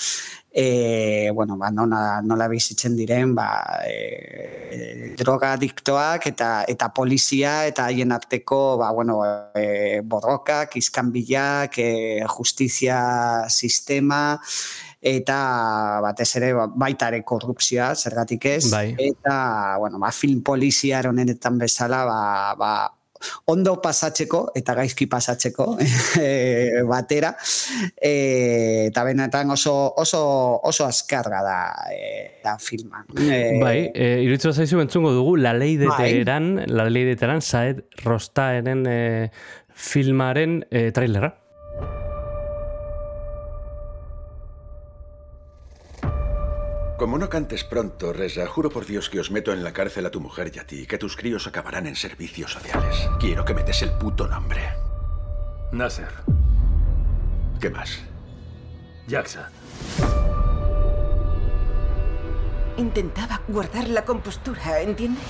e, 0.59 1.31
bueno, 1.35 1.59
ba, 1.59 1.71
nola, 1.71 2.23
nola 2.25 2.47
bizitzen 2.49 2.95
diren, 2.97 3.35
ba, 3.37 3.83
e, 3.85 5.13
droga 5.19 5.53
adiktoak 5.53 6.31
eta, 6.31 6.51
eta 6.65 6.89
polizia 6.97 7.67
eta 7.69 7.91
haien 7.91 8.15
arteko, 8.17 8.79
ba, 8.81 8.89
bueno, 8.97 9.19
e, 9.53 10.01
borrokak, 10.01 10.79
izkanbilak, 10.81 11.77
e, 11.77 12.25
justizia 12.39 12.97
sistema, 13.53 13.96
eta 15.07 15.39
batez 16.03 16.29
ere 16.41 16.53
ba, 16.57 16.67
baita 16.67 17.09
ere 17.13 17.23
korrupzioa, 17.23 17.95
zergatik 17.95 18.45
ez, 18.51 18.71
Bai. 18.73 18.95
eta, 18.99 19.77
bueno, 19.79 20.01
ba, 20.03 20.11
film 20.11 20.43
poliziar 20.43 21.07
honenetan 21.13 21.59
bezala, 21.59 22.05
ba, 22.05 22.21
ba, 22.59 22.73
ondo 23.53 23.77
pasatzeko 23.83 24.41
eta 24.57 24.75
gaizki 24.77 25.07
pasatzeko 25.11 25.67
eh, 26.21 26.83
batera 26.89 27.33
e, 27.97 28.87
eta 28.91 29.05
benetan 29.07 29.51
oso 29.55 29.73
oso 29.97 30.21
oso 30.69 30.87
azkarga 30.87 31.43
da 31.43 31.59
e, 31.93 32.41
da 32.45 32.57
filma. 32.59 33.05
E, 33.17 33.59
Bai, 33.63 33.91
e, 33.95 34.11
iruditzen 34.27 34.53
zaizu 34.53 34.83
entzungo 34.85 35.15
dugu 35.17 35.37
La 35.37 35.55
Ley 35.57 35.77
de 35.77 35.89
Bai. 35.89 36.13
Teheran, 36.13 36.53
La 36.67 36.89
Ley 36.91 37.05
de 37.05 37.17
Teheran, 37.17 37.43
Saed 37.43 37.85
Rostaeren 38.05 38.87
e, 38.87 39.31
filmaren 39.73 40.65
e, 40.71 40.91
trailerra. 40.93 41.35
Como 46.99 47.19
no 47.19 47.29
cantes 47.29 47.63
pronto, 47.63 48.15
Reza, 48.15 48.47
juro 48.47 48.71
por 48.71 48.87
Dios 48.87 49.11
que 49.11 49.21
os 49.21 49.31
meto 49.31 49.53
en 49.53 49.63
la 49.63 49.75
cárcel 49.75 50.07
a 50.07 50.11
tu 50.11 50.19
mujer 50.21 50.51
y 50.55 50.59
a 50.59 50.67
ti, 50.67 50.87
que 50.87 50.97
tus 50.97 51.15
críos 51.15 51.47
acabarán 51.47 51.87
en 51.87 51.95
servicios 51.95 52.53
sociales. 52.53 53.09
Quiero 53.21 53.45
que 53.45 53.53
me 53.53 53.63
des 53.63 53.83
el 53.83 53.91
puto 53.93 54.27
nombre. 54.27 54.63
Nasser. 55.73 56.09
¿Qué 57.61 57.69
más? 57.69 58.01
Jackson. 59.09 59.45
Intentaba 62.79 63.43
guardar 63.47 63.89
la 63.89 64.05
compostura, 64.05 64.81
¿entiende? 64.81 65.21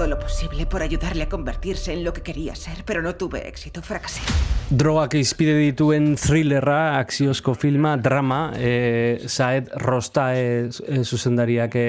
Todo 0.00 0.08
lo 0.08 0.18
posible 0.18 0.64
por 0.64 0.80
ayudarle 0.80 1.24
a 1.24 1.28
convertirse 1.28 1.92
en 1.92 2.04
lo 2.04 2.14
que 2.14 2.22
quería 2.22 2.54
ser, 2.54 2.84
pero 2.86 3.02
no 3.02 3.16
tuve 3.16 3.46
éxito, 3.46 3.82
fracasé. 3.82 4.22
Drogak 4.70 5.12
izpide 5.20 5.52
dituen 5.58 6.16
thrillerra, 6.16 6.96
akziozko 6.96 7.52
filma, 7.52 7.98
drama, 7.98 8.54
e, 8.56 9.20
Saed 9.28 9.68
Rosta 9.76 10.30
e, 10.40 10.70
e, 10.88 11.04
zuzendariak 11.04 11.76
e, 11.76 11.84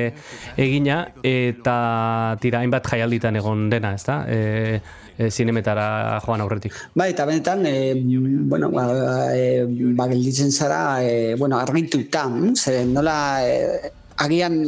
egina, 0.60 1.14
eta 1.24 2.36
tira, 2.44 2.60
hainbat 2.60 2.92
jaialditan 2.92 3.40
egon 3.40 3.70
dena, 3.72 3.94
ezta? 3.96 4.26
E, 4.28 4.82
e, 5.16 5.32
zinemetara 5.32 6.20
joan 6.28 6.44
aurretik. 6.44 6.76
Bai, 6.92 7.14
eta 7.16 7.24
benetan, 7.32 7.64
e, 7.64 7.96
bueno, 7.96 8.74
ba, 8.76 8.90
e, 9.32 9.64
ba, 9.96 10.12
gelditzen 10.12 10.52
zara, 10.52 11.00
e, 11.00 11.36
bueno, 11.40 11.64
argituta, 11.64 12.28
mm, 12.28 12.60
zeren 12.60 12.92
nola, 12.92 13.18
e, 13.48 13.94
agian 14.20 14.66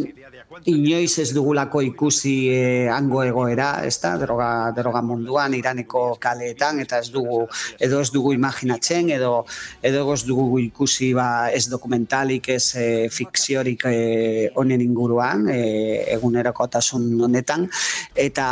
inoiz 0.65 1.17
ez 1.19 1.31
dugulako 1.33 1.81
ikusi 1.83 2.33
e, 2.53 2.87
hango 2.91 3.23
egoera, 3.23 3.83
ez 3.87 3.95
da, 4.01 4.13
droga, 4.21 4.47
droga 4.75 5.01
munduan, 5.05 5.53
iraneko 5.57 6.17
kaleetan, 6.21 6.79
eta 6.83 6.99
ez 7.01 7.09
dugu, 7.11 7.43
edo 7.79 8.01
ez 8.01 8.09
dugu 8.13 8.33
imaginatzen, 8.35 9.09
edo, 9.17 9.45
edo 9.81 10.03
ez 10.13 10.21
dugu 10.27 10.59
ikusi 10.63 11.13
ba, 11.17 11.49
ez 11.51 11.65
dokumentalik, 11.71 12.49
ez 12.55 12.75
e, 12.75 12.87
fikziorik 13.09 13.85
e, 13.89 13.95
honen 14.59 14.83
inguruan, 14.85 15.47
e, 15.51 15.59
egunerokotasun 16.15 17.07
honetan, 17.27 17.67
eta, 18.15 18.47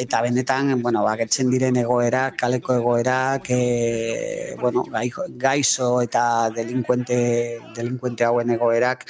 eta 0.00 0.22
benetan, 0.24 0.74
bueno, 0.82 1.04
ba, 1.06 1.16
gertzen 1.20 1.52
diren 1.52 1.78
egoera, 1.80 2.30
kaleko 2.38 2.78
egoerak, 2.80 3.50
e, 3.50 4.56
bueno, 4.60 4.84
gai, 4.90 5.06
gaizo 5.40 6.00
eta 6.02 6.50
delinkuente, 6.54 7.60
delinkuente 7.76 8.24
hauen 8.24 8.50
egoerak, 8.56 9.06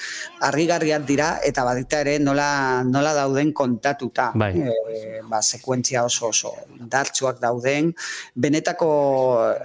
argigarriak 0.50 1.06
dira, 1.08 1.32
eta 1.44 1.64
badita 1.64 2.04
ere 2.04 2.18
nola, 2.34 2.82
nola 2.84 3.14
dauden 3.14 3.52
kontatuta. 3.52 4.32
Bai. 4.34 4.52
E, 4.58 5.20
ba, 5.28 5.40
sekuentzia 5.42 6.04
oso 6.04 6.28
oso 6.28 6.52
dartsuak 6.90 7.40
dauden, 7.42 7.92
benetako 8.34 8.88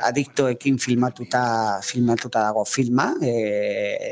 adiktoekin 0.09 0.77
filmatuta 0.79 1.43
filmatuta 1.83 2.43
dago 2.45 2.65
filma, 2.65 3.09
e, 3.21 3.33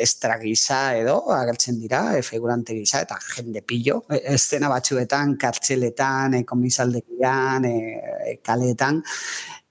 estra 0.01 0.37
gisa 0.41 0.81
edo 0.97 1.19
agertzen 1.35 1.79
dira, 1.79 2.01
e, 2.17 2.23
figurante 2.25 2.75
gisa 2.77 3.03
eta 3.05 3.19
jende 3.35 3.61
pillo, 3.61 4.03
e, 4.09 4.23
eszena 4.33 4.71
batzuetan, 4.73 5.37
kartxeletan, 5.37 6.39
e, 6.41 6.43
komisaldegian, 6.47 7.69
e, 7.69 8.39
kaleetan, 8.43 9.03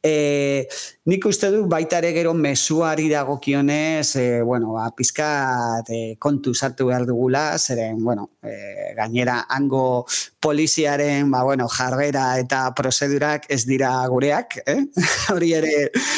E, 0.07 0.69
nik 1.07 1.23
uste 1.31 1.53
du 1.55 1.63
baita 1.71 2.01
ere 2.03 2.11
gero 2.17 2.33
mezuari 2.35 3.07
dagokionez, 3.09 4.17
e, 4.19 4.43
bueno, 4.43 4.73
ba, 4.75 4.89
pizkat 4.97 5.87
e, 5.95 6.01
kontu 6.19 6.55
sartu 6.55 6.89
behar 6.89 7.07
dugula, 7.07 7.45
zeren, 7.59 8.01
bueno, 8.03 8.33
e, 8.43 8.93
gainera 8.97 9.45
hango 9.49 10.05
poliziaren, 10.43 11.31
ba, 11.31 11.45
bueno, 11.47 11.69
jarrera 11.71 12.25
eta 12.43 12.65
prozedurak 12.75 13.47
ez 13.55 13.63
dira 13.71 13.93
gureak, 14.11 14.59
eh? 14.67 14.81
Hori 15.35 15.53
ere... 15.55 15.75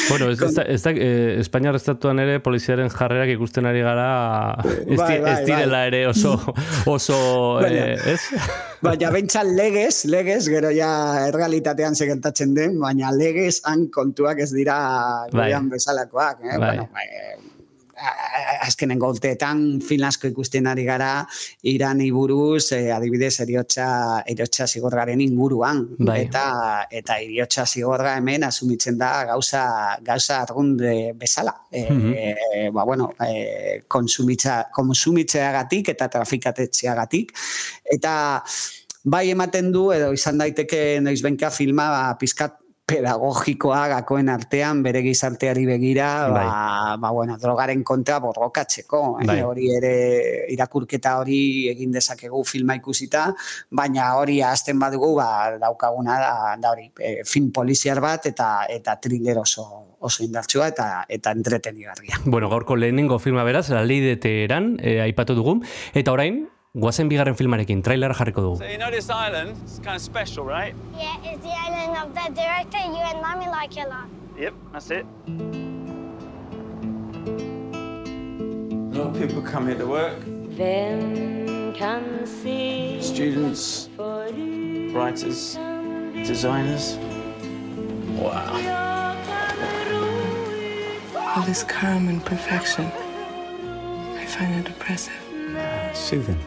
Bueno, 0.09 0.31
ez, 0.33 0.41
ez, 0.41 0.53
da, 0.57 0.65
ez 0.65 0.81
da, 0.81 0.95
eh, 0.97 1.37
Espainiar 1.39 1.77
estatuan 1.77 2.21
ere 2.25 2.39
poliziaren 2.41 2.89
jarrerak 2.89 3.35
ikusten 3.35 3.69
ari 3.69 3.85
gara 3.85 4.09
ez, 4.65 4.97
Bai, 4.97 5.11
di- 5.19 5.21
bai, 5.21 5.35
ez 5.35 5.45
direla 5.45 5.83
ere 5.91 6.01
oso, 6.09 6.33
oso 6.97 7.19
eh, 7.65 7.93
ez? 8.15 8.19
Baina 8.85 9.13
bentsat 9.13 9.45
legez, 9.53 10.05
legez, 10.09 10.43
gero 10.49 10.73
ja 10.73 10.89
errealitatean 11.27 11.97
segertatzen 11.99 12.53
den, 12.57 12.77
baina 12.81 13.11
legez 13.13 13.59
han 13.67 13.89
kontuak 13.93 14.39
ez 14.39 14.49
dira 14.55 14.78
Bai. 15.31 15.53
bezalakoak. 15.69 16.43
Eh? 16.43 16.57
Bai. 16.57 16.77
Bueno, 16.77 16.89
eh, 17.03 17.37
a- 17.99 18.65
azkenen 18.65 18.99
golteetan 18.99 19.81
film 19.81 20.05
asko 20.07 20.27
ikusten 20.29 20.67
ari 20.71 20.85
gara 20.87 21.27
Irani 21.67 22.11
buruz, 22.15 22.71
eh, 22.71 22.93
adibidez 22.95 23.39
eriotza, 23.43 24.23
eriotza 24.25 24.67
zigorgaren 24.67 25.19
inguruan. 25.21 25.81
Bai. 25.97 26.21
Eta, 26.21 26.87
eta 26.91 27.17
eriotza 27.19 27.65
zigorga 27.65 28.15
hemen 28.17 28.43
asumitzen 28.47 28.97
da 28.97 29.25
gauza, 29.25 29.65
gauza 30.01 30.41
argunde 30.45 31.11
bezala. 31.15 31.55
Eh, 31.71 31.89
Mhm. 31.91 32.13
eh, 32.15 32.69
ba, 32.71 32.85
bueno, 32.85 33.11
eh, 33.27 33.83
konsumitza, 33.87 34.69
konsumitzeagatik 34.71 35.89
eta 35.89 36.07
trafikatetzeagatik. 36.09 37.33
Eta 37.83 38.43
bai 39.03 39.29
ematen 39.31 39.71
du, 39.71 39.91
edo 39.91 40.11
izan 40.13 40.37
daiteke 40.37 40.99
noizbenka 41.01 41.49
filma 41.51 41.89
ba, 41.89 42.17
pizkat 42.19 42.58
pedagogikoa 42.89 43.81
gakoen 43.93 44.29
artean 44.33 44.81
bere 44.85 45.01
gizarteari 45.05 45.65
begira 45.69 46.09
ba, 46.33 46.45
ba, 46.97 47.11
bueno, 47.15 47.37
drogaren 47.41 47.83
kontra 47.83 48.19
borrokatzeko 48.23 49.01
eh? 49.21 49.27
Bai. 49.29 49.39
hori 49.45 49.69
ere 49.75 49.93
irakurketa 50.55 51.17
hori 51.21 51.41
egin 51.71 51.93
dezakegu 51.95 52.43
filma 52.47 52.77
ikusita 52.79 53.27
baina 53.69 54.13
hori 54.19 54.39
ahazten 54.41 54.79
badugu 54.81 55.13
ba, 55.19 55.29
daukaguna 55.61 56.19
da, 56.23 56.33
da 56.61 56.73
hori 56.73 56.89
eh, 56.99 57.21
film 57.25 57.51
poliziar 57.55 58.01
bat 58.01 58.25
eta 58.31 58.49
eta 58.69 58.97
thriller 59.01 59.37
oso 59.41 59.67
oso 59.99 60.23
indartsua 60.23 60.69
eta 60.73 60.89
eta 61.09 61.35
entretenigarria 61.35 62.19
Bueno, 62.25 62.49
gaurko 62.49 62.75
lehenengo 62.75 63.19
filma 63.19 63.43
beraz, 63.43 63.69
La 63.69 63.83
Ley 63.83 63.99
de 63.99 64.15
Teheran, 64.17 64.77
eh, 64.81 65.01
aipatu 65.01 65.35
dugu, 65.35 65.59
eta 65.93 66.11
orain, 66.13 66.47
guazen 66.77 67.09
bigarren 67.09 67.33
filmarekin, 67.33 67.81
trailer 67.81 68.13
jarriko 68.13 68.41
dugu. 68.41 68.71
You 68.71 68.77
know 68.77 68.91
this 68.91 69.09
island? 69.09 69.57
It's 69.63 69.79
kind 69.79 69.95
of 69.95 70.01
special, 70.01 70.45
right? 70.45 70.75
Yeah, 70.95 71.17
it's 71.23 71.41
the 71.43 71.49
island 71.49 71.97
of 71.97 72.13
the 72.13 72.31
director 72.39 72.77
you 72.77 73.01
and 73.09 73.21
mommy 73.21 73.47
like 73.47 73.75
a 73.77 73.87
lot. 73.89 74.07
Yep, 74.37 74.53
that's 74.71 74.91
it. 74.91 75.05
A 78.93 78.97
lot 78.97 79.07
of 79.07 79.17
people 79.19 79.41
come 79.41 79.65
here 79.67 79.77
to 79.79 79.87
work. 79.87 80.19
Vem 80.59 81.73
kan 81.73 82.03
se 82.27 82.99
Students, 83.01 83.89
writers, 84.93 85.57
designers. 86.27 86.97
Wow. 88.13 88.53
All 91.35 91.43
this 91.43 91.63
calm 91.63 92.09
and 92.09 92.23
perfection. 92.23 92.85
I 94.21 94.25
find 94.27 94.53
it 94.59 94.69
oppressive. 94.69 95.13
Uh, 95.57 95.93
soothing. 95.93 96.37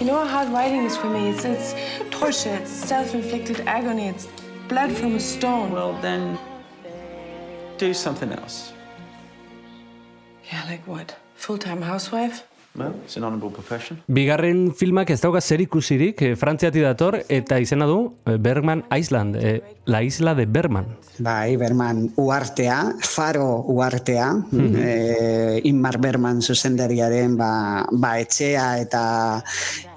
You 0.00 0.06
know 0.06 0.16
how 0.16 0.26
hard 0.26 0.48
writing 0.48 0.82
is 0.84 0.96
for 0.96 1.08
me? 1.08 1.28
It's, 1.28 1.44
it's 1.44 1.74
torture, 2.10 2.54
it's 2.54 2.70
self 2.70 3.14
inflicted 3.14 3.60
agony, 3.60 4.08
it's 4.08 4.26
blood 4.66 4.90
from 4.90 5.14
a 5.14 5.20
stone. 5.20 5.70
Well, 5.70 5.92
then 6.00 6.36
do 7.76 7.94
something 7.94 8.32
else. 8.32 8.72
Yeah, 10.50 10.64
like 10.64 10.84
what? 10.86 11.16
Full 11.36 11.58
time 11.58 11.82
housewife? 11.82 12.47
Well, 12.78 12.94
it's 13.04 13.16
an 13.16 13.24
honorable 13.24 13.50
profession. 13.50 13.98
Bigarren 14.06 14.72
filmak 14.78 15.10
ez 15.10 15.18
dauka 15.20 15.40
zer 15.42 15.60
ikusirik, 15.64 16.20
eh, 16.22 16.36
Frantziatik 16.38 16.84
dator, 16.84 17.16
eta 17.28 17.58
izena 17.58 17.88
du 17.90 18.12
eh, 18.24 18.36
Bergman 18.38 18.84
Island, 18.94 19.34
eh, 19.34 19.56
la 19.86 20.02
isla 20.06 20.34
de 20.38 20.46
Bergman. 20.46 20.86
Bai, 21.18 21.56
Berman 21.58 22.12
uartea, 22.14 22.76
Faro 23.02 23.64
uartea, 23.66 24.28
Mhm. 24.52 24.76
eh, 24.78 25.60
Inmar 25.64 25.98
Berman 25.98 26.40
zuzendariaren 26.40 27.36
ba, 27.36 27.84
ba 27.90 28.12
etxea 28.20 28.78
eta 28.78 29.42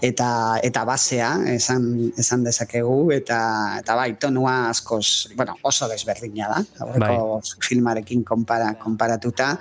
eta 0.02 0.58
eta 0.64 0.84
basea 0.84 1.36
esan 1.54 2.12
esan 2.18 2.44
dezakegu 2.44 3.12
eta 3.12 3.78
eta 3.80 3.94
bai 3.96 4.16
tonua 4.18 4.70
askoz, 4.70 5.30
bueno, 5.36 5.54
oso 5.62 5.88
desberdina 5.88 6.48
da. 6.50 6.66
Aurreko 6.80 7.42
filmarekin 7.60 8.24
konpara 8.24 8.74
konparatuta. 8.80 9.60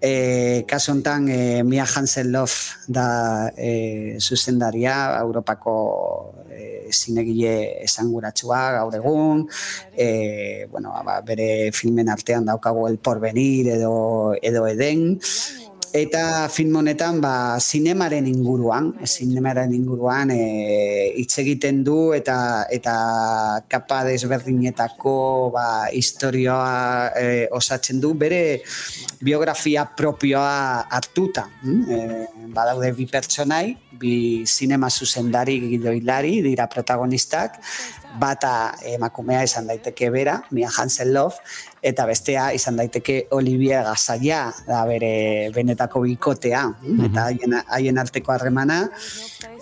E, 0.00 0.64
kasu 0.66 0.94
honetan, 0.94 1.28
e, 1.28 1.62
Mia 1.62 1.84
Hansen-Lof 1.84 2.86
da 2.88 3.52
e, 3.56 4.16
zuzendaria, 4.18 5.18
Europako 5.20 6.34
e, 6.48 6.88
zinegile 6.90 7.82
esanguratsua 7.84 8.62
gaur 8.78 8.96
egun, 8.96 9.44
e, 9.92 10.66
bueno, 10.72 10.94
ba, 11.04 11.20
bere 11.20 11.70
filmen 11.76 12.08
artean 12.08 12.48
daukagu 12.48 12.88
El 12.88 12.96
Porvenir 12.98 13.68
edo, 13.76 14.32
edo 14.40 14.66
Eden, 14.66 15.20
Eta 15.90 16.46
film 16.46 16.76
honetan 16.78 17.18
ba 17.18 17.58
zinemaren 17.58 18.26
inguruan, 18.30 18.92
zinemaren 19.02 19.72
inguruan 19.74 20.30
hitz 20.30 21.32
egiten 21.42 21.80
du 21.82 22.12
eta 22.14 22.66
eta 22.70 22.94
kapa 23.66 24.04
desberdinetako 24.06 25.50
ba 25.50 25.90
istorioa 25.90 27.10
e, 27.18 27.48
osatzen 27.50 27.98
du 27.98 28.14
bere 28.14 28.62
biografia 29.18 29.84
propioa 29.96 30.86
hartuta. 30.86 31.48
hm? 31.62 31.82
E, 31.90 32.26
badaude 32.54 32.92
bi 32.94 33.06
pertsonai, 33.10 33.76
bi 33.98 34.44
zinema 34.46 34.90
zuzendari 34.90 35.58
gidoilari 35.60 36.40
dira 36.42 36.66
protagonistak, 36.70 37.58
bata 38.18 38.74
emakumea 38.94 39.42
izan 39.46 39.68
daiteke 39.70 40.10
bera, 40.10 40.40
Mia 40.50 40.70
Hansen-Lof, 40.70 41.38
eta 41.82 42.04
bestea 42.06 42.50
izan 42.52 42.76
daiteke 42.76 43.26
Olivier 43.36 43.84
Gasaia, 43.84 44.42
da 44.66 44.82
bere 44.88 45.50
benetako 45.54 46.04
bikotea, 46.04 46.62
hm? 46.82 47.04
eta 47.08 47.26
haien, 47.28 47.56
haien 47.76 48.00
arteko 48.00 48.34
harremana, 48.34 48.82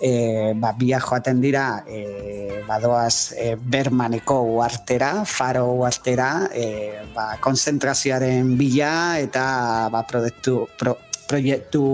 e, 0.03 0.53
ba, 0.59 0.73
biak 0.79 1.07
joaten 1.07 1.41
dira 1.43 1.85
e, 1.87 2.63
badoaz 2.67 3.35
e, 3.39 3.55
Bermaneko 3.57 4.41
uartera, 4.59 5.25
Faro 5.25 5.67
uartera, 5.79 6.49
e, 6.53 7.05
ba, 7.15 7.31
konzentrazioaren 7.43 8.57
bila 8.59 8.93
eta 9.23 9.89
ba, 9.93 10.03
proiektu, 10.09 10.65
pro, 10.79 10.97
proiektu 11.29 11.85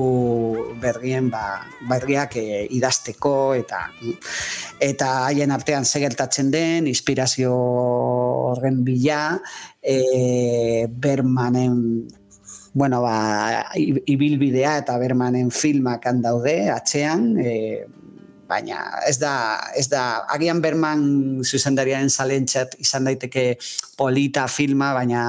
berrien 0.80 1.28
ba, 1.30 1.64
berriak 1.90 2.36
e, 2.38 2.64
idazteko 2.76 3.54
eta 3.58 3.88
eta 4.80 5.08
haien 5.26 5.50
artean 5.54 5.84
ze 5.84 6.00
gertatzen 6.00 6.52
den, 6.54 6.86
inspirazio 6.86 7.52
horren 7.54 8.84
bila, 8.86 9.40
e, 9.82 10.86
Bermanen 10.88 12.06
bueno, 12.74 13.02
ba, 13.02 13.66
ibilbidea 13.74 14.78
eta 14.82 14.98
Bermanen 14.98 15.50
filmak 15.54 16.06
han 16.10 16.22
daude 16.22 16.56
atzean, 16.74 17.36
e, 17.38 17.84
baina 18.48 18.80
ez 19.08 19.16
da, 19.18 19.34
ez 19.78 19.86
da, 19.88 20.24
agian 20.34 20.60
Berman 20.62 21.04
zuzendariaren 21.44 22.10
zalentzat 22.10 22.76
izan 22.82 23.06
daiteke 23.08 23.54
polita 23.96 24.46
filma, 24.48 24.92
baina 24.92 25.20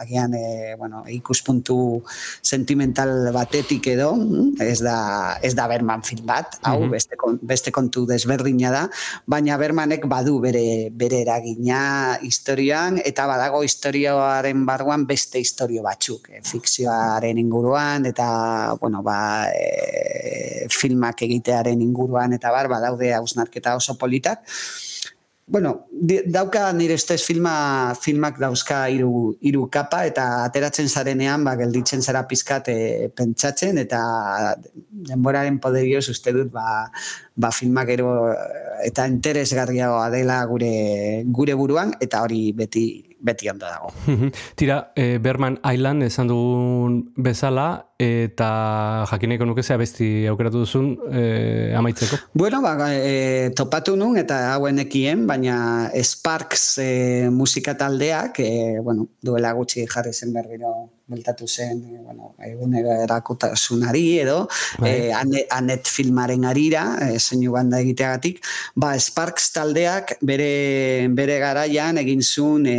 agian 0.00 0.34
e, 0.34 0.74
bueno, 0.78 1.04
ikuspuntu 1.08 2.02
sentimental 2.42 3.30
batetik 3.32 3.86
edo, 3.94 4.14
mm, 4.16 4.60
ez 4.60 4.80
da, 4.82 5.38
ez 5.42 5.54
da 5.54 5.66
Berman 5.70 6.02
film 6.02 6.26
bat, 6.26 6.58
hau 6.62 6.80
Mhm. 6.80 6.90
beste, 6.90 7.16
kon- 7.16 7.38
beste 7.42 7.70
kontu 7.72 8.04
desberdina 8.06 8.70
da, 8.70 8.90
baina 9.26 9.56
Bermanek 9.56 10.06
badu 10.06 10.40
bere, 10.40 10.90
bere 10.90 11.22
eragina 11.22 12.18
historioan, 12.22 13.00
eta 13.04 13.26
badago 13.26 13.62
historioaren 13.62 14.64
barruan 14.66 15.06
beste 15.06 15.38
historio 15.38 15.82
batzuk, 15.82 16.28
eh, 16.30 16.40
fikzioaren 16.42 17.38
inguruan, 17.38 18.06
eta, 18.06 18.74
bueno, 18.80 19.02
ba, 19.02 19.48
e, 19.52 20.66
filmak 20.70 21.22
egitearen 21.22 21.80
inguruan, 21.82 22.32
eta 22.32 22.50
bar, 22.50 22.68
badaude 22.68 23.12
hausnarketa 23.14 23.76
oso 23.76 23.96
politak, 23.98 24.42
Bueno, 25.46 25.86
dauka 26.26 26.72
nire 26.72 26.94
ustez 26.96 27.20
filma, 27.22 27.92
filmak 28.00 28.38
dauzka 28.40 28.86
hiru 28.88 29.34
hiru 29.44 29.66
kapa 29.68 30.06
eta 30.08 30.24
ateratzen 30.46 30.88
zarenean 30.88 31.44
ba, 31.44 31.52
gelditzen 31.60 32.00
zara 32.00 32.24
pizkat 32.28 32.70
e, 32.72 32.78
pentsatzen 33.12 33.78
eta 33.82 34.00
denboraren 35.04 35.58
poderioz 35.60 36.08
uste 36.08 36.32
dut 36.32 36.48
ba, 36.52 36.88
ba 37.36 37.50
filmak 37.52 37.90
gero 37.92 38.14
eh, 38.32 38.88
eta 38.88 39.04
interesgarriagoa 39.10 40.08
dela 40.14 40.40
gure 40.48 41.24
gure 41.28 41.56
buruan 41.60 41.92
eta 42.00 42.22
hori 42.24 42.46
beti 42.56 42.86
beti 43.24 43.48
ondo 43.48 43.64
dago. 43.64 43.88
Tira, 44.58 44.92
eh, 44.96 45.18
Berman 45.18 45.56
Island 45.64 46.04
esan 46.04 46.28
dugun 46.28 46.98
bezala, 47.16 47.93
eta 47.98 49.06
jakineko 49.06 49.46
nuke 49.46 49.62
zea 49.62 49.76
besti 49.78 50.26
aukeratu 50.26 50.64
duzun 50.64 50.88
eh, 51.14 51.74
amaitzeko. 51.78 52.18
Bueno, 52.34 52.60
ba, 52.62 52.74
e, 52.90 53.52
topatu 53.54 53.94
nun 53.96 54.18
eta 54.18 54.54
hauen 54.54 54.82
ekien, 54.82 55.26
baina 55.28 55.90
Sparks 56.02 56.78
e, 56.82 57.30
musika 57.30 57.76
taldeak, 57.78 58.40
e, 58.42 58.80
bueno, 58.82 59.06
duela 59.22 59.52
gutxi 59.54 59.86
jarri 59.86 60.12
zen 60.12 60.34
berriro 60.34 60.74
bueltatu 61.06 61.46
zen, 61.46 61.84
e, 61.84 62.00
bueno, 62.02 62.34
egunerakutasunari 62.42 64.18
edo, 64.24 64.48
Bai. 64.80 64.90
e, 64.90 65.12
Anet, 65.14 65.46
Anet 65.54 65.86
filmaren 65.86 66.48
arira, 66.50 66.84
e, 66.98 67.20
soinu 67.20 67.54
banda 67.54 67.78
egiteagatik, 67.84 68.42
ba, 68.74 68.96
Sparks 68.98 69.52
taldeak 69.54 70.16
bere, 70.22 71.06
bere 71.14 71.38
garaian 71.38 72.02
egin 72.02 72.26
zuen 72.26 72.66
e, 72.66 72.78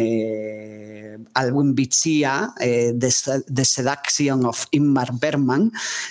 album 1.36 1.74
bitxia, 1.76 2.54
e, 2.60 2.92
The, 2.98 3.44
The 3.48 3.66
Seduction 3.66 4.46
of 4.46 4.66
Inmar 4.72 5.05
Berman, 5.14 5.70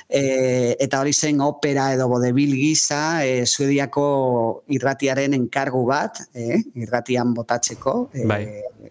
e, 0.09 0.76
eta 0.80 1.01
hori 1.01 1.12
zen 1.12 1.40
opera 1.40 1.92
edo 1.95 2.09
bodebil 2.09 2.55
gisa 2.55 3.24
e, 3.24 3.47
Suediako 3.47 4.64
irratiaren 4.74 5.34
enkargu 5.34 5.84
bat, 5.88 6.20
e, 6.34 6.61
irratian 6.74 7.34
botatzeko, 7.34 8.11
e, 8.12 8.26
Bai. 8.28 8.45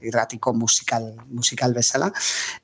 irratiko 0.03 0.53
musikal, 0.53 1.13
musikal 1.29 1.73
bezala. 1.73 2.11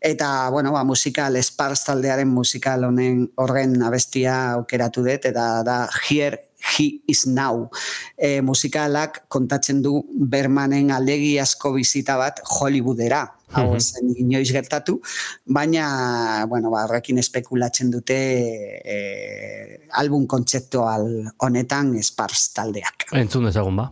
Eta, 0.02 0.50
bueno, 0.50 0.74
ba, 0.74 0.84
musikal, 0.84 1.38
Spars 1.44 1.86
taldearen 1.88 2.28
musikal 2.28 2.84
honen 2.84 3.26
horren 3.40 3.82
abestia 3.84 4.54
aukeratu 4.58 5.06
dut, 5.06 5.26
eta 5.32 5.50
da 5.64 5.82
Here 5.88 6.50
He 6.60 7.02
is 7.08 7.26
Now. 7.28 7.70
E, 8.18 8.42
musikalak 8.42 9.24
kontatzen 9.32 9.82
du 9.82 10.04
Bermanen 10.12 10.92
aldegi 10.92 11.38
asko 11.40 11.72
bizita 11.78 12.18
bat 12.20 12.42
Hollywoodera. 12.44 13.24
Hau 13.52 13.68
Mhm. 13.70 13.76
ez 13.76 13.92
zen 13.94 14.14
inoiz 14.16 14.52
gertatu, 14.52 15.00
baina, 15.46 16.46
bueno, 16.48 16.70
ba, 16.70 16.84
horrekin 16.86 17.18
espekulatzen 17.18 17.90
dute 17.92 18.20
e, 18.86 19.80
album 19.92 20.28
kontzeptual 20.28 21.34
honetan 21.38 21.96
Spars 22.04 22.52
taldeak. 22.54 23.10
Entzun 23.12 23.46
dezagun 23.46 23.76
ba. 23.76 23.92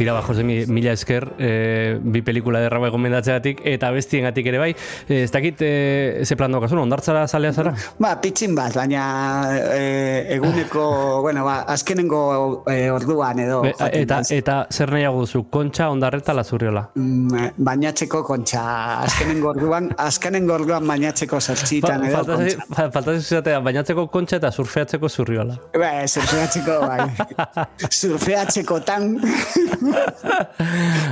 Tira 0.00 0.14
ba, 0.14 0.22
Jose, 0.22 0.42
mi- 0.42 0.64
mila 0.64 0.92
esker, 0.96 1.26
eh, 1.38 1.98
bi 2.00 2.22
pelikula 2.24 2.62
derraba 2.64 2.88
gomendatzeatik 2.88 3.58
eta 3.68 3.90
bestiengatik 3.92 4.46
ere 4.48 4.56
bai. 4.62 4.70
Eh, 5.06 5.24
ez 5.26 5.30
dakit, 5.30 5.58
eh, 5.60 6.22
ze 6.24 6.36
plan 6.40 6.50
daukazun, 6.50 6.78
ondartzara 6.78 7.26
zalea 7.28 7.52
zara? 7.52 7.74
Ba, 7.98 8.14
pitxin 8.18 8.54
bat, 8.56 8.72
baina 8.74 9.58
e, 9.74 10.24
eguneko, 10.38 11.20
bueno, 11.26 11.44
ba, 11.44 11.58
azkenengo 11.68 12.64
e, 12.66 12.88
orduan 12.90 13.40
edo. 13.44 13.60
Be- 13.66 13.74
eta, 13.90 14.22
naiz. 14.22 14.30
eta 14.32 14.56
zer 14.72 14.90
nahiago 14.90 15.20
duzu, 15.26 15.42
kontxa, 15.50 15.90
ondarreta, 15.92 16.32
lazurriola? 16.32 16.86
Mm, 16.94 17.50
bainatzeko 17.58 18.22
kontxa, 18.24 18.64
azkenengo 19.02 19.50
orduan, 19.52 19.92
azkenengo 19.98 20.54
orduan 20.54 20.88
bainatzeko 20.88 21.42
sortxitan 21.44 22.06
edo 22.08 22.24
kontxa. 22.24 22.64
Faltatzen 22.88 23.20
zuzatea, 23.20 23.60
bainatzeko 23.68 24.06
kontxa 24.08 24.40
eta 24.40 24.50
surfeatzeko 24.50 25.12
zurriola. 25.12 25.60
Ba, 25.76 25.92
surfeatzeko, 26.08 26.80
bai. 26.88 27.10
surfeatzeko 28.00 28.80
tan. 28.80 29.12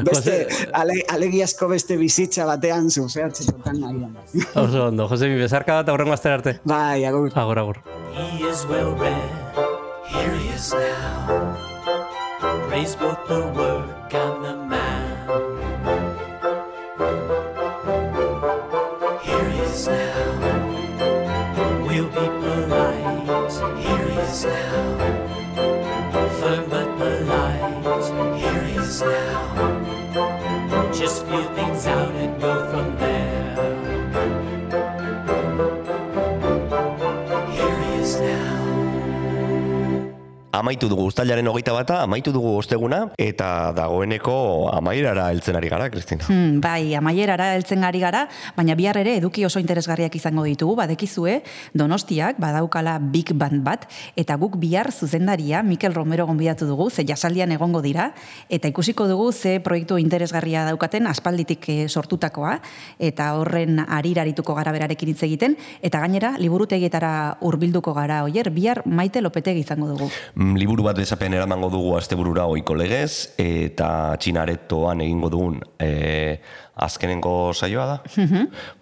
beste, 0.09 0.37
ale, 0.81 1.03
alegiazko 1.09 1.69
beste 1.73 1.97
bizitza 2.01 2.47
batean 2.49 2.91
surfeatzeko 2.91 3.59
tan 3.65 3.81
nahian. 3.81 4.17
Oso 4.55 4.87
ondo, 4.89 5.09
Jose, 5.09 5.29
mi 5.29 5.39
bezarka 5.41 5.81
eta 5.85 5.93
horrengo 5.95 6.15
azter 6.17 6.33
arte. 6.39 6.59
Bai, 6.65 7.05
agur. 7.05 7.33
Agur, 7.35 7.59
agur. 7.65 7.83
He 8.15 8.45
is 8.45 8.65
well 8.67 8.95
read. 8.97 9.31
Here 10.09 10.35
he 10.35 10.49
is 10.55 10.73
now. 10.73 11.57
Praise 12.69 12.97
both 12.97 13.27
the 13.29 13.41
work 13.57 14.15
and 14.15 14.45
the 14.45 14.57
man. 14.57 15.29
Here 19.23 19.49
he 19.51 19.59
is 19.61 19.87
now. 19.87 20.27
We'll 21.87 22.09
be 22.09 22.27
polite. 22.41 23.53
Here 23.85 24.09
he 24.09 24.19
is 24.21 24.45
now. 24.45 24.98
Just 31.09 31.25
few 31.25 31.43
things 31.55 31.87
out 31.87 32.13
and 32.17 32.39
go 32.39 32.71
from 32.71 32.95
there. 32.99 33.28
Amaitu 40.49 40.89
dugu 40.89 41.05
uztailaren 41.05 41.45
hogeita 41.51 41.75
bata, 41.77 41.99
amaitu 42.07 42.33
dugu 42.33 42.55
osteguna, 42.57 43.03
eta 43.21 43.75
dagoeneko 43.77 44.71
amairara 44.73 45.27
heltzen 45.29 45.59
ari 45.59 45.69
gara, 45.69 45.91
Kristina. 45.93 46.25
Hmm, 46.25 46.63
bai, 46.65 46.95
amaierara 46.97 47.51
heltzen 47.53 47.85
ari 47.85 48.01
gara, 48.01 48.23
baina 48.57 48.73
bihar 48.79 48.97
ere 48.97 49.19
eduki 49.21 49.45
oso 49.45 49.61
interesgarriak 49.61 50.17
izango 50.17 50.47
ditugu, 50.49 50.73
badekizue, 50.79 51.43
Donostiak 51.77 52.41
badaukala 52.41 52.97
Big 52.99 53.35
Band 53.37 53.61
bat, 53.67 53.85
eta 54.17 54.39
guk 54.41 54.57
bihar 54.57 54.89
zuzendaria 54.91 55.61
Mikel 55.63 55.93
Romero 55.93 56.25
gonbidatu 56.27 56.65
dugu, 56.65 56.89
ze 56.89 57.05
jasaldian 57.05 57.53
egongo 57.53 57.85
dira, 57.85 58.15
eta 58.49 58.73
ikusiko 58.73 59.05
dugu 59.07 59.29
ze 59.33 59.59
proiektu 59.61 60.01
interesgarria 60.01 60.65
daukaten 60.65 61.13
aspalditik 61.13 61.69
eh, 61.69 61.89
sortutakoa, 61.89 62.55
eta 62.99 63.35
horren 63.37 63.85
arirarituko 63.85 64.57
gara 64.57 64.73
berarekin 64.73 65.13
hitz 65.13 65.21
egiten, 65.29 65.59
eta 65.83 66.01
gainera 66.01 66.39
liburutegietara 66.41 67.37
hurbilduko 67.45 67.93
gara, 67.93 68.23
oier, 68.25 68.49
bihar 68.49 68.83
maite 68.87 69.21
lopetegi 69.21 69.67
izango 69.69 69.93
dugu. 69.93 70.09
Mm, 70.39 70.55
liburu 70.55 70.85
bat 70.87 70.95
desapen 70.95 71.35
eramango 71.35 71.67
dugu 71.73 71.97
asteburura 71.99 72.45
oiko 72.47 72.77
legez, 72.79 73.35
eta 73.43 74.15
txinaretoan 74.23 75.01
egingo 75.03 75.33
dugun 75.35 75.57
e, 75.83 75.89
azkenengo 76.79 77.53
saioa 77.55 77.87
da. 77.87 77.97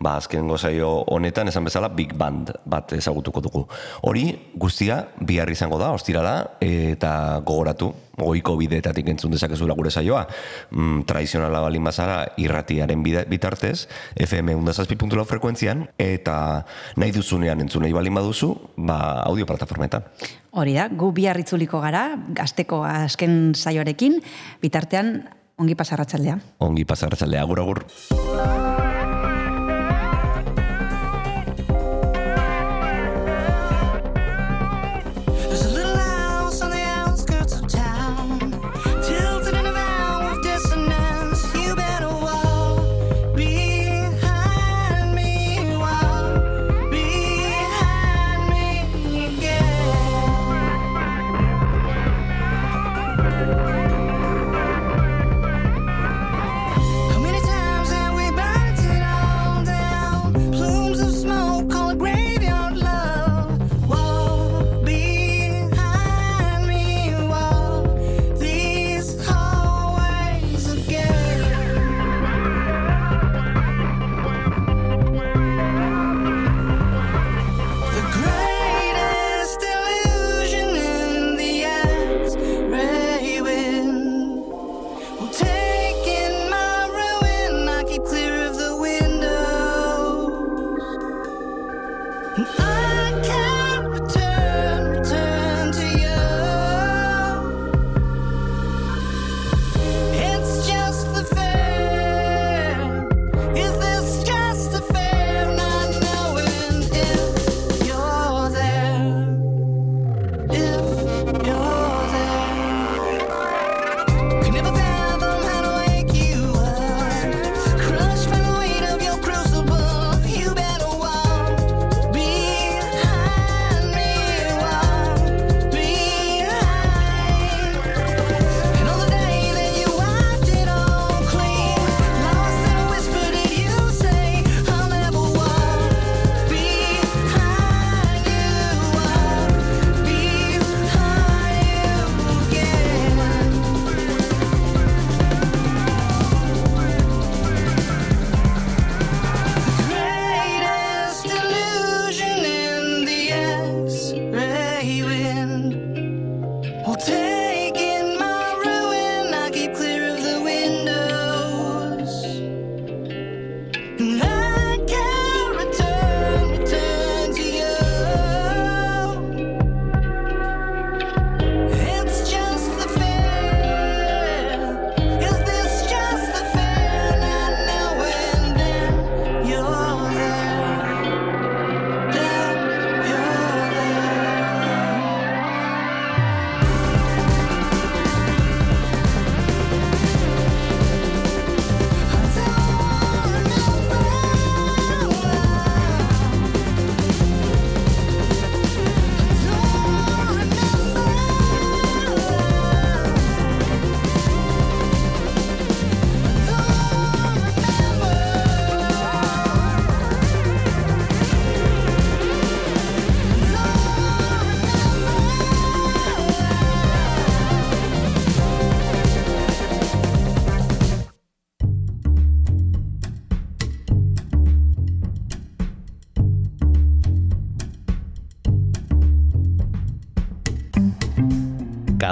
ba, 0.01 0.17
azkenengo 0.17 0.59
saio 0.59 0.91
honetan 1.13 1.49
esan 1.49 1.65
bezala 1.65 1.89
Big 1.89 2.15
Band 2.17 2.53
bat 2.65 2.93
ezagutuko 2.97 3.43
dugu. 3.45 3.67
Hori 4.03 4.29
guztia 4.55 5.03
bihar 5.21 5.51
izango 5.51 5.79
da, 5.81 5.93
ostirala, 5.97 6.37
eta 6.61 7.41
gogoratu, 7.47 7.93
goiko 8.17 8.55
bideetatik 8.57 9.09
entzun 9.13 9.35
dezakezula 9.35 9.75
gure 9.77 9.91
saioa, 9.93 10.25
mm, 10.71 11.05
tradizionala 11.09 11.61
balin 11.61 11.85
bazara 11.85 12.23
irratiaren 12.41 13.03
bitartez, 13.03 13.89
FM 14.17 14.55
undazazpi.lau 14.57 15.27
frekuentzian, 15.29 15.87
eta 15.99 16.65
nahi 16.97 17.13
duzunean 17.13 17.61
entzun 17.61 17.85
nahi 17.85 17.93
balin 17.93 18.17
baduzu, 18.17 18.55
ba, 18.77 19.23
audio 19.27 19.47
plataformetan. 19.47 20.09
Hori 20.57 20.73
da, 20.73 20.89
gu 20.89 21.11
bihar 21.13 21.37
itzuliko 21.37 21.83
gara, 21.83 22.17
gazteko 22.33 22.81
azken 22.89 23.53
saioarekin, 23.55 24.23
bitartean 24.63 25.19
ongi 25.57 25.75
pasarratzaldea. 25.75 26.39
Ongi 26.67 26.85
pasarratzaldea, 26.85 27.43
agur 27.43 27.65
agur. 27.65 27.85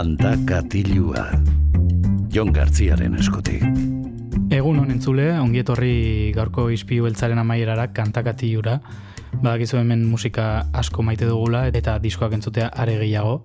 Kanta 0.04 0.34
katilua. 0.44 1.22
Jon 2.28 2.50
Garziaren 2.52 3.14
eskutik. 3.16 3.62
Egun 4.52 4.82
honen 4.82 4.98
zule, 5.00 5.30
ongietorri 5.40 6.28
gaurko 6.36 6.66
izpiu 6.74 7.06
beltzaren 7.06 7.40
amaierara 7.40 7.86
kantakatiura. 7.96 8.74
Badakizu 9.38 9.78
hemen 9.78 10.02
musika 10.04 10.66
asko 10.76 11.06
maite 11.08 11.24
dugula 11.24 11.62
eta 11.72 11.96
diskoak 12.04 12.36
entzutea 12.36 12.68
are 12.68 12.98
gehiago. 13.00 13.38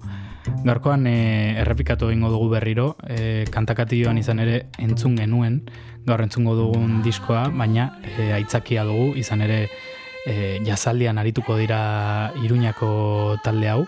Gaurkoan 0.66 1.08
e, 1.08 1.16
errepikatu 1.64 2.12
egingo 2.12 2.34
dugu 2.36 2.52
berriro, 2.58 2.90
e, 3.08 3.48
kantakatioan 3.56 4.20
izan 4.20 4.44
ere 4.44 4.66
entzun 4.84 5.16
genuen, 5.16 5.62
gaur 6.12 6.28
entzungo 6.28 6.60
dugun 6.60 7.00
diskoa, 7.08 7.48
baina 7.56 7.94
e, 8.04 8.34
aitzakia 8.36 8.84
dugu, 8.84 9.14
izan 9.24 9.48
ere 9.48 9.64
e, 10.28 10.60
jazaldian 10.68 11.24
arituko 11.24 11.56
dira 11.56 12.34
Iruñako 12.44 13.38
talde 13.48 13.78
hau, 13.78 13.84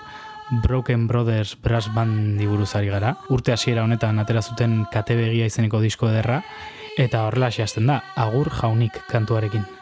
Broken 0.51 1.07
Brothers 1.07 1.55
Brass 1.63 1.87
Band 1.95 2.41
buruz 2.45 2.75
ari 2.75 2.91
gara. 2.91 3.15
Urte 3.29 3.53
hasiera 3.55 3.85
honetan 3.87 4.19
atera 4.19 4.41
zuten 4.41 4.85
kate 4.91 5.15
begia 5.15 5.47
izeneko 5.47 5.79
disko 5.79 6.11
ederra, 6.11 6.41
eta 6.99 7.25
horrela 7.27 7.47
hasten 7.47 7.87
da, 7.87 8.01
agur 8.15 8.51
jaunik 8.51 8.99
kantuarekin. 9.07 9.80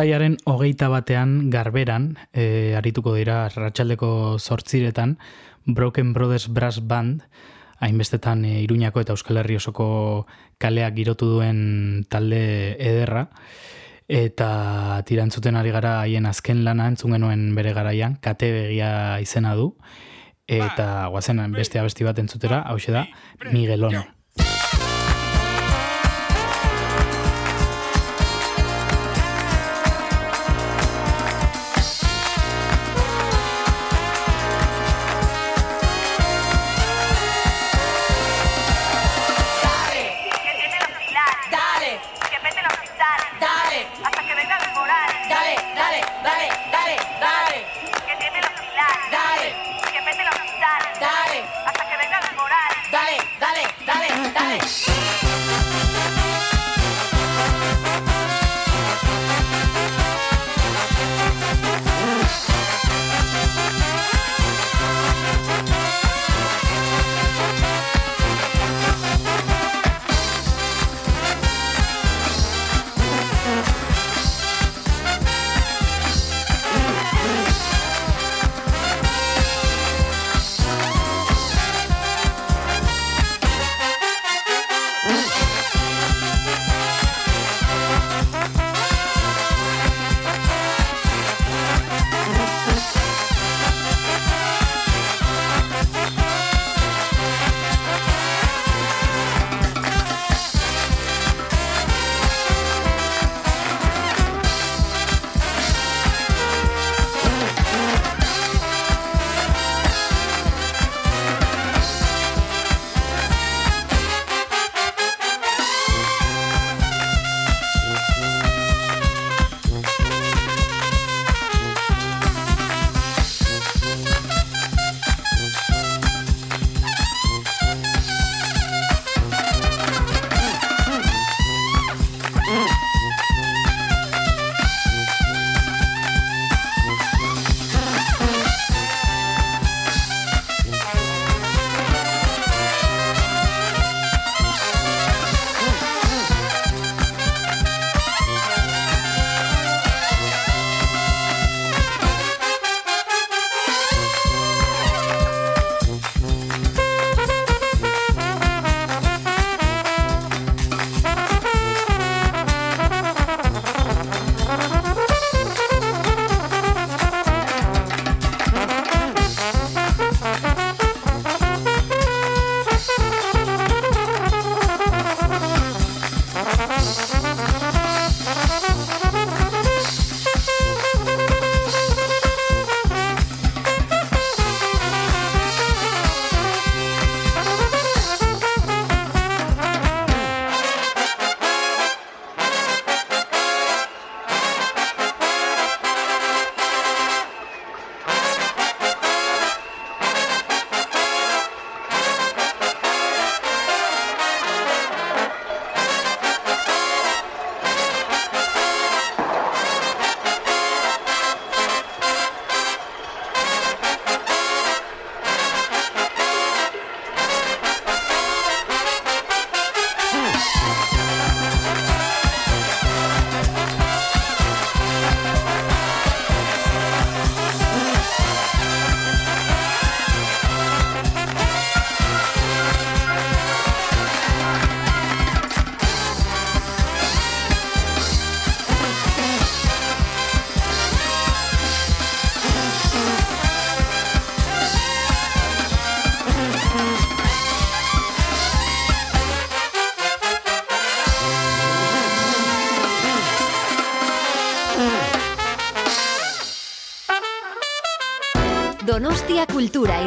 Uztailaren 0.00 0.38
hogeita 0.48 0.86
batean 0.88 1.50
garberan, 1.52 2.14
e, 2.32 2.72
arituko 2.72 3.12
dira 3.12 3.50
ratxaldeko 3.52 4.38
zortziretan, 4.40 5.18
Broken 5.66 6.14
Brothers 6.14 6.46
Brass 6.48 6.80
Band, 6.80 7.26
hainbestetan 7.84 8.46
e, 8.48 8.62
Iruñako 8.62 9.02
eta 9.02 9.12
Euskal 9.12 9.42
Herri 9.42 9.58
osoko 9.58 10.24
kaleak 10.56 10.94
girotu 10.96 11.28
duen 11.34 12.06
talde 12.08 12.40
ederra, 12.80 13.26
eta 14.08 15.02
tirantzuten 15.04 15.60
ari 15.60 15.74
gara 15.74 15.98
haien 16.06 16.24
azken 16.30 16.64
lana 16.64 16.86
entzun 16.88 17.12
genuen 17.18 17.50
bere 17.58 17.74
garaian, 17.76 18.16
kate 18.24 18.48
begia 18.54 18.94
izena 19.20 19.52
du, 19.52 19.74
eta 20.48 21.10
guazen 21.12 21.44
beste 21.52 21.76
abesti 21.78 22.08
bat 22.08 22.24
entzutera, 22.24 22.62
hau 22.72 22.80
da, 22.88 23.04
Miguelon. 23.52 24.00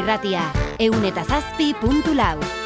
Irratia, 0.04 0.52
eun. 0.78 2.63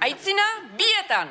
Aitzina, 0.00 0.46
bietan! 0.78 1.28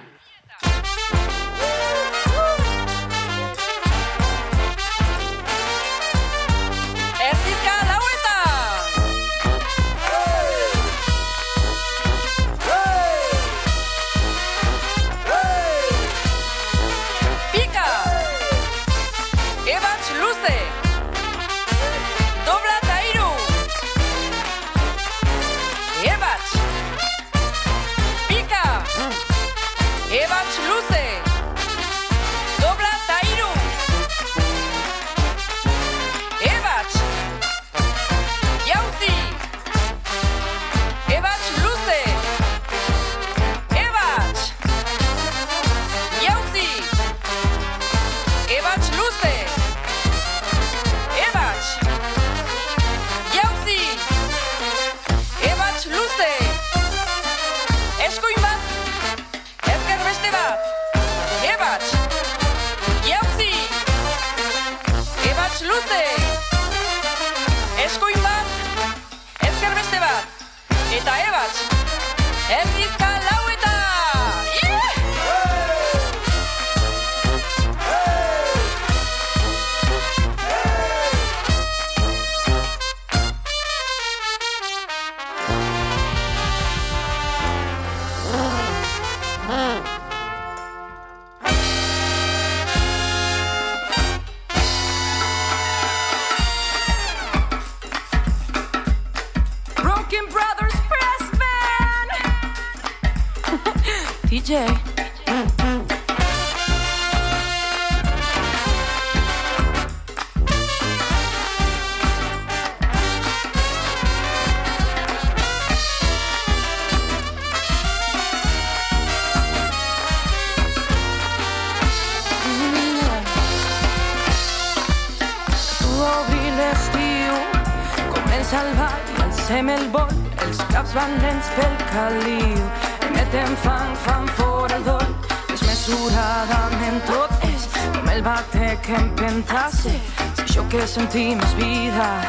sentimos 141.00 141.56
vida, 141.56 142.22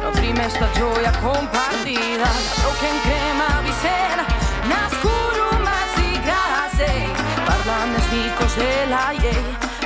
no 0.00 0.10
nutrime 0.10 0.44
esta 0.44 0.66
gioia 0.74 1.12
compartida. 1.26 2.26
Ladró 2.46 2.70
que 2.80 2.88
en 2.94 2.98
crema 3.06 3.50
visera, 3.68 4.24
nascuro 4.74 5.44
más 5.68 5.90
y 6.08 6.10
grase, 6.26 6.90
parlanes 7.46 8.04
micos 8.12 8.52
de 8.56 8.86
la 8.92 9.12
ley, 9.12 9.42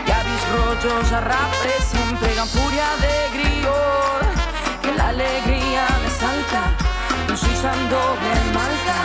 ya 0.08 0.18
vis 0.26 0.44
rollos 0.54 1.12
arrapre, 1.12 1.74
siempre 1.90 2.34
gan 2.34 2.48
furia 2.48 2.88
de 3.04 3.14
grior, 3.36 4.22
que 4.82 4.92
la 4.98 5.08
alegría 5.08 5.84
me 6.02 6.10
salta, 6.22 6.62
no 7.28 7.36
soy 7.36 7.56
doble 7.96 8.34
malta, 8.58 8.96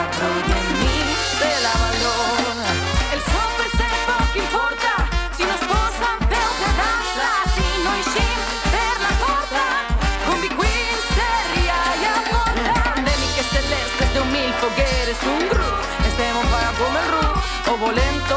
és 15.18 15.27
un 15.27 15.48
gru. 15.49 15.69
Estem 16.07 16.35
ru, 17.11 17.26
o 17.73 17.77
volento 17.77 18.36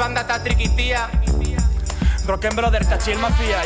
Banda 0.00 0.20
eta 0.24 0.38
trikitia. 0.40 1.08
Rocken 2.26 2.56
Brother 2.56 2.82
eta 2.82 2.96
Chill 2.96 3.18
Mafia, 3.20 3.60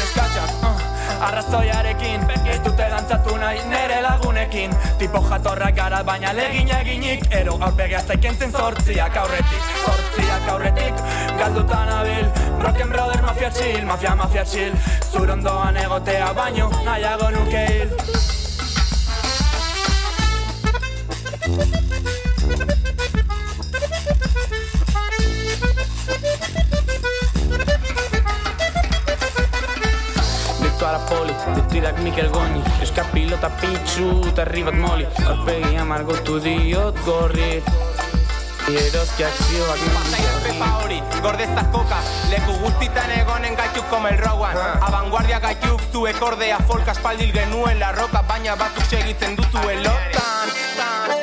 neskatxak, 0.00 0.50
uh, 0.64 1.26
arrazoiarekin. 1.28 2.26
Ez 2.50 2.60
dute 2.64 2.90
dantzatu 2.90 3.36
nahi 3.36 3.62
nere 3.70 4.02
lagunekin. 4.02 4.74
Tipo 4.98 5.22
jatorrak 5.30 5.76
gara 5.76 6.02
baina 6.02 6.32
legin 6.34 6.74
eginik. 6.80 7.26
Ero 7.30 7.58
aurpegea 7.60 8.02
zaikentzen 8.02 8.50
zortziak 8.50 9.16
aurretik 9.16 9.74
Zortziak 9.84 10.54
aurretik. 10.56 11.04
Galdutan 11.38 11.98
abil 12.00 12.49
Rock 12.60 12.80
and 12.80 12.90
brother, 12.92 13.22
mafia 13.22 13.50
chill, 13.50 13.84
mafia, 13.86 14.14
mafia 14.14 14.44
chill. 14.44 14.74
Zurondoan 15.12 15.76
egotea 15.76 16.32
baino, 16.34 16.68
nahiago 16.84 17.30
nuke 17.30 17.66
hil. 17.66 17.90
Parapoli, 30.80 31.34
detidak 31.54 31.98
Mikel 32.00 32.30
Goñi 32.32 32.62
Euskal 32.80 33.04
pilota 33.12 33.50
pitzu 33.60 34.06
eta 34.30 34.44
ribat 34.48 34.74
moli. 34.74 35.04
Aurpegia 35.28 35.84
margotu 35.84 36.40
diot 36.40 36.96
gorri. 37.04 37.62
Eroski 38.78 39.24
akzioak 39.24 39.80
Pasaia 39.94 40.34
pepa 40.44 40.68
hori, 40.82 41.00
gordezak 41.22 41.72
koka 41.74 41.98
Leku 42.30 42.54
guztitan 42.62 43.10
egonen 43.16 43.56
gaituk 43.58 43.88
komel 43.90 44.18
rowan 44.22 44.56
Abanguardia 44.86 45.40
gaituk 45.42 45.82
zuek 45.92 46.22
ordea 46.22 46.60
folk 46.68 46.88
aspaldil 46.88 47.32
genuen 47.34 47.82
la 47.82 47.90
roka 47.98 48.22
Baina 48.28 48.54
batzuk 48.60 48.86
segitzen 48.86 49.34
duzuen 49.40 49.82
lotan 49.82 51.19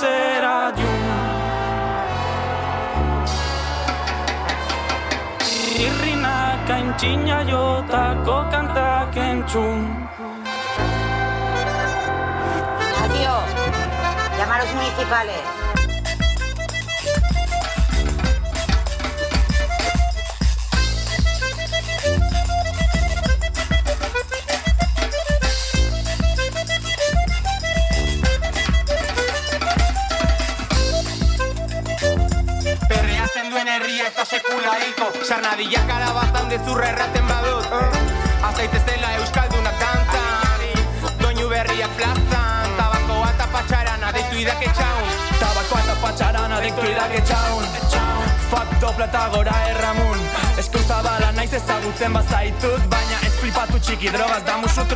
bat 0.00 0.06
hartzera 0.06 0.72
jun 0.76 1.04
Irrinak 5.86 6.70
aintzina 6.70 7.42
jotako 7.44 8.50
kantak 8.50 9.16
entzun 9.16 10.08
Adiós. 13.02 13.50
Llamar 14.38 14.60
a 14.60 14.64
los 14.64 14.74
municipales. 14.74 15.67
Sarnadilla 35.28 35.80
karabazan 35.84 36.46
dezurra 36.48 36.86
erraten 36.88 37.26
badut. 37.28 37.66
Azaitezela 38.48 39.10
euskaldunak 39.18 39.74
dantzan 39.82 40.62
Doinu 41.20 41.50
berriak 41.50 41.90
plazan. 41.98 42.70
Tabakoa 42.78 43.26
eta 43.34 43.48
patxarana 43.52 44.12
deitu 44.16 44.38
idake 44.40 44.70
txaun 44.78 45.10
Tabakoa 45.42 45.80
eta 45.84 45.96
patxarana 46.00 46.60
deitu 46.64 46.86
idake 46.88 47.20
txaun 47.28 47.68
Fuck 48.48 48.72
dopla 48.80 49.04
eta 49.10 49.26
gora 49.34 49.58
erramun. 49.74 50.22
Esku 50.64 50.80
zabala 50.86 51.28
naiz 51.36 51.52
ezagutzen 51.60 52.16
bazaitut 52.16 52.88
Baina 52.88 53.20
ez 53.26 53.34
flipatu 53.42 53.82
txiki 53.84 54.14
drogaz 54.16 54.46
da 54.48 54.56
musu 54.64 54.86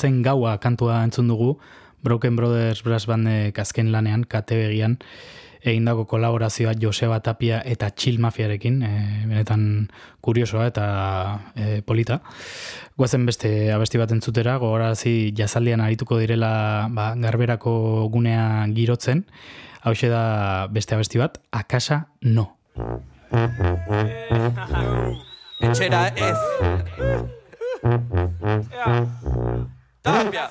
zen 0.00 0.22
gaua 0.24 0.56
kantua 0.58 1.02
entzun 1.04 1.28
dugu, 1.28 1.58
Broken 2.02 2.36
Brothers 2.36 2.82
Brass 2.82 3.06
Bandek 3.06 3.58
azken 3.60 3.92
lanean, 3.92 4.24
katebegian, 4.24 4.96
egindako 5.60 6.06
kolaborazioa 6.08 6.72
Joseba 6.80 7.18
Tapia 7.20 7.60
eta 7.68 7.90
Chill 7.92 8.16
Mafiarekin, 8.22 8.80
e, 8.82 8.90
benetan 9.28 9.90
kuriosoa 10.24 10.70
eta 10.70 10.86
e, 11.54 11.82
polita. 11.84 12.20
Guazen 12.96 13.26
beste 13.28 13.50
abesti 13.74 14.00
bat 14.00 14.14
entzutera, 14.16 14.56
gogorazi 14.62 15.34
jazaldian 15.36 15.84
arituko 15.84 16.18
direla 16.20 16.88
ba, 16.96 17.12
garberako 17.20 18.08
gunea 18.12 18.64
girotzen, 18.72 19.26
hau 19.84 19.92
da 20.00 20.66
beste 20.72 20.96
abesti 20.96 21.20
bat, 21.20 21.36
akasa 21.52 22.06
no. 22.22 22.56
Etxera 25.60 26.08
ez. 26.16 26.38
Yeah. 27.80 29.79
Tapia. 30.02 30.48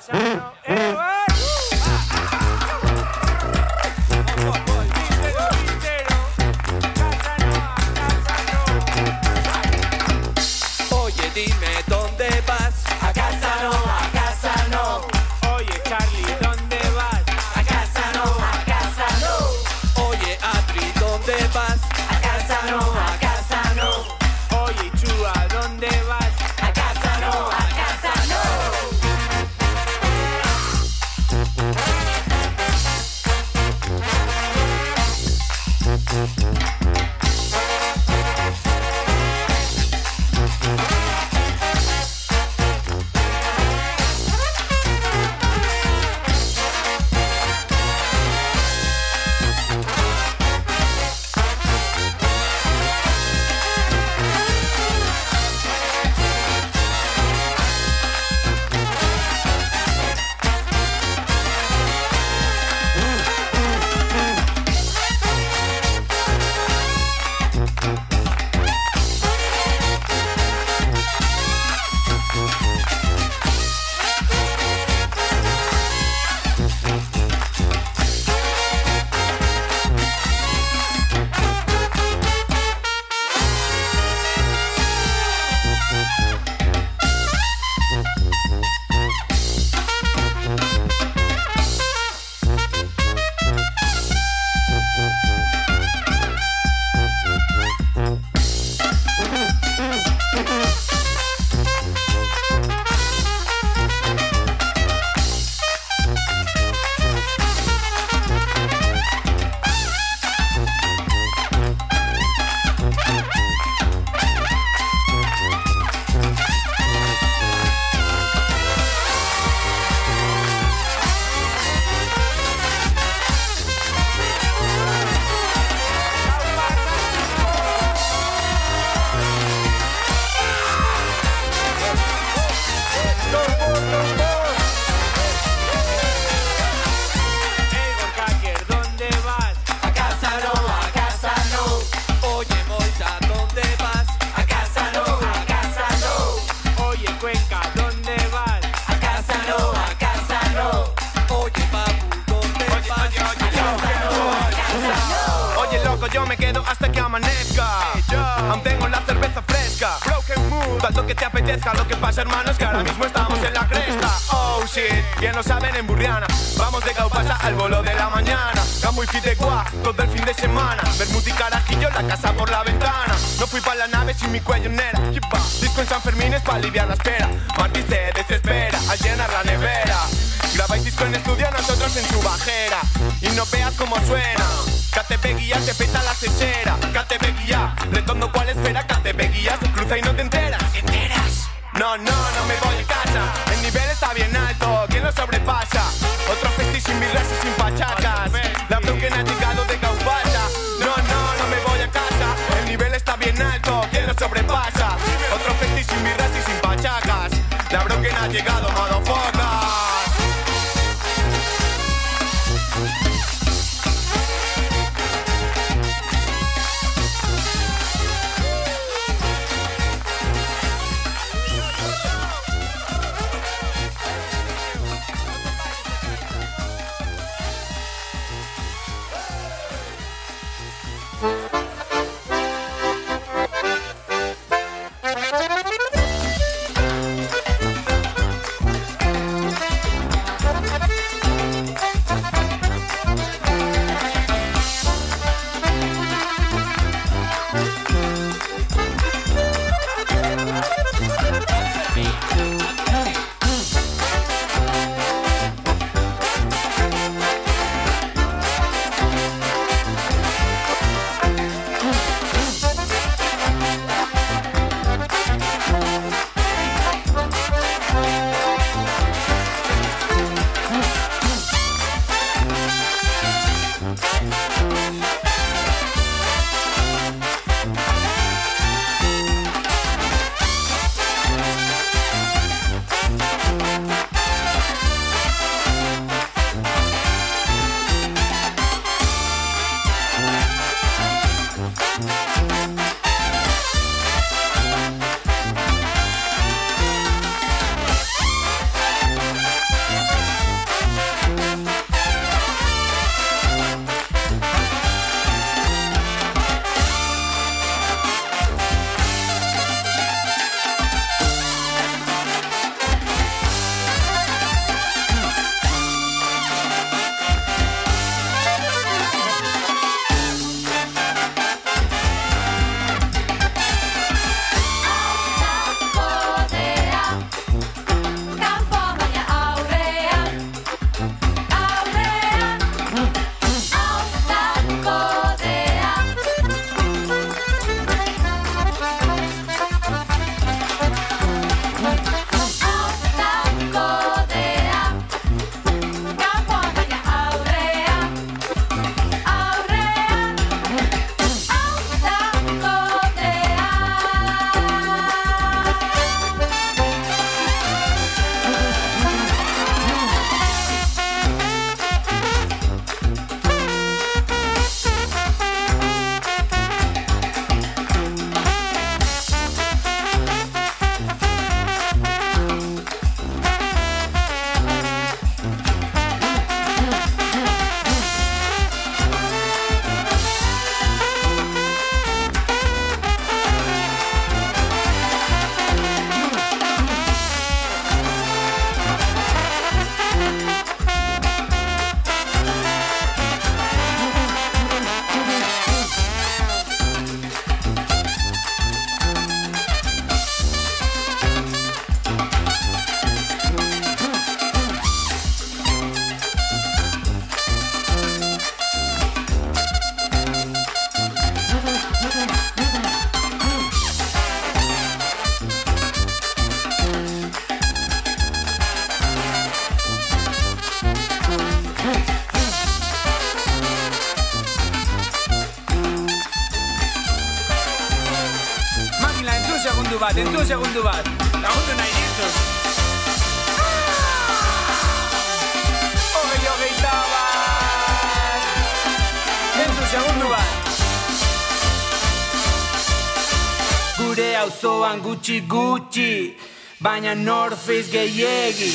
Baina 447.00 447.56
Face 447.56 447.90
gehiegi. 447.90 448.70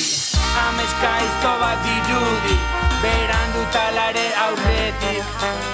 Ameska 0.66 1.12
izto 1.26 1.52
bat 1.62 1.80
dirudi, 1.86 2.56
berandu 3.02 3.64
talare 3.72 4.28
aurretik. 4.46 5.24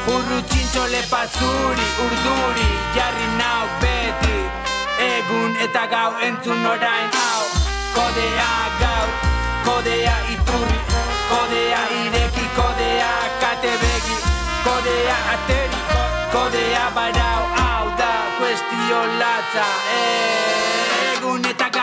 Jurru 0.05 0.39
txintxole 0.49 1.01
pazuri, 1.09 1.87
urduri, 2.05 2.69
jarri 2.95 3.27
nau 3.39 3.67
beti. 3.81 4.37
Egun 5.07 5.55
eta 5.65 5.85
gau 5.93 6.11
entzun 6.27 6.65
orain 6.65 7.09
hau, 7.19 7.43
kodea 7.95 8.51
gau, 8.81 9.07
kodea 9.67 10.17
iturri, 10.35 10.79
kodea 11.31 11.83
ireki, 12.01 12.45
kodea 12.57 13.11
kate 13.43 13.75
begi, 13.83 14.17
kodea 14.65 15.19
ateri, 15.35 15.81
kodea 16.33 16.89
barau, 16.95 17.43
hau 17.59 17.85
da 18.01 18.11
kuestio 18.39 19.05
latza. 19.21 19.69
Egun 21.13 21.45
eta 21.53 21.69
gau 21.69 21.80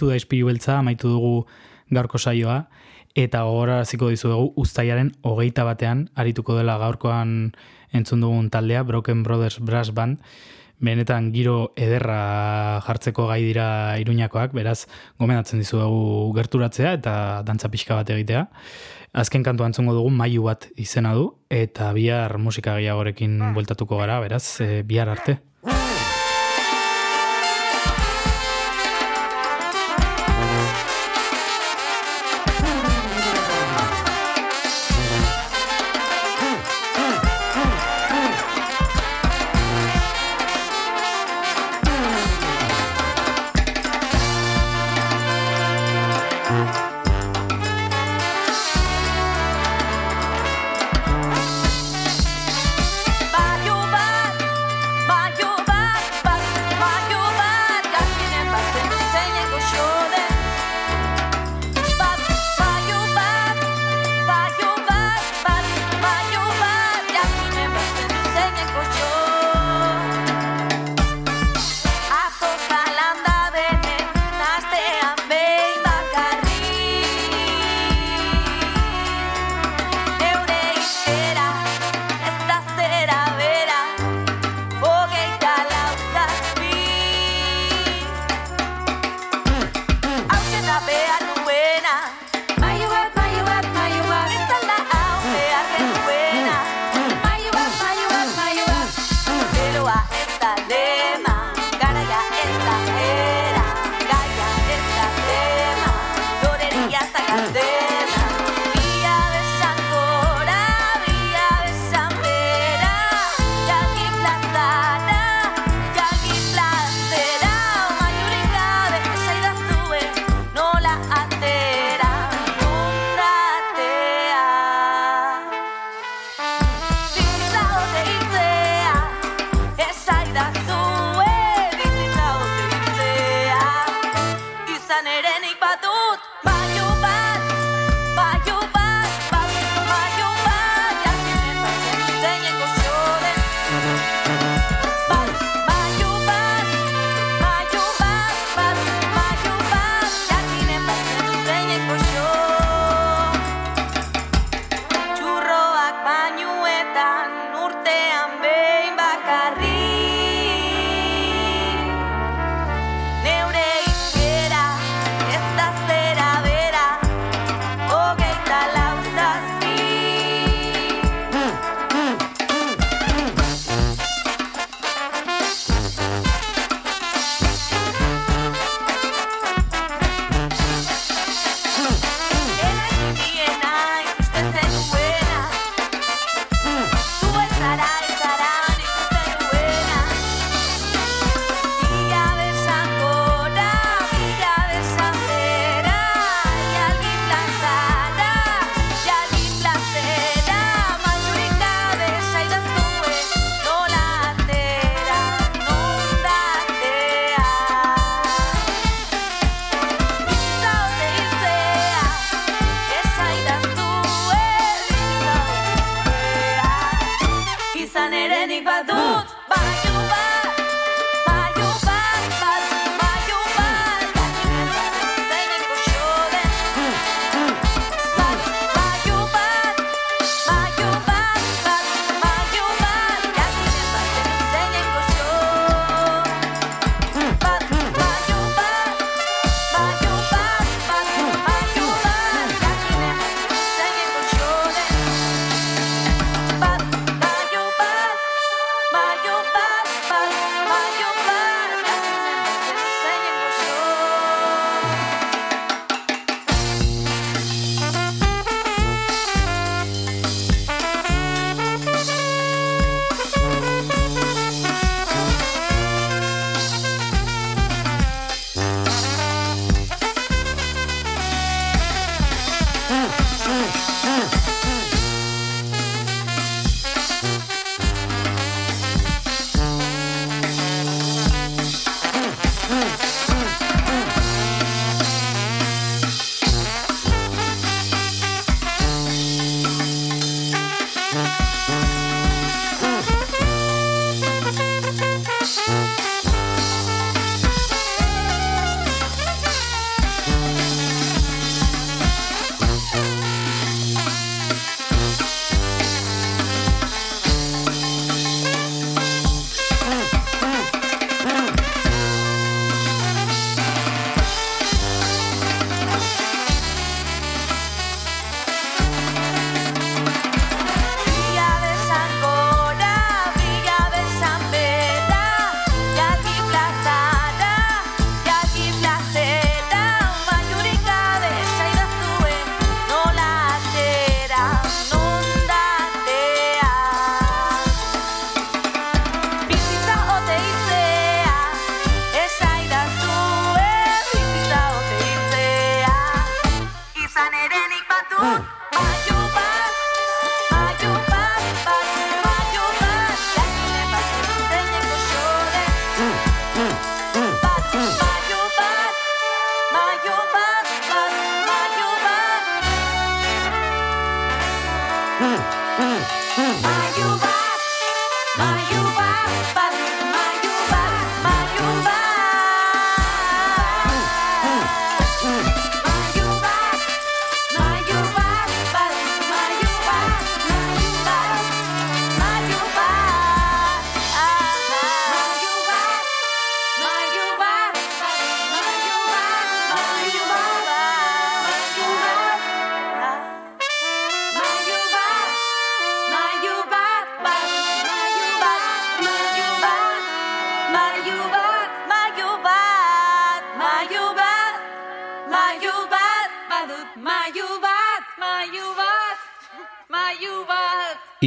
Amaitu 0.00 0.08
da 0.08 0.16
ispilu 0.16 0.46
beltza, 0.48 0.78
amaitu 0.80 1.10
dugu 1.12 1.46
gaurko 1.92 2.16
saioa, 2.16 2.70
eta 3.14 3.42
gogoraraziko 3.44 4.08
dizuegu 4.08 4.54
uztailaren 4.56 5.10
hogeita 5.20 5.66
batean, 5.68 6.06
arituko 6.16 6.56
dela 6.56 6.78
gaurkoan 6.80 7.52
entzun 7.92 8.22
dugun 8.24 8.48
taldea, 8.48 8.82
Broken 8.82 9.22
Brothers 9.22 9.58
Brass 9.60 9.92
Band, 9.92 10.22
benetan 10.80 11.34
giro 11.34 11.74
ederra 11.76 12.80
jartzeko 12.86 13.26
gai 13.28 13.42
dira 13.44 13.98
iruñakoak, 14.00 14.54
beraz 14.56 14.86
gomendatzen 15.20 15.60
dizuegu 15.60 16.32
gerturatzea 16.32 16.94
eta 16.96 17.14
dantza 17.44 17.68
pixka 17.68 18.00
bat 18.00 18.08
egitea. 18.08 18.46
Azken 19.12 19.44
kantu 19.44 19.68
antzungo 19.68 19.92
dugu 19.92 20.08
mailu 20.08 20.48
bat 20.48 20.70
izena 20.80 21.12
du, 21.12 21.34
eta 21.52 21.92
bihar 21.92 22.38
musika 22.40 22.78
gehiagorekin 22.78 23.52
bueltatuko 23.52 24.00
gara, 24.00 24.16
beraz, 24.24 24.62
eh, 24.64 24.80
bihar 24.80 25.12
arte. 25.12 25.42